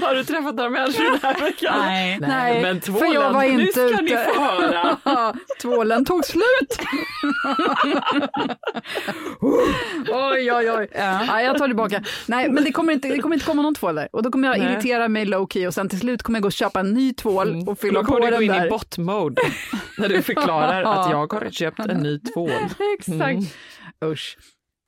Har 0.02 0.16
du 0.16 0.24
träffat 0.24 0.56
några 0.56 0.70
människor 0.70 1.04
den 1.04 1.20
här 1.24 1.42
veckan? 1.42 1.80
Nej. 1.80 2.18
Nej, 2.22 2.62
men 2.62 2.82
för 2.82 2.92
tvålen, 2.92 3.12
jag 3.14 3.34
var 3.34 3.42
nu 3.42 3.50
inte 3.68 3.72
ska 3.90 4.02
ni 4.02 4.12
ute. 4.12 4.28
få 4.36 4.42
höra. 4.42 4.98
Tvålen 5.62 6.06
tog 6.06 6.26
slut! 6.26 6.44
oj, 10.10 10.52
oj, 10.54 10.72
oj. 10.72 10.88
Ja. 10.96 11.42
jag 11.42 11.58
tar 11.58 11.68
tillbaka. 11.68 12.04
Nej, 12.26 12.50
men 12.50 12.64
det 12.64 12.72
kommer, 12.72 12.94
inte, 12.94 13.08
det 13.08 13.20
kommer 13.20 13.36
inte 13.36 13.46
komma 13.46 13.62
någon 13.62 13.76
tvål 13.76 13.96
där. 13.96 14.08
Och 14.12 14.24
då 14.24 14.32
kommer 14.32 14.48
jag 14.48 14.60
Nej. 14.60 14.74
irritera 14.74 15.08
mig 15.08 15.26
low 15.26 15.48
key 15.48 15.68
och 15.68 15.74
sen 15.74 15.90
till 15.90 16.00
slut 16.00 16.24
kommer 16.24 16.38
jag 16.40 16.42
gå 16.42 16.48
och 16.48 16.52
köpa 16.54 16.80
en 16.80 16.94
ny 16.94 17.14
tvål 17.14 17.64
och 17.68 17.80
fylla 17.80 18.00
Då 18.02 18.06
på 18.06 18.14
kommer 18.14 18.26
du 18.26 18.32
gå 18.32 18.32
den 18.32 18.44
in 18.44 18.52
där. 18.52 18.66
i 18.66 18.70
bot-mode 18.70 19.42
när 19.98 20.10
du 20.10 20.22
förklarar 20.22 20.84
att 20.84 21.10
jag 21.12 21.34
har 21.34 21.50
köpt 21.52 21.80
en 21.80 21.98
ny 21.98 22.20
tvål. 22.20 22.52
Exakt. 23.00 23.56
Mm. 24.02 24.14
Usch. 24.14 24.38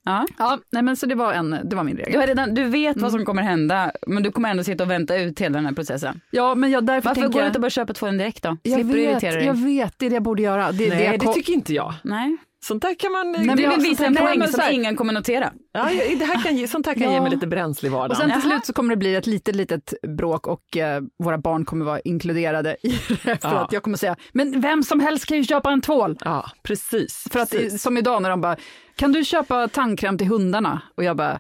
Ja. 0.06 0.26
Ja, 0.38 0.60
nej, 0.72 0.84
men 0.84 0.96
så 0.98 1.06
det 1.06 1.15
var, 1.15 1.34
en, 1.34 1.60
det 1.63 1.76
var 1.76 1.84
min 1.84 1.96
Du, 1.96 2.02
regel. 2.04 2.20
har 2.20 2.28
redan, 2.28 2.54
du 2.54 2.63
vet 2.63 2.98
vad 3.02 3.12
som 3.12 3.26
kommer 3.26 3.41
hända, 3.41 3.91
men 4.08 4.24
du 4.24 4.32
kommer 4.32 4.50
ändå 4.52 4.63
sitta 4.63 4.84
och 4.84 4.89
vänta 4.91 5.17
ut 5.17 5.39
hela 5.41 5.58
den 5.58 5.65
här 5.65 5.74
processen. 5.74 6.22
Ja, 6.32 6.56
men 6.56 6.72
jag, 6.72 6.86
därför 6.86 7.10
Varför 7.10 7.22
tänker 7.22 7.34
går 7.34 7.41
du 7.41 7.48
inte 7.48 7.60
bara 7.60 7.70
köpa 7.70 7.93
tvålen 7.93 8.17
direkt 8.17 8.43
då? 8.43 8.58
jag 8.63 8.74
Slipper 8.74 8.93
du 8.98 9.02
vet, 9.02 9.12
irritera 9.12 9.36
dig? 9.36 9.46
jag 9.46 9.54
vet, 9.63 9.93
det 10.00 10.06
är 10.06 10.10
det 10.10 10.15
jag 10.15 10.24
borde 10.24 10.41
göra. 10.41 10.72
Det, 10.72 10.89
Nej, 10.89 11.17
det, 11.20 11.26
det, 11.28 11.34
tycker 11.34 11.54
inte 11.54 11.74
jag. 11.74 11.93
Nej. 12.04 12.38
Sånt 12.63 12.82
där 12.82 12.96
kan 13.00 13.12
man... 13.12 13.32
Nej, 13.32 13.41
Du 13.41 13.48
men 13.48 13.60
jag- 13.60 13.72
vill 13.72 13.80
visa 13.89 14.06
en 14.06 14.15
poäng 14.15 14.48
som 14.48 14.60
här- 14.60 14.72
ingen 14.72 14.96
kommer 14.96 15.13
notera. 15.13 15.54
Ja, 15.74 15.89
det 16.20 16.26
här 16.26 16.43
kan 16.43 16.58
ge, 16.58 16.67
sånt 16.67 16.86
här 16.86 16.93
kan 16.93 17.04
Ja. 17.04 17.12
ge 17.12 17.22
mig 17.22 17.32
lite 17.32 17.48
bränsle 17.48 17.88
i 17.88 17.91
Och 17.91 17.93
vardagen. 17.96 18.17
sen 18.30 18.41
till 18.41 18.50
slut 18.50 18.65
så 18.65 18.74
kommer 18.74 18.89
det 18.89 18.98
bli 18.98 19.15
ett 19.15 19.28
litet, 19.28 19.56
litet 19.56 19.93
bråk 20.17 20.48
och 20.48 20.78
eh, 20.78 21.02
våra 21.24 21.38
barn 21.38 21.65
kommer 21.65 21.86
vara 21.86 22.00
inkluderade 22.00 22.78
i 22.84 22.89
det. 22.89 23.15
För 23.24 23.38
Ja. 23.41 23.50
att 23.50 23.72
jag 23.74 23.84
kommer 23.84 23.98
säga, 23.98 24.15
men 24.32 24.62
vem 24.62 24.84
som 24.84 25.00
helst 25.00 25.26
kan 25.26 25.38
ju 25.38 25.43
köpa 25.43 25.72
en 25.72 25.82
tvål. 25.82 26.17
Ja, 26.26 26.52
precis. 26.63 27.28
För 27.32 27.39
att 27.39 27.50
precis. 27.52 27.82
som 27.82 27.98
idag 27.98 28.22
när 28.22 28.30
de 28.30 28.41
bara, 28.41 28.56
kan 28.97 29.12
du 29.12 29.23
köpa 29.23 29.67
tandkräm 29.67 30.17
till 30.17 30.27
hundarna? 30.27 30.81
Och 30.95 31.03
jag 31.03 31.17
bara, 31.17 31.39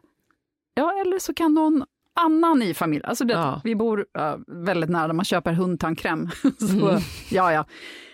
ja 0.73 0.93
eller 1.05 1.19
så 1.19 1.33
kan 1.33 1.53
någon 1.53 1.83
annan 2.19 2.61
i 2.61 2.73
familjen. 2.73 3.05
Alltså 3.09 3.25
det, 3.25 3.33
Ja. 3.33 3.61
vi 3.63 3.75
bor 3.75 4.05
ja, 4.13 4.39
väldigt 4.47 4.89
nära 4.89 5.07
där 5.07 5.13
man 5.13 5.25
köper 5.25 5.53
hundtandkräm. 5.53 6.29
så 6.59 6.99
ja, 7.29 7.53
ja. 7.53 7.65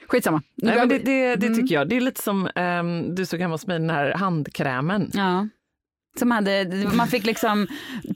Skitsamma. 0.08 0.42
Nu 0.56 0.68
Nej, 0.70 0.78
men 0.80 0.90
det, 0.90 0.98
det, 0.98 1.36
det 1.36 1.48
Mm. 1.48 1.60
tycker 1.60 1.76
jag. 1.76 1.90
Det 1.90 1.98
är 1.98 2.02
lite 2.02 2.22
som 2.22 2.50
ehm, 2.56 3.16
du 3.16 3.26
såg 3.26 3.40
hemma 3.40 3.54
hos 3.54 3.68
mig, 3.68 3.80
den 3.80 3.90
här 3.90 4.14
handkrämen. 4.14 5.12
Ja. 5.14 5.48
Som 6.20 6.32
hade, 6.32 6.66
man 6.94 7.08
fick 7.08 7.26
liksom, 7.26 7.68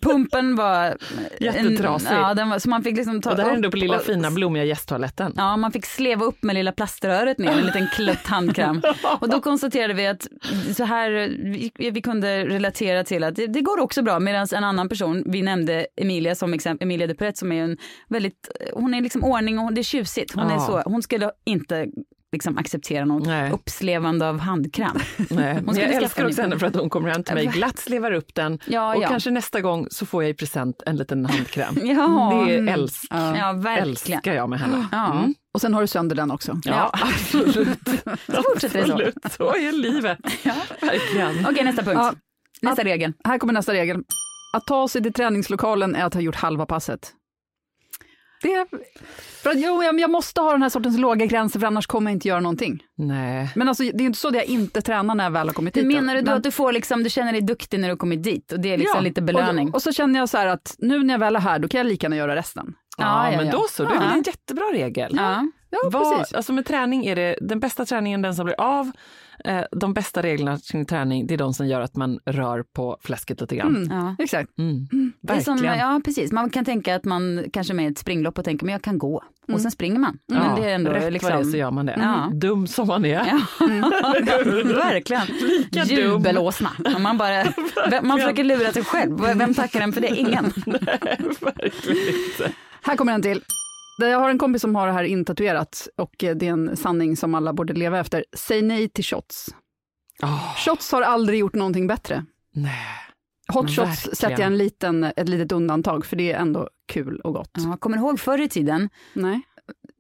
pumpen 0.02 0.56
var... 0.56 0.98
Jättetrasig. 1.40 2.08
En, 2.12 2.16
ja, 2.16 2.34
den 2.34 2.50
var, 2.50 2.60
så 2.60 2.70
man 2.70 2.84
fick 2.84 2.98
liksom 2.98 3.22
ta 3.22 3.30
Och 3.32 3.36
det 3.38 3.44
här 3.44 3.58
är 3.58 3.66
upp 3.66 3.72
på 3.72 3.78
lilla 3.78 3.96
och- 3.98 4.02
fina 4.04 4.32
blommiga 4.32 4.64
gästtoaletten. 4.64 5.34
Ja, 5.36 5.58
man 5.58 5.72
fick 5.72 5.86
sleva 5.86 6.26
upp 6.26 6.44
med 6.44 6.56
lilla 6.56 6.72
plaströret 6.72 7.38
ner, 7.38 7.52
en 7.52 7.66
liten 7.66 7.88
klutt 7.96 8.28
handkräm. 8.28 8.82
Och 9.20 9.30
då 9.30 9.42
konstaterade 9.42 9.94
vi 9.94 10.08
att 10.08 10.28
så 10.76 10.84
här, 10.84 11.12
vi, 11.78 11.92
vi 11.92 12.02
kunde 12.02 12.46
relatera 12.46 13.04
till 13.04 13.24
att 13.24 13.36
det, 13.36 13.48
det 13.48 13.62
går 13.62 13.80
också 13.80 14.02
bra, 14.02 14.20
medan 14.20 14.48
en 14.56 14.64
annan 14.64 14.90
person, 14.90 15.24
vi 15.26 15.42
nämnde 15.42 15.88
Emilia 16.02 16.36
som 16.36 16.54
exempel, 16.54 16.86
Emilia 16.86 17.08
Dupret 17.08 17.38
som 17.38 17.52
är 17.52 17.64
en 17.64 17.78
väldigt, 18.10 18.50
hon 18.74 18.94
är 18.94 19.02
liksom 19.02 19.24
ordning 19.24 19.58
och 19.60 19.64
hon- 19.64 19.74
det 19.74 19.82
är 19.82 19.84
tjusigt. 19.84 20.34
Hon, 20.36 20.48
är 20.50 20.54
Ja. 20.54 20.60
så, 20.60 20.82
hon 20.86 21.02
skulle 21.02 21.32
inte 21.46 21.88
liksom 22.38 22.58
acceptera 22.58 23.06
något 23.06 23.28
Nej. 23.28 23.52
uppslevande 23.52 24.30
av 24.30 24.40
handkräm. 24.40 24.98
Nej. 25.30 25.60
Hon 25.66 25.76
jag 25.76 25.94
älskar 25.94 26.26
också 26.28 26.42
henne 26.42 26.60
för 26.60 26.68
att 26.68 26.76
hon 26.76 26.90
kommer 26.90 27.10
hem 27.10 27.24
till 27.24 27.34
mig, 27.36 27.46
Ja. 27.46 27.52
glatt 27.52 27.80
slevar 27.80 28.12
upp 28.12 28.36
den 28.36 28.60
Ja, 28.66 28.96
och 28.96 29.04
ja. 29.04 29.08
kanske 29.08 29.32
nästa 29.32 29.62
gång 29.62 29.88
så 29.92 30.06
får 30.06 30.24
jag 30.24 30.30
i 30.30 30.34
present 30.34 30.84
en 30.86 30.96
liten 30.96 31.26
handkräm. 31.26 31.76
Ja. 31.84 32.44
Det 32.48 32.54
Mm. 32.56 32.68
är 32.68 32.74
älsk, 32.74 33.08
Ja, 33.10 33.54
verkligen. 33.54 33.90
älskar 33.90 34.34
jag 34.34 34.50
med 34.50 34.60
henne. 34.60 34.88
Ja. 34.92 35.12
Mm. 35.20 35.34
Och 35.54 35.62
sen 35.62 35.74
har 35.74 35.82
du 35.82 35.88
sönder 35.88 36.16
den 36.16 36.32
också. 36.32 36.60
Ja, 36.64 36.92
absolut. 36.94 37.80
Så 38.26 38.44
fortsätter 38.54 38.98
det 38.98 39.14
så. 39.24 39.30
Så 39.30 39.56
är 39.56 39.72
livet. 39.72 40.18
Verkligen. 40.82 41.46
Okej, 41.50 41.64
nästa 41.64 41.84
punkt. 41.84 41.98
Ja. 42.02 42.14
Nästa 42.62 42.84
regel. 42.84 43.14
Här 43.24 43.38
kommer 43.38 43.54
nästa 43.54 43.74
regel. 43.74 43.98
Att 44.54 44.66
ta 44.68 44.88
sig 44.88 45.04
till 45.04 45.14
träningslokalen 45.14 45.96
är 45.96 46.06
att 46.06 46.14
ha 46.14 46.22
gjort 46.22 46.36
halva 46.36 46.66
passet. 46.66 47.12
Det 48.42 48.66
för 49.44 49.50
att, 49.50 49.60
jo, 49.60 49.84
jag, 49.84 50.00
jag 50.00 50.10
måste 50.10 50.42
ha 50.42 50.52
den 50.52 50.62
här 50.62 50.70
sortens 50.70 50.98
låga 51.00 51.26
gränser 51.26 51.60
för 51.60 51.68
annars 51.68 51.88
kommer 51.88 52.12
jag 52.12 52.16
inte 52.16 52.28
göra 52.28 52.40
någonting. 52.40 52.84
Nej. 52.96 53.50
Men 53.56 53.68
alltså, 53.70 53.84
det 53.84 53.90
är 53.90 54.00
ju 54.00 54.06
inte 54.06 54.20
så 54.20 54.28
att 54.28 54.36
jag 54.36 54.46
inte 54.46 54.82
tränar 54.82 55.16
när 55.16 55.24
jag 55.24 55.32
väl 55.32 55.48
har 55.48 55.54
kommit 55.54 55.74
dit. 55.74 55.86
menar 55.86 56.16
du 56.16 56.22
då 56.22 56.26
Men- 56.26 56.38
att 56.38 56.44
du 56.44 56.52
får 56.52 56.72
liksom, 56.72 57.04
du 57.04 57.10
känner 57.10 57.32
dig 57.32 57.42
duktig 57.42 57.80
när 57.80 57.90
du 57.90 57.96
kommit 57.98 58.24
dit 58.24 58.52
och 58.52 58.60
det 58.60 58.74
är 58.74 58.78
liksom 58.78 59.04
lite 59.04 59.22
belöning? 59.22 59.68
Och, 59.70 59.76
och 59.76 59.82
så 59.82 59.92
känner 59.92 60.20
jag 60.20 60.30
så 60.30 60.38
här 60.38 60.48
att 60.48 60.76
nu 60.80 61.04
när 61.04 61.14
jag 61.14 61.20
väl 61.20 61.36
är 61.36 61.40
här, 61.40 61.60
då 61.60 61.68
kan 61.68 61.78
jag 61.78 61.88
lika 61.88 62.06
gärna 62.06 62.16
göra 62.16 62.36
resten. 62.36 62.74
Ja, 62.98 63.32
ja, 63.32 63.38
men 63.38 63.46
ja. 63.46 63.52
då 63.52 63.66
så, 63.70 63.84
det 63.84 63.90
är 63.90 63.96
Ja. 63.96 64.12
en 64.14 64.22
jättebra 64.24 64.66
regel. 64.74 65.12
ja. 65.18 65.48
Ja, 65.70 65.78
Vad, 65.92 66.18
precis. 66.18 66.34
alltså 66.34 66.54
med 66.54 66.66
träning 66.66 67.06
är 67.06 67.16
det, 67.16 67.38
den 67.42 67.60
bästa 67.60 67.86
träningen 67.86 68.22
den 68.22 68.36
som 68.36 68.46
blir 68.46 68.62
av. 68.62 68.92
Eh, 69.46 69.62
de 69.72 69.94
bästa 69.94 70.22
reglerna 70.24 70.60
kring 70.72 70.86
träning, 70.86 71.28
det 71.28 71.34
är 71.34 71.38
de 71.38 71.54
som 71.54 71.68
gör 71.68 71.82
att 71.82 71.96
man 71.96 72.20
rör 72.26 72.64
på 72.74 72.98
fläsket 73.02 73.42
lite 73.42 73.56
grann. 73.56 73.76
Mm, 73.76 73.98
Ja. 73.98 74.16
Exakt. 74.20 74.58
Mm. 74.58 74.88
Det 75.22 75.34
är 75.34 75.40
som, 75.40 75.54
Verkligen. 75.56 75.78
ja 75.78 76.02
precis, 76.06 76.32
man 76.32 76.50
kan 76.50 76.66
tänka 76.66 76.96
att 76.96 77.04
man 77.06 77.44
kanske 77.54 77.74
med 77.74 77.92
ett 77.92 77.98
springlopp 77.98 78.38
och 78.38 78.46
tänker 78.46 78.66
men 78.66 78.72
jag 78.74 78.82
kan 78.82 78.98
gå 78.98 79.24
och 79.54 79.62
sen 79.62 79.72
springer 79.72 80.00
man. 80.00 80.18
Men 80.28 80.44
Ja, 80.44 80.56
det 80.62 80.70
är 80.70 80.76
ändå 80.76 80.92
rätt 80.92 81.14
liksom... 81.14 81.30
vad 81.32 81.40
det 81.44 81.48
är 81.50 81.52
så 81.52 81.58
gör 81.58 81.72
man 81.72 81.86
det. 81.86 81.98
Ja. 82.02 82.32
Dum 82.34 82.68
som 82.68 82.88
man 82.88 83.06
är. 83.06 83.24
Verkligen. 84.76 85.28
Lika. 85.28 85.84
Jubelåsna. 85.84 86.70
Man, 87.00 87.18
bara, 87.18 87.44
man 88.04 88.18
försöker 88.20 88.44
lura 88.44 88.72
sig 88.72 88.84
själv. 88.84 89.20
Vem 89.38 89.54
tackar 89.54 89.82
en 89.82 89.94
för 89.94 90.02
det? 90.02 90.08
Ingen. 90.16 90.54
Nej, 90.66 91.18
verkligen 91.42 91.98
inte. 91.98 92.52
Här 92.82 92.96
kommer 92.96 93.14
en 93.14 93.22
till. 93.22 93.42
Jag 93.98 94.20
har 94.20 94.30
en 94.30 94.38
kompis 94.38 94.62
som 94.62 94.76
har 94.76 94.88
det 94.88 94.94
här 94.94 95.04
intatuerat 95.04 95.88
och 95.96 96.24
eh, 96.24 96.36
det 96.36 96.48
är 96.48 96.52
en 96.52 96.78
sanning 96.78 97.18
som 97.18 97.36
alla 97.36 97.54
borde 97.54 97.74
leva 97.74 98.00
efter. 98.00 98.26
Säg 98.38 98.62
nej 98.62 98.90
till 98.90 99.04
shots. 99.04 99.56
Shots 100.66 100.92
har 100.92 101.02
aldrig 101.02 101.40
gjort 101.40 101.54
någonting 101.56 101.88
bättre. 101.88 102.26
Nej. 102.54 102.74
Hot 103.54 103.70
shots 103.70 103.80
Verkligen. 103.80 104.16
sätter 104.16 104.32
jag 104.32 104.48
en 104.48 104.58
liten, 104.58 105.04
ett 105.04 105.30
litet 105.30 105.52
undantag, 105.52 106.06
för 106.06 106.16
det 106.16 106.32
är 106.32 106.40
ändå 106.40 106.70
kul 106.88 107.20
och 107.20 107.34
gott. 107.34 107.52
Ja, 107.54 107.78
kommer 107.78 107.98
du 107.98 108.04
ihåg 108.04 108.20
förr 108.20 108.42
i 108.42 108.50
tiden? 108.50 108.90
Nej. 109.14 109.42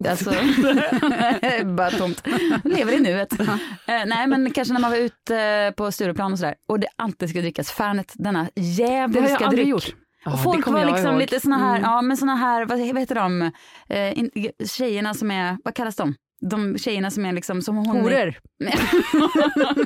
Alltså, 0.09 0.29
bara 1.65 1.91
tomt. 1.91 2.23
Lever 2.63 2.93
i 2.93 2.99
nuet. 2.99 3.39
Eh, 3.39 3.47
nej 3.85 4.27
men 4.27 4.51
kanske 4.51 4.73
när 4.73 4.81
man 4.81 4.91
var 4.91 4.97
ute 4.97 5.73
på 5.77 5.91
Stureplan 5.91 6.31
och 6.33 6.39
sådär 6.39 6.55
och 6.67 6.79
det 6.79 6.87
alltid 6.95 7.29
ska 7.29 7.39
drickas 7.41 7.71
Fernet, 7.71 8.11
denna 8.15 8.39
Det 8.55 8.61
har 8.61 8.67
jag 8.67 9.09
djävulska 9.09 9.37
aldrig 9.45 9.51
dryck. 9.65 9.67
gjort. 9.67 9.95
Ja, 10.27 10.33
och 10.33 10.43
folk 10.43 10.67
var 10.67 10.85
liksom 10.85 11.17
lite 11.17 11.39
såna 11.39 11.57
här, 11.57 11.77
Mm. 11.77 11.81
ja 11.91 12.01
men 12.01 12.17
såna 12.17 12.35
här, 12.35 12.65
vad, 12.65 12.79
vad 12.79 12.99
heter 12.99 13.15
de, 13.15 13.41
eh, 13.89 14.19
in, 14.19 14.31
tjejerna 14.77 15.13
som 15.13 15.31
är, 15.31 15.57
vad 15.63 15.73
kallas 15.75 15.95
de? 15.95 16.15
De 16.49 16.77
tjejerna 16.77 17.11
som 17.11 17.25
är 17.25 17.33
liksom 17.33 17.61
som 17.61 17.75
hon 17.77 17.87
Horor. 17.87 18.35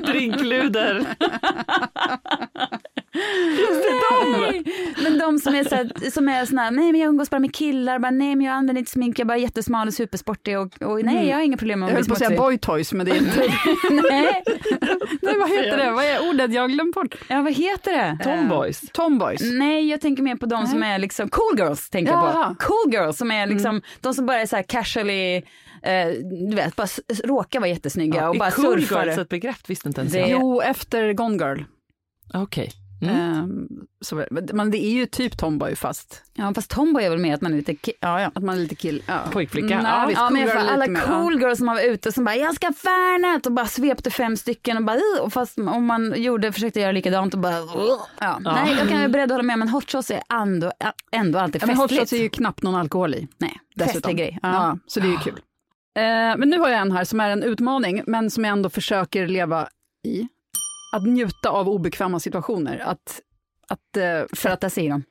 Drinkluder. 0.12 1.06
Just 3.58 3.82
det, 3.82 4.00
de! 4.10 4.64
Men 5.02 5.18
de 5.18 5.38
som 5.38 5.54
är, 5.54 5.64
så 5.64 5.74
här, 5.74 6.10
som 6.10 6.28
är 6.28 6.44
såna 6.44 6.62
här, 6.62 6.70
nej 6.70 6.92
men 6.92 7.00
jag 7.00 7.08
umgås 7.08 7.30
bara 7.30 7.38
med 7.40 7.54
killar, 7.54 7.98
bara, 7.98 8.10
nej 8.10 8.36
men 8.36 8.46
jag 8.46 8.54
använder 8.54 8.80
inte 8.80 8.90
smink, 8.92 9.18
jag 9.18 9.24
är 9.24 9.28
bara 9.28 9.38
jättesmal 9.38 9.88
och 9.88 9.94
supersportig 9.94 10.58
och, 10.58 10.82
och 10.82 11.04
nej 11.04 11.14
Mm. 11.16 11.28
jag 11.28 11.36
har 11.36 11.42
inga 11.42 11.56
problem 11.56 11.80
med 11.80 11.86
Jag 11.86 11.90
att 11.90 11.96
höll 11.96 12.04
bli 12.04 12.08
på 12.08 12.12
att 12.14 12.18
säga 12.18 12.28
smutsig. 12.28 12.44
boy 12.44 12.58
toys, 12.58 12.92
men 12.92 13.06
det 13.06 13.12
är 13.12 13.16
inte... 13.16 13.38
nej. 14.12 14.42
Nej, 15.22 15.38
vad 15.38 15.50
heter 15.50 15.76
det? 15.76 15.90
Vad 15.90 16.04
är 16.04 16.28
ordet? 16.30 16.52
Jag 16.52 16.62
har 16.62 16.68
glömt 16.68 16.94
bort. 16.94 17.14
Ja 17.28 17.42
vad 17.42 17.52
heter 17.52 17.92
det? 17.92 18.18
Tomboys. 18.24 18.80
Tomboys. 18.92 19.40
Nej, 19.52 19.88
jag 19.90 20.00
tänker 20.00 20.22
mer 20.22 20.36
på 20.36 20.46
de 20.46 20.66
som 20.66 20.82
är 20.82 20.98
liksom 20.98 21.28
cool 21.28 21.58
girls. 21.58 21.90
Tänker 21.90 22.12
jag 22.12 22.22
Jaha. 22.22 22.48
på. 22.48 22.54
Cool 22.66 22.92
girls 22.94 23.16
som 23.18 23.30
är 23.30 23.46
liksom, 23.46 23.82
de 24.00 24.14
som 24.14 24.26
bara 24.26 24.40
är 24.40 24.46
så 24.46 24.56
här 24.56 24.62
casually, 24.62 25.36
eh, 25.36 26.08
du 26.50 26.56
vet, 26.56 26.76
bara 26.76 26.88
råkar 27.24 27.60
vara 27.60 27.70
jättesnygga 27.70 28.28
och 28.28 28.34
är 28.34 28.38
bara 28.38 28.50
cool 28.50 28.80
surfar. 28.80 29.04
girls 29.06 29.18
ett 29.18 29.28
begrepp? 29.28 29.68
Visste 29.70 29.88
inte 29.88 30.00
ens 30.00 30.12
Det- 30.12 30.18
jag. 30.20 30.30
Jo, 30.30 30.60
efter 30.60 31.12
Gone 31.12 31.36
Girl. 31.44 31.58
Okej. 32.34 32.70
Mm. 33.02 33.16
Ehm, 33.16 33.68
så, 34.00 34.26
men 34.30 34.70
det 34.70 34.84
är 34.84 34.90
ju 34.90 35.06
typ 35.06 35.38
tomboy 35.38 35.76
fast 35.76 36.22
Ja, 36.34 36.54
fast 36.54 36.70
tomboy 36.70 37.04
är 37.04 37.10
väl 37.10 37.18
mer 37.18 37.34
att 37.34 37.40
man 37.40 37.52
är 37.52 37.56
lite, 37.56 37.72
ki- 37.72 37.92
ja, 38.00 38.20
ja. 38.20 38.30
att 38.34 38.42
man 38.42 38.56
är 38.56 38.60
lite 38.60 38.74
kill. 38.74 39.02
Ja. 39.06 39.18
Pojkflicka. 39.32 39.82
Nej, 39.82 39.92
Ja. 39.92 40.06
visst, 40.08 40.20
Ja, 40.20 40.28
cool 40.28 40.38
men 40.38 40.68
alla 40.68 40.86
mer, 40.86 41.00
cool 41.00 41.40
girls 41.40 41.58
som 41.58 41.66
var 41.66 41.80
ute 41.86 42.12
som 42.12 42.24
bara, 42.24 42.36
jag 42.36 42.54
ska 42.54 42.72
Fernet 42.72 43.46
och 43.46 43.52
bara 43.52 43.66
svepte 43.66 44.10
fem 44.10 44.36
stycken 44.36 44.76
och 44.76 44.84
bara, 44.84 44.98
och 45.22 45.32
fast 45.32 45.58
om 45.58 45.86
man 45.86 46.14
gjorde, 46.22 46.52
försökte 46.52 46.80
göra 46.80 46.92
likadant 46.92 47.34
och 47.34 47.40
bara, 47.40 47.54
ja. 48.20 48.38
Nej, 48.44 48.74
jag 48.78 48.88
kan 48.88 48.98
vara 48.98 49.08
beredd 49.08 49.24
att 49.24 49.30
hålla 49.30 49.42
med, 49.42 49.58
men 49.58 49.68
hot 49.68 49.90
shots 49.92 50.10
är 50.10 50.22
ändå, 50.32 50.72
ändå 51.12 51.38
alltid 51.38 51.62
Ja, 51.62 51.66
men 51.66 51.76
hot 51.76 51.82
festligt. 51.90 52.00
shots 52.02 52.12
är 52.12 52.16
ju 52.22 52.28
knappt 52.28 52.62
någon 52.62 52.74
alkohol 52.74 53.14
i. 53.14 53.28
Nej, 53.38 53.60
festlig 53.78 54.16
grej. 54.16 54.38
Ja. 54.42 54.48
Ja. 54.52 54.78
så 54.86 55.00
det 55.00 55.06
är 55.06 55.10
ju 55.10 55.18
kul. 55.18 55.40
Eh, 55.98 56.02
men 56.38 56.50
nu 56.50 56.58
har 56.58 56.68
jag 56.68 56.80
en 56.80 56.92
här 56.92 57.04
som 57.04 57.20
är 57.20 57.30
en 57.30 57.42
utmaning, 57.42 58.02
men 58.06 58.30
som 58.30 58.44
jag 58.44 58.52
ändå 58.52 58.70
försöker 58.70 59.26
leva 59.26 59.68
i. 60.06 60.28
Att 60.92 61.06
njuta 61.06 61.50
av 61.50 61.68
obekväma 61.68 62.20
situationer. 62.20 62.78
Att, 62.78 63.20
att, 63.68 63.96
eh, 63.96 64.36
För 64.36 64.48
att 64.50 64.62
jag 64.62 64.72
säger 64.72 64.90
dem. 64.90 65.02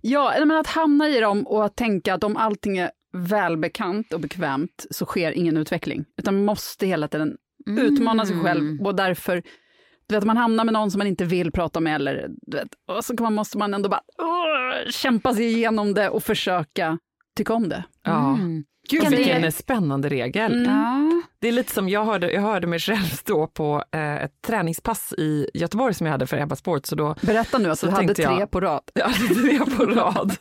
Ja, 0.00 0.34
men 0.38 0.56
att 0.56 0.66
hamna 0.66 1.08
i 1.08 1.20
dem 1.20 1.46
och 1.46 1.64
att 1.64 1.76
tänka 1.76 2.14
att 2.14 2.24
om 2.24 2.36
allting 2.36 2.78
är 2.78 2.90
välbekant 3.12 4.12
och 4.12 4.20
bekvämt 4.20 4.86
så 4.90 5.04
sker 5.06 5.32
ingen 5.32 5.56
utveckling. 5.56 6.04
Utan 6.16 6.34
man 6.34 6.44
måste 6.44 6.86
hela 6.86 7.08
tiden 7.08 7.36
utmana 7.66 8.26
sig 8.26 8.40
själv 8.40 8.80
och 8.86 8.94
därför, 8.94 9.42
du 10.08 10.14
vet 10.14 10.24
man 10.24 10.36
hamnar 10.36 10.64
med 10.64 10.74
någon 10.74 10.90
som 10.90 10.98
man 10.98 11.06
inte 11.06 11.24
vill 11.24 11.52
prata 11.52 11.80
med 11.80 11.94
eller 11.94 12.28
du 12.42 12.56
vet, 12.56 12.68
och 12.88 13.04
så 13.04 13.14
man, 13.20 13.34
måste 13.34 13.58
man 13.58 13.74
ändå 13.74 13.88
bara 13.88 14.00
åh, 14.18 14.90
kämpa 14.90 15.34
sig 15.34 15.44
igenom 15.44 15.94
det 15.94 16.08
och 16.08 16.22
försöka 16.22 16.98
tycka 17.36 17.54
om 17.54 17.68
det. 17.68 17.84
Ja. 18.02 18.34
Mm. 18.34 18.64
Gud 18.90 19.02
Kan 19.02 19.10
vilken 19.10 19.42
det- 19.42 19.52
spännande 19.52 20.08
regel. 20.08 20.64
Ja. 20.66 21.19
Det 21.40 21.48
är 21.48 21.52
lite 21.52 21.72
som 21.72 21.88
jag 21.88 22.04
hörde, 22.04 22.32
jag 22.32 22.40
hörde 22.42 22.66
mig 22.66 22.78
själv 22.78 23.06
stå 23.08 23.46
på 23.46 23.84
eh, 23.92 24.16
ett 24.24 24.42
träningspass 24.46 25.12
i 25.18 25.46
Göteborg 25.54 25.94
som 25.94 26.06
jag 26.06 26.12
hade 26.12 26.26
för 26.26 26.36
Ebba 26.40 26.56
Sport. 26.56 26.86
Så 26.86 26.94
då, 26.96 27.14
Berätta 27.20 27.58
nu 27.58 27.70
att 27.70 27.78
Så 27.78 27.86
du 27.86 27.92
hade 27.92 28.14
tre 28.14 28.24
jag- 28.24 28.50
på 28.50 28.60
rad. 28.60 28.82
jag 28.94 29.08
hade 29.08 29.34
tre 29.34 29.58
på 29.76 29.84
rad. 29.86 30.36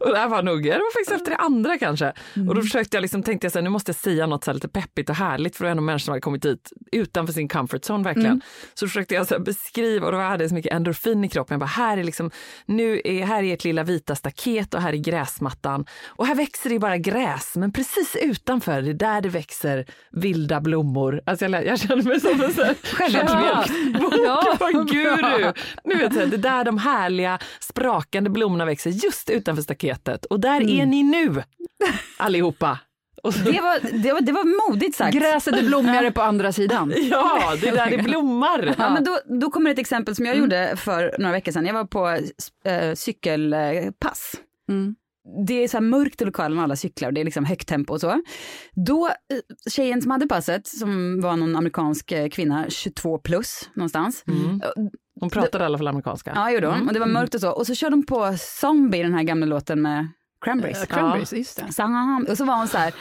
Och 0.00 0.10
det 0.12 0.18
här 0.18 0.28
var 0.28 0.42
nog, 0.42 0.62
det 0.62 0.70
var 0.70 0.92
faktiskt 0.94 1.12
efter 1.20 1.30
det 1.30 1.36
andra 1.36 1.78
kanske. 1.78 2.12
Och 2.48 2.54
då 2.54 2.62
försökte 2.62 2.96
jag 2.96 3.02
liksom, 3.02 3.22
tänkte 3.22 3.44
jag 3.44 3.52
så 3.52 3.58
här, 3.58 3.62
nu 3.62 3.70
måste 3.70 3.88
jag 3.88 3.96
säga 3.96 4.26
något 4.26 4.44
så 4.44 4.52
lite 4.52 4.68
peppigt 4.68 5.10
och 5.10 5.16
härligt 5.16 5.56
för 5.56 5.64
det 5.64 5.66
var 5.66 5.70
ändå 5.70 5.82
människor 5.82 6.04
som 6.04 6.12
hade 6.12 6.20
kommit 6.20 6.42
dit 6.42 6.72
utanför 6.92 7.32
sin 7.32 7.48
comfort 7.48 7.82
zone 7.90 8.04
verkligen. 8.04 8.40
Så 8.74 8.86
försökte 8.88 9.14
jag 9.14 9.26
så 9.26 9.38
beskriva 9.38 10.06
och 10.06 10.12
då 10.12 10.18
hade 10.18 10.44
jag 10.44 10.48
så 10.50 10.54
mycket 10.54 10.72
endorfin 10.72 11.24
i 11.24 11.28
kroppen. 11.28 11.54
Jag 11.54 11.60
bara, 11.60 11.66
här 11.66 11.98
är 11.98 12.04
liksom, 12.04 12.30
nu 12.66 13.00
är, 13.04 13.24
här 13.24 13.42
är 13.42 13.54
ert 13.54 13.64
lilla 13.64 13.82
vita 13.82 14.14
staket 14.14 14.74
och 14.74 14.80
här 14.80 14.92
är 14.92 14.96
gräsmattan. 14.96 15.86
Och 16.08 16.26
här 16.26 16.34
växer 16.34 16.70
det 16.70 16.78
bara 16.78 16.96
gräs, 16.98 17.52
men 17.56 17.72
precis 17.72 18.16
utanför, 18.22 18.82
det 18.82 18.90
är 18.90 18.94
där 18.94 19.20
det 19.20 19.28
växer 19.28 19.86
vilda 20.44 20.60
blommor. 20.60 21.20
Alltså 21.26 21.44
jag, 21.44 21.66
jag 21.66 21.78
känner 21.78 22.02
mig 22.02 22.20
som 22.20 22.42
en 22.42 22.52
sån 22.52 22.64
här 22.64 22.74
självhjälpsbok-guru. 22.82 25.52
Nu 25.84 25.94
vet 25.94 26.16
jag, 26.16 26.30
det 26.30 26.36
är 26.36 26.38
där 26.38 26.64
de 26.64 26.78
härliga 26.78 27.38
sprakande 27.60 28.30
blommorna 28.30 28.64
växer, 28.64 28.90
just 28.90 29.30
utanför 29.30 29.62
staketet. 29.62 30.24
Och 30.24 30.40
där 30.40 30.70
är 30.70 30.86
ni 30.86 31.02
nu, 31.02 31.42
allihopa. 32.16 32.78
Det, 33.22 33.60
var, 33.60 34.02
det, 34.02 34.12
var, 34.12 34.20
det 34.20 34.32
var 34.32 34.68
modigt 34.68 34.96
sagt. 34.96 35.14
Gräset 35.14 35.54
är 35.54 35.62
blommigare 35.62 36.12
på 36.12 36.22
andra 36.22 36.52
sidan. 36.52 36.92
ja, 37.10 37.56
det 37.60 37.68
är 37.68 37.72
där 37.72 37.90
det 37.90 37.98
blommar. 38.02 38.74
Ja, 38.78 38.90
men 38.90 39.04
då, 39.04 39.18
då 39.40 39.50
kommer 39.50 39.70
ett 39.70 39.78
exempel 39.78 40.14
som 40.14 40.26
jag 40.26 40.36
gjorde 40.36 40.76
för 40.76 41.14
några 41.18 41.32
veckor 41.32 41.52
sedan. 41.52 41.66
Jag 41.66 41.74
var 41.74 41.84
på 41.84 42.08
äh, 42.70 42.94
cykelpass. 42.94 44.34
Mm. 44.68 44.94
Det 45.46 45.64
är 45.64 45.68
så 45.68 45.80
mörkt 45.80 46.22
i 46.22 46.24
lokalen 46.24 46.58
och 46.58 46.64
alla 46.64 46.76
cyklar 46.76 47.08
och 47.08 47.14
det 47.14 47.20
är 47.20 47.24
liksom 47.24 47.44
högt 47.44 47.68
tempo 47.68 47.92
och 47.92 48.00
så. 48.00 48.22
Då, 48.72 49.06
eh, 49.06 49.70
tjejen 49.70 50.02
som 50.02 50.10
hade 50.10 50.26
passet, 50.26 50.66
som 50.66 51.20
var 51.20 51.36
någon 51.36 51.56
amerikansk 51.56 52.12
eh, 52.12 52.28
kvinna, 52.28 52.64
22 52.68 53.18
plus 53.18 53.70
någonstans. 53.74 54.24
Mm. 54.28 54.60
Hon 55.20 55.30
pratade 55.30 55.64
i 55.64 55.66
alla 55.66 55.78
fall 55.78 55.88
amerikanska. 55.88 56.32
Ja, 56.34 56.50
gjorde 56.50 56.66
hon. 56.66 56.86
Och 56.88 56.94
det 56.94 57.00
var 57.00 57.06
mörkt 57.06 57.34
och 57.34 57.40
så. 57.40 57.50
Och 57.50 57.66
så 57.66 57.74
körde 57.74 57.96
hon 57.96 58.06
på 58.06 58.34
Zombie, 58.38 59.02
den 59.02 59.14
här 59.14 59.22
gamla 59.22 59.46
låten 59.46 59.82
med 59.82 60.08
Cranberries. 60.44 60.82
Eh, 60.82 60.86
Cranberries, 60.86 61.32
just 61.32 61.56
det. 61.66 61.72
Sam- 61.72 62.26
Och 62.30 62.36
så 62.38 62.44
var 62.44 62.56
hon 62.56 62.68
så 62.68 62.78
här, 62.78 62.94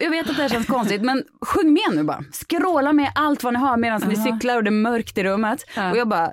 jag 0.00 0.10
vet 0.10 0.30
att 0.30 0.36
det 0.36 0.42
här 0.42 0.48
känns 0.48 0.66
konstigt 0.66 1.02
men 1.02 1.22
sjung 1.40 1.72
med 1.72 1.96
nu 1.96 2.02
bara. 2.02 2.24
Skråla 2.32 2.92
med 2.92 3.12
allt 3.14 3.42
vad 3.42 3.52
ni 3.52 3.58
har 3.58 3.76
medan 3.76 4.00
ni 4.08 4.16
cyklar 4.16 4.56
och 4.56 4.64
det 4.64 4.68
är 4.70 4.82
mörkt 4.82 5.18
i 5.18 5.24
rummet. 5.24 5.64
Ja. 5.76 5.90
Och 5.90 5.96
jag 5.96 6.08
bara, 6.08 6.26
"S- 6.26 6.32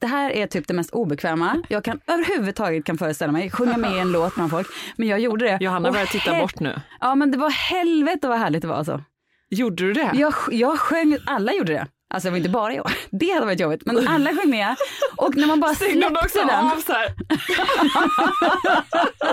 det 0.00 0.06
här 0.06 0.30
är 0.30 0.46
typ 0.46 0.68
det 0.68 0.74
mest 0.74 0.90
obekväma 0.90 1.62
jag 1.68 1.84
kan 1.84 2.00
överhuvudtaget 2.06 2.84
kan 2.84 2.98
föreställa 2.98 3.32
mig. 3.32 3.50
Sjunga 3.50 3.76
med 3.76 3.92
i 3.96 3.98
en 3.98 4.12
låt 4.12 4.34
bland 4.34 4.50
folk. 4.50 4.66
Men 4.96 5.08
jag 5.08 5.20
gjorde 5.20 5.44
det. 5.44 5.58
Johanna 5.60 5.92
börjar 5.92 6.06
titta 6.06 6.40
bort 6.40 6.60
nu. 6.60 6.80
Ja 7.00 7.14
men 7.14 7.30
det 7.30 7.38
var 7.38 7.50
helvete 7.50 8.28
vad 8.28 8.38
härligt 8.38 8.62
det 8.62 8.68
var 8.68 8.76
alltså. 8.76 9.02
Gjorde 9.50 9.82
du 9.86 9.92
det? 9.92 10.10
Jag, 10.14 10.34
jag 10.50 10.78
sjöng, 10.78 11.18
alla 11.26 11.52
gjorde 11.52 11.72
det. 11.72 11.86
Alltså 12.14 12.26
det 12.26 12.30
var 12.30 12.38
inte 12.38 12.50
bara 12.50 12.74
jag. 12.74 12.90
Det 13.10 13.30
hade 13.30 13.46
varit 13.46 13.60
jobbigt. 13.60 13.82
Men 13.86 14.08
alla 14.08 14.30
sjöng 14.30 14.50
med. 14.50 14.76
Och 15.16 15.36
när 15.36 15.46
man 15.46 15.60
bara 15.60 15.74
hon 15.92 16.16
också 16.16 16.28
släppte 16.28 16.54
den. 16.54 16.66
av 16.66 16.76
så 16.76 16.92
här? 16.92 17.14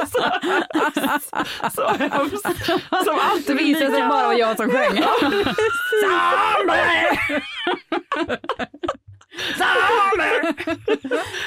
så, 1.70 1.72
så 1.76 1.88
hemskt. 1.88 2.66
Som 3.06 3.20
alltid 3.32 3.58
visade 3.58 3.92
sig 3.92 4.02
bara 4.02 4.28
var 4.28 4.34
jag 4.34 4.58
som 4.58 4.72
sjöng. 4.72 5.04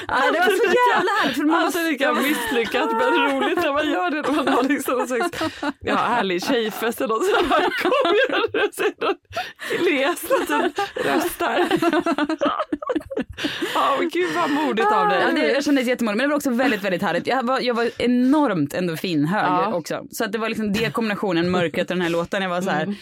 Ja, 0.07 0.31
det 0.33 0.39
var 0.39 0.57
så 0.57 0.65
jävla 0.65 1.11
härligt. 1.21 1.35
För 1.37 1.43
man 1.43 1.59
var 1.59 1.65
Alltid 1.65 1.85
lika 1.85 2.13
misslyckat 2.13 2.91
men 2.91 3.31
roligt 3.31 3.57
när 3.61 3.73
man 3.73 3.89
gör 3.91 4.11
det. 4.11 4.21
När 4.21 4.31
man 4.31 4.47
har 4.47 4.63
liksom 4.63 4.97
någon 4.97 5.07
slags 5.07 5.29
ja, 5.79 5.95
härlig 5.95 6.43
tjejfest 6.43 7.01
eller 7.01 7.13
något 7.13 7.25
sånt. 7.25 7.49
Man 7.49 7.61
kommer 7.61 8.41
och 8.43 8.51
det 8.51 8.75
ser 8.75 9.05
någon 9.05 9.15
gles 9.79 10.23
liten 10.39 10.73
röst 10.95 11.39
där. 11.39 11.67
Ja 13.75 13.95
men 13.99 14.09
gud 14.09 14.29
vad 14.35 14.49
modigt 14.49 14.91
av 14.91 15.09
dig. 15.09 15.21
Ja, 15.27 15.31
det, 15.31 15.51
jag 15.53 15.63
kände 15.63 15.81
mig 15.81 15.89
jättemodig, 15.89 16.17
men 16.17 16.23
det 16.23 16.29
var 16.29 16.35
också 16.35 16.49
väldigt, 16.49 16.81
väldigt 16.83 17.01
härligt. 17.01 17.27
Jag 17.27 17.43
var, 17.43 17.59
jag 17.59 17.73
var 17.73 17.89
enormt 17.97 18.73
endorfinhög 18.73 19.43
Ja. 19.45 19.73
också. 19.73 20.03
Så 20.11 20.23
att 20.23 20.31
det 20.31 20.37
var 20.37 20.49
liksom 20.49 20.73
det 20.73 20.93
kombinationen, 20.93 21.51
mörkret 21.51 21.89
och 21.89 21.95
den 21.95 22.01
här 22.01 22.09
låten. 22.09 22.41
Jag 22.41 22.49
var 22.49 22.61
så 22.61 22.69
här, 22.69 22.95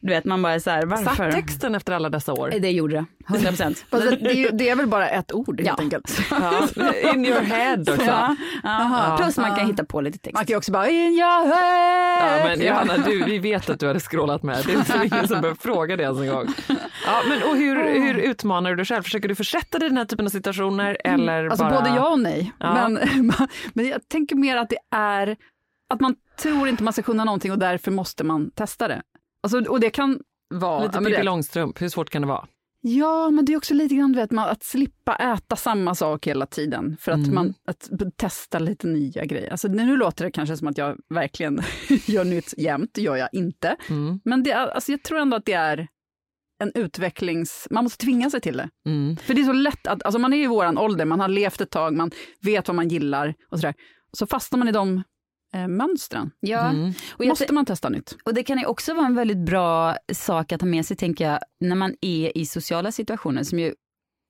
du 0.00 0.08
vet, 0.08 0.24
man 0.24 0.42
bara 0.42 0.54
är 0.54 0.58
så 0.58 0.70
här, 0.70 0.86
varför? 0.86 1.14
Satt 1.14 1.32
texten 1.34 1.74
efter 1.74 1.92
alla 1.92 2.08
dessa 2.10 2.32
år? 2.32 2.52
Det 2.60 2.70
gjorde 2.70 2.94
det, 2.94 3.04
100 3.34 3.48
procent. 3.48 3.84
Det, 3.90 4.48
det, 4.52 4.68
är 4.68 4.76
väl 4.76 4.86
bara 4.86 5.08
ett 5.08 5.32
ord 5.32 5.60
helt 5.60 5.68
Ja. 5.78 5.84
enkelt. 5.84 6.18
Ja, 6.30 6.68
in 7.14 7.26
your 7.26 7.40
head 7.40 7.80
också. 7.80 8.02
Ja, 8.02 8.36
ja. 8.62 9.08
Ja. 9.10 9.16
Plus 9.16 9.36
man 9.36 9.56
kan 9.56 9.66
hitta 9.66 9.84
på 9.84 10.00
lite 10.00 10.18
text. 10.18 10.34
Man 10.34 10.46
kan 10.46 10.56
också 10.56 10.72
bara 10.72 10.88
in 10.88 11.12
your 11.12 11.46
head. 11.46 12.38
Ja, 12.38 12.44
men 12.48 12.66
Johanna, 12.66 12.96
du, 12.96 13.24
vi 13.24 13.38
vet 13.38 13.70
att 13.70 13.80
du 13.80 13.86
hade 13.86 14.00
scrollat 14.00 14.42
med. 14.42 14.64
Det 14.66 14.72
är 14.72 15.04
ingen 15.04 15.28
som 15.28 15.40
behöver 15.40 15.60
fråga 15.60 15.96
det 15.96 16.02
ens 16.02 16.20
en 16.20 16.28
gång. 16.28 16.46
Ja, 17.06 17.22
men, 17.28 17.42
och 17.42 17.56
hur, 17.56 18.00
hur 18.00 18.14
utmanar 18.18 18.70
du 18.70 18.76
dig 18.76 18.84
själv? 18.84 19.02
Försöker 19.02 19.28
du 19.28 19.34
försätta 19.34 19.78
dig 19.78 19.86
i 19.86 19.88
den 19.88 19.98
här 19.98 20.04
typen 20.04 20.26
av 20.26 20.30
situationer? 20.30 20.96
Eller 21.04 21.44
Alltså 21.48 21.64
bara... 21.64 21.80
både 21.80 21.88
ja 21.96 22.08
och 22.08 22.20
nej. 22.20 22.52
Ja. 22.58 22.74
Men, 22.88 22.92
men 23.72 23.88
jag 23.88 24.08
tänker 24.08 24.36
mer 24.36 24.56
att 24.56 24.68
det 24.68 24.78
är 24.96 25.36
att 25.94 26.00
man 26.00 26.14
tror 26.42 26.68
inte 26.68 26.82
man 26.82 26.92
ska 26.92 27.02
kunna 27.02 27.24
någonting 27.24 27.52
och 27.52 27.58
därför 27.58 27.90
måste 27.90 28.24
man 28.24 28.50
testa 28.50 28.88
det. 28.88 29.02
Alltså, 29.42 29.64
och 29.70 29.80
det 29.80 29.90
kan 29.90 30.20
vara... 30.54 30.82
Lite 30.82 30.98
Pippi 30.98 31.22
Långstrump, 31.22 31.80
hur 31.82 31.88
svårt 31.88 32.10
kan 32.10 32.22
det 32.22 32.28
vara? 32.28 32.46
Ja, 32.80 33.30
men 33.30 33.44
det 33.44 33.52
är 33.52 33.56
också 33.56 33.74
lite 33.74 33.94
grann 33.94 34.12
vet 34.16 34.30
man, 34.30 34.48
att 34.48 34.62
slippa 34.62 35.14
äta 35.16 35.56
samma 35.56 35.94
sak 35.94 36.26
hela 36.26 36.46
tiden. 36.46 36.96
För 37.00 37.12
att 37.12 37.18
Mm. 37.18 37.34
man 37.34 37.54
att 37.64 37.88
testa 38.16 38.58
lite 38.58 38.86
nya 38.86 39.24
grejer. 39.24 39.50
Alltså, 39.50 39.68
nu 39.68 39.96
låter 39.96 40.24
det 40.24 40.30
kanske 40.30 40.56
som 40.56 40.68
att 40.68 40.78
jag 40.78 40.96
verkligen 41.10 41.60
gör 42.06 42.24
nytt 42.24 42.54
jämt, 42.58 42.90
det 42.94 43.02
gör 43.02 43.16
jag 43.16 43.28
inte. 43.32 43.76
Mm. 43.90 44.20
Men 44.24 44.42
det, 44.42 44.50
är- 44.50 44.66
alltså, 44.68 44.92
jag 44.92 45.02
tror 45.02 45.18
ändå 45.18 45.36
att 45.36 45.44
det 45.44 45.52
är 45.52 45.88
en 46.60 46.72
utvecklings... 46.74 47.66
Man 47.70 47.84
måste 47.84 48.04
tvinga 48.04 48.30
sig 48.30 48.40
till 48.40 48.56
det. 48.56 48.68
Mm. 48.86 49.16
För 49.16 49.34
det 49.34 49.40
är 49.40 49.44
så 49.44 49.52
lätt 49.52 49.86
att, 49.86 50.02
alltså 50.02 50.18
man 50.18 50.32
är 50.32 50.42
i 50.44 50.46
våran 50.46 50.78
ålder, 50.78 51.04
man 51.04 51.20
har 51.20 51.28
levt 51.28 51.60
ett 51.60 51.70
tag, 51.70 51.94
man 51.96 52.10
vet 52.40 52.68
vad 52.68 52.74
man 52.74 52.88
gillar 52.88 53.34
och 53.50 53.58
sådär. 53.60 53.74
Så 54.12 54.26
fastnar 54.26 54.58
man 54.58 54.68
i 54.68 54.72
de 54.72 55.02
eh, 55.54 55.68
mönstren. 55.68 56.30
Ja. 56.40 56.68
Mm. 56.68 56.92
Och 57.12 57.24
jag 57.24 57.28
måste 57.28 57.52
man 57.52 57.66
testa 57.66 57.88
nytt. 57.88 58.16
Och 58.24 58.34
det 58.34 58.42
kan 58.42 58.58
ju 58.58 58.66
också 58.66 58.94
vara 58.94 59.06
en 59.06 59.14
väldigt 59.14 59.38
bra 59.38 59.96
sak 60.12 60.52
att 60.52 60.60
ha 60.60 60.68
med 60.68 60.86
sig, 60.86 60.96
tänker 60.96 61.30
jag, 61.30 61.38
när 61.60 61.76
man 61.76 61.94
är 62.00 62.38
i 62.38 62.46
sociala 62.46 62.92
situationer 62.92 63.42
som 63.42 63.58
ju 63.58 63.74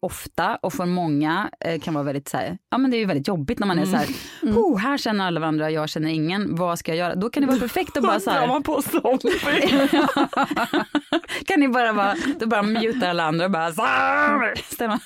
ofta 0.00 0.56
och 0.56 0.72
för 0.72 0.86
många 0.86 1.50
eh, 1.60 1.80
kan 1.80 1.94
vara 1.94 2.04
väldigt 2.04 2.28
så 2.28 2.36
här, 2.36 2.58
ja 2.70 2.78
men 2.78 2.90
det 2.90 2.96
är 2.96 2.98
ju 2.98 3.04
väldigt 3.04 3.28
jobbigt 3.28 3.58
när 3.58 3.66
man 3.66 3.78
är 3.78 3.84
så 3.84 3.96
här, 3.96 4.06
oh, 4.42 4.78
här 4.78 4.98
känner 4.98 5.26
alla 5.26 5.40
varandra, 5.40 5.70
jag 5.70 5.88
känner 5.88 6.08
ingen, 6.08 6.56
vad 6.56 6.78
ska 6.78 6.90
jag 6.90 6.98
göra? 6.98 7.14
Då 7.14 7.30
kan 7.30 7.40
det 7.40 7.46
vara 7.46 7.58
perfekt 7.58 7.96
att 7.96 8.02
bara 8.02 8.20
så 8.20 8.30
här, 8.30 8.46
man 8.46 8.62
på 8.62 8.82
kan 11.46 11.60
ni 11.60 11.68
bara 11.68 11.92
vara, 11.92 12.14
då 12.40 12.46
bara 12.46 12.62
muta 12.62 13.10
alla 13.10 13.24
andra 13.24 13.44
och 13.44 13.50
bara 13.50 13.72
så 13.72 13.82
här, 13.82 14.54
stämma. 14.74 15.00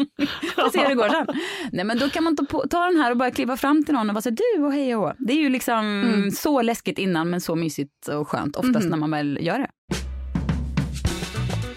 Och 0.66 0.72
se 0.72 0.80
hur 0.80 0.88
det 0.88 0.94
går 0.94 1.08
sen. 1.08 1.26
Nej 1.72 1.84
men 1.84 1.98
då 1.98 2.08
kan 2.08 2.24
man 2.24 2.36
ta, 2.36 2.44
på, 2.44 2.64
ta 2.70 2.84
den 2.86 2.96
här 2.96 3.10
och 3.10 3.16
bara 3.16 3.30
kliva 3.30 3.56
fram 3.56 3.84
till 3.84 3.94
någon 3.94 4.10
och 4.10 4.14
vara 4.14 4.22
så 4.22 4.28
här, 4.28 4.36
du 4.56 4.64
och 4.64 4.72
hej 4.72 4.96
och. 4.96 5.12
Det 5.18 5.32
är 5.32 5.36
ju 5.36 5.48
liksom 5.48 6.30
så 6.34 6.62
läskigt 6.62 6.98
innan 6.98 7.30
men 7.30 7.40
så 7.40 7.54
mysigt 7.54 8.08
och 8.08 8.28
skönt 8.28 8.56
oftast 8.56 8.88
när 8.88 8.96
man 8.96 9.10
väl 9.10 9.38
gör 9.40 9.58
det. 9.58 9.70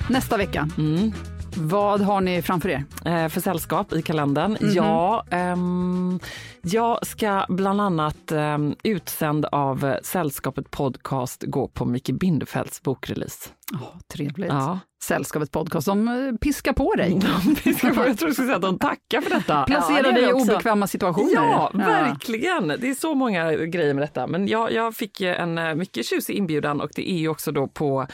Nästa 0.10 0.38
vecka, 0.38 0.70
Mm. 0.78 1.12
vad 1.58 2.02
har 2.02 2.22
ni 2.22 2.42
framför 2.42 2.70
er? 2.70 2.86
Eh, 3.06 3.28
för 3.30 3.42
sällskap 3.42 3.94
i 3.94 4.02
kalendern? 4.02 4.52
Mhm. 4.62 4.72
Ja, 4.74 5.26
ehm, 5.32 6.20
jag 6.62 7.08
ska 7.08 7.46
bland 7.50 7.82
annat 7.82 8.32
um, 8.32 8.76
utsänd 8.84 9.46
av 9.46 9.86
eh, 9.86 9.96
Sällskapet 10.04 10.72
Podcast 10.72 11.44
gå 11.48 11.68
på 11.68 11.86
Micke 11.86 12.10
Bindefelds 12.12 12.84
bokrelease. 12.84 13.50
Oh, 13.74 14.00
trevligt. 14.14 14.50
Ja. 14.52 14.80
Sällskapet 15.04 15.52
podcast, 15.52 15.88
de 15.88 16.08
eh, 16.08 16.38
piskar 16.38 16.74
på 16.74 16.94
dig. 16.96 17.20
De 17.46 17.56
piskar 17.56 17.90
på- 17.94 18.08
jag 18.08 18.18
tror 18.18 18.28
du 18.28 18.34
skulle 18.34 18.46
säga 18.48 18.56
att 18.56 18.62
de 18.62 18.80
tackar 18.80 19.22
för 19.22 19.30
detta. 19.30 19.64
Placera 19.68 19.98
Ja, 19.98 20.04
det 20.04 20.12
dig 20.12 20.30
i 20.30 20.34
obekväma 20.34 20.88
situationer. 20.88 21.34
Ja, 21.34 21.72
verkligen. 21.74 22.68
Det 22.68 22.90
är 22.90 22.94
så 22.94 23.16
många 23.16 23.52
grejer 23.56 23.94
med 23.94 24.04
detta. 24.04 24.28
Men 24.28 24.48
jag, 24.48 24.72
jag 24.72 24.96
fick 24.96 25.22
eh, 25.22 25.42
en 25.42 25.58
eh, 25.58 25.76
mycket 25.76 26.06
tjusig 26.06 26.34
inbjudan 26.36 26.82
och 26.82 26.90
det 26.96 27.12
är 27.12 27.18
ju 27.18 27.28
också 27.30 27.52
då 27.52 27.68
på, 27.68 28.08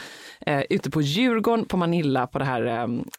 eh, 0.46 0.60
ute 0.70 0.90
på 0.90 1.02
Djurgården 1.02 1.64
på 1.64 1.76
Manilla 1.76 2.26
på 2.26 2.38
det 2.38 2.44
här 2.44 2.66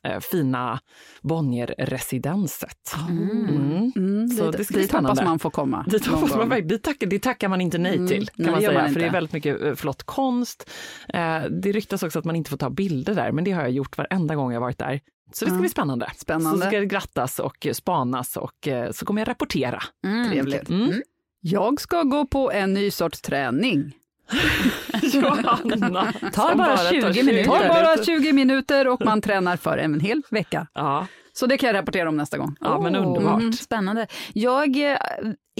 eh, 0.04 0.20
fina 0.20 0.80
Bonnier-residenset. 1.22 2.96
Mm. 3.10 3.92
Mm, 3.96 4.28
Så 4.28 4.44
dit, 4.52 4.58
det 4.58 4.64
ska 4.66 4.74
bli 4.74 4.82
dit 4.82 4.92
hoppas 4.92 5.22
man 5.24 5.40
får 5.40 5.50
komma. 5.50 5.86
Dit, 5.88 6.06
hoppas 6.08 6.36
man, 6.36 6.68
dit, 6.68 6.84
tackar, 6.84 7.08
dit 7.08 7.24
tackar 7.24 7.48
man 7.50 7.62
inte 7.62 7.78
nej 7.78 7.96
Mm, 7.96 8.08
till, 8.08 8.28
kan 8.28 8.34
nej, 8.38 8.52
man 8.52 8.60
det 8.62 8.68
säga. 8.68 8.82
man 8.82 8.94
för 8.94 9.00
det 9.00 9.06
är 9.06 9.12
väldigt 9.12 9.34
mycket 9.34 9.62
eh, 9.62 9.74
flott 9.76 10.04
konst. 10.04 10.70
Eh, 11.14 11.40
det 11.62 11.72
ryktas 11.72 12.04
också 12.04 12.20
att 12.22 12.26
man 12.26 12.36
inte 12.36 12.50
får 12.50 12.58
ta 12.58 12.70
bilder 12.70 13.16
där, 13.16 13.32
men 13.32 13.44
det 13.44 13.52
har 13.52 13.62
jag 13.62 13.72
gjort 13.72 13.98
varenda 13.98 14.36
gång 14.36 14.54
jag 14.54 14.62
varit 14.62 14.78
där. 14.78 15.00
Så 15.34 15.46
det 15.46 15.52
ska 15.52 15.60
bli 15.60 15.70
spännande. 15.70 16.12
Spännande. 16.16 16.62
Så 16.62 16.68
ska 16.68 16.80
det 16.80 16.86
grattas 16.86 17.40
och 17.40 17.68
spanas 17.74 18.38
och 18.38 18.68
eh, 18.68 18.92
så 18.92 19.06
kommer 19.06 19.22
jag 19.22 19.28
rapportera. 19.28 19.84
Trevligt. 20.30 20.70
Mm. 20.70 21.02
Jag 21.40 21.82
ska 21.82 22.04
gå 22.04 22.26
på 22.26 22.52
en 22.52 22.74
ny 22.74 22.92
sorts 22.92 23.22
träning. 23.22 23.96
Johanna! 25.02 26.14
Ta 26.34 26.50
som 26.50 26.58
bara 26.58 26.78
tar 26.78 26.92
20 27.14 27.24
minuter. 27.24 27.46
Tar 27.46 27.68
bara 27.68 28.04
20 28.04 28.34
minuter 28.34 28.88
och 28.88 29.06
man 29.06 29.22
tränar 29.22 29.58
för 29.58 29.78
en 29.78 30.00
hel 30.00 30.22
vecka. 30.30 30.68
Ja, 30.74 31.08
Så 31.34 31.46
det 31.46 31.58
kan 31.58 31.68
jag 31.68 31.74
rapportera 31.74 32.10
om 32.10 32.18
nästa 32.18 32.38
gång. 32.38 32.56
ja 32.60 32.80
men 32.82 32.96
Oh, 32.96 33.08
underbart. 33.08 33.40
mm, 33.40 33.54
Spännande. 33.54 34.08
Jag 34.34 34.92
eh, 34.92 34.98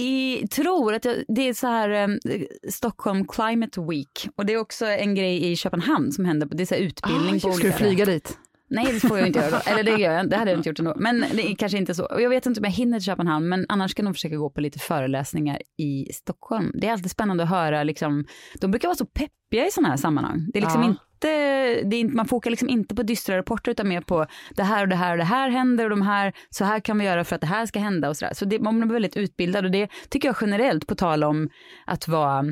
i, 0.00 0.46
tror 0.48 0.94
att 0.94 1.04
jag, 1.04 1.16
det 1.28 1.48
är 1.48 1.54
så 1.54 1.66
här 1.66 1.90
eh, 1.90 2.08
Stockholm 2.70 3.26
Climate 3.28 3.80
Week 3.80 4.28
och 4.36 4.46
det 4.46 4.52
är 4.52 4.56
också 4.58 4.86
en 4.86 5.14
grej 5.14 5.52
i 5.52 5.56
Köpenhamn 5.56 6.12
som 6.12 6.24
händer. 6.24 6.48
Det 6.50 6.62
är 6.62 6.66
så 6.66 6.74
här 6.74 6.82
utbildning 6.82 7.34
på 7.34 7.38
Ska 7.40 7.48
olika 7.50 7.66
du 7.66 7.72
flyga 7.72 8.04
dit? 8.04 8.38
Nej, 8.74 8.92
det 8.92 9.00
får 9.08 9.18
jag 9.18 9.26
inte 9.26 9.38
göra 9.38 9.50
då. 9.50 9.70
Eller 9.70 9.82
det 9.82 9.90
gör 10.02 10.12
jag, 10.12 10.30
det 10.30 10.36
hade 10.36 10.50
jag 10.50 10.58
inte 10.58 10.68
gjort 10.68 10.78
ändå. 10.78 10.94
Men 10.96 11.20
det 11.20 11.50
är 11.50 11.54
kanske 11.54 11.78
inte 11.78 11.94
så. 11.94 12.04
Och 12.04 12.22
jag 12.22 12.30
vet 12.30 12.46
inte 12.46 12.60
om 12.60 12.64
jag 12.64 12.70
hinner 12.72 12.98
till 12.98 13.04
Köpenhamn, 13.06 13.48
men 13.48 13.66
annars 13.68 13.90
ska 13.90 14.00
jag 14.00 14.04
nog 14.04 14.14
försöka 14.14 14.36
gå 14.36 14.50
på 14.50 14.60
lite 14.60 14.78
föreläsningar 14.78 15.58
i 15.78 16.12
Stockholm. 16.12 16.72
Det 16.74 16.86
är 16.88 16.92
alltid 16.92 17.10
spännande 17.10 17.42
att 17.42 17.48
höra, 17.50 17.82
liksom, 17.82 18.24
de 18.60 18.70
brukar 18.70 18.88
vara 18.88 18.96
så 18.96 19.06
peppiga 19.06 19.66
i 19.66 19.70
sådana 19.70 19.88
här 19.88 19.96
sammanhang. 19.96 20.50
Det 20.52 20.58
är 20.58 20.62
liksom 20.62 20.82
Ja. 20.82 20.88
inte, 20.88 20.98
det 21.88 21.96
är 21.96 22.00
inte, 22.00 22.16
man 22.16 22.26
fokar 22.26 22.50
liksom 22.50 22.68
inte 22.68 22.94
på 22.94 23.02
dystra 23.02 23.36
rapporter 23.38 23.70
utan 23.70 23.88
mer 23.88 24.00
på 24.00 24.26
det 24.56 24.62
här 24.62 24.82
och 24.82 24.88
det 24.88 24.96
här 24.96 25.12
och 25.12 25.18
det 25.18 25.24
här 25.24 25.50
händer 25.50 25.84
och 25.84 25.90
de 25.90 26.02
här, 26.02 26.32
så 26.50 26.64
här 26.64 26.80
kan 26.80 26.98
vi 26.98 27.04
göra 27.04 27.24
för 27.24 27.34
att 27.34 27.40
det 27.40 27.46
här 27.46 27.66
ska 27.66 27.78
hända 27.78 28.08
och 28.08 28.16
sådär. 28.16 28.34
Så 28.34 28.44
det, 28.44 28.58
man 28.60 28.80
blir 28.80 28.92
väldigt 28.92 29.16
utbildad 29.16 29.64
och 29.64 29.70
det 29.70 29.88
tycker 30.10 30.28
jag 30.28 30.36
generellt, 30.40 30.86
på 30.86 30.94
tal 30.94 31.24
om 31.24 31.48
att 31.86 32.08
vara 32.08 32.44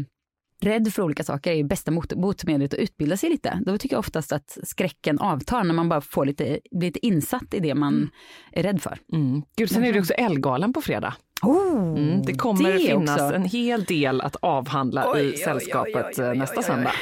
rädd 0.61 0.93
för 0.93 1.03
olika 1.03 1.25
saker 1.25 1.51
är 1.51 1.55
ju 1.55 1.65
bästa 1.65 1.91
mot- 1.91 2.13
botemedlet 2.13 2.75
att 2.75 2.81
utbilda 2.81 3.17
sig 3.17 3.31
lite. 3.31 3.61
Då 3.67 3.79
tycker 3.79 3.95
jag 3.97 4.01
oftast 4.01 4.33
att 4.33 4.59
skräcken 4.65 5.19
avtar 5.19 5.65
när 5.65 5.75
man 5.75 5.89
bara 5.89 6.01
får 6.01 6.27
lite, 6.27 6.61
blir 6.71 6.89
lite 6.89 7.07
insatt 7.07 7.55
i 7.55 7.61
det 7.61 7.75
man 7.75 8.11
är 8.53 8.63
rädd 8.63 8.83
för. 8.83 8.99
Mm. 9.13 9.43
Gud, 9.57 9.71
sen 9.71 9.85
är 9.85 9.93
det 9.93 10.01
också 10.01 10.13
Elgalan 10.13 10.73
på 10.73 10.81
fredag. 10.83 11.15
Oh, 11.43 11.99
Mm, 11.99 12.23
det 12.23 12.35
kommer 12.35 12.73
det 12.73 12.79
finnas 12.79 13.21
också. 13.21 13.35
en 13.35 13.45
hel 13.45 13.85
del 13.85 14.21
att 14.21 14.37
avhandla 14.37 15.13
Oj, 15.15 15.35
i 15.35 15.37
sällskapet 15.37 16.19
oj, 16.19 16.25
oj, 16.29 16.39
nästa 16.39 16.63
söndag. 16.63 16.93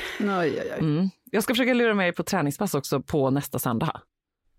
Mm. 0.78 1.10
Jag 1.30 1.42
ska 1.42 1.54
försöka 1.54 1.74
lura 1.74 1.94
mig 1.94 2.12
på 2.12 2.22
träningspass 2.22 2.74
också 2.74 3.00
på 3.02 3.30
nästa 3.30 3.58
söndag. 3.58 4.00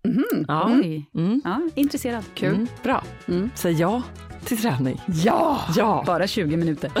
Mhm. 0.04 0.44
Ja. 0.48 0.70
Mm. 1.14 1.40
ja, 1.44 1.60
intresserad. 1.74 2.24
Kul. 2.34 2.54
Mm. 2.54 2.66
Bra. 2.82 3.04
Mm. 3.28 3.50
Säg 3.54 3.72
ja 3.72 4.02
till 4.44 4.58
träning. 4.58 5.00
Ja! 5.24 5.60
Ja! 5.76 6.02
Bara 6.06 6.26
20 6.26 6.56
minuter. 6.56 6.90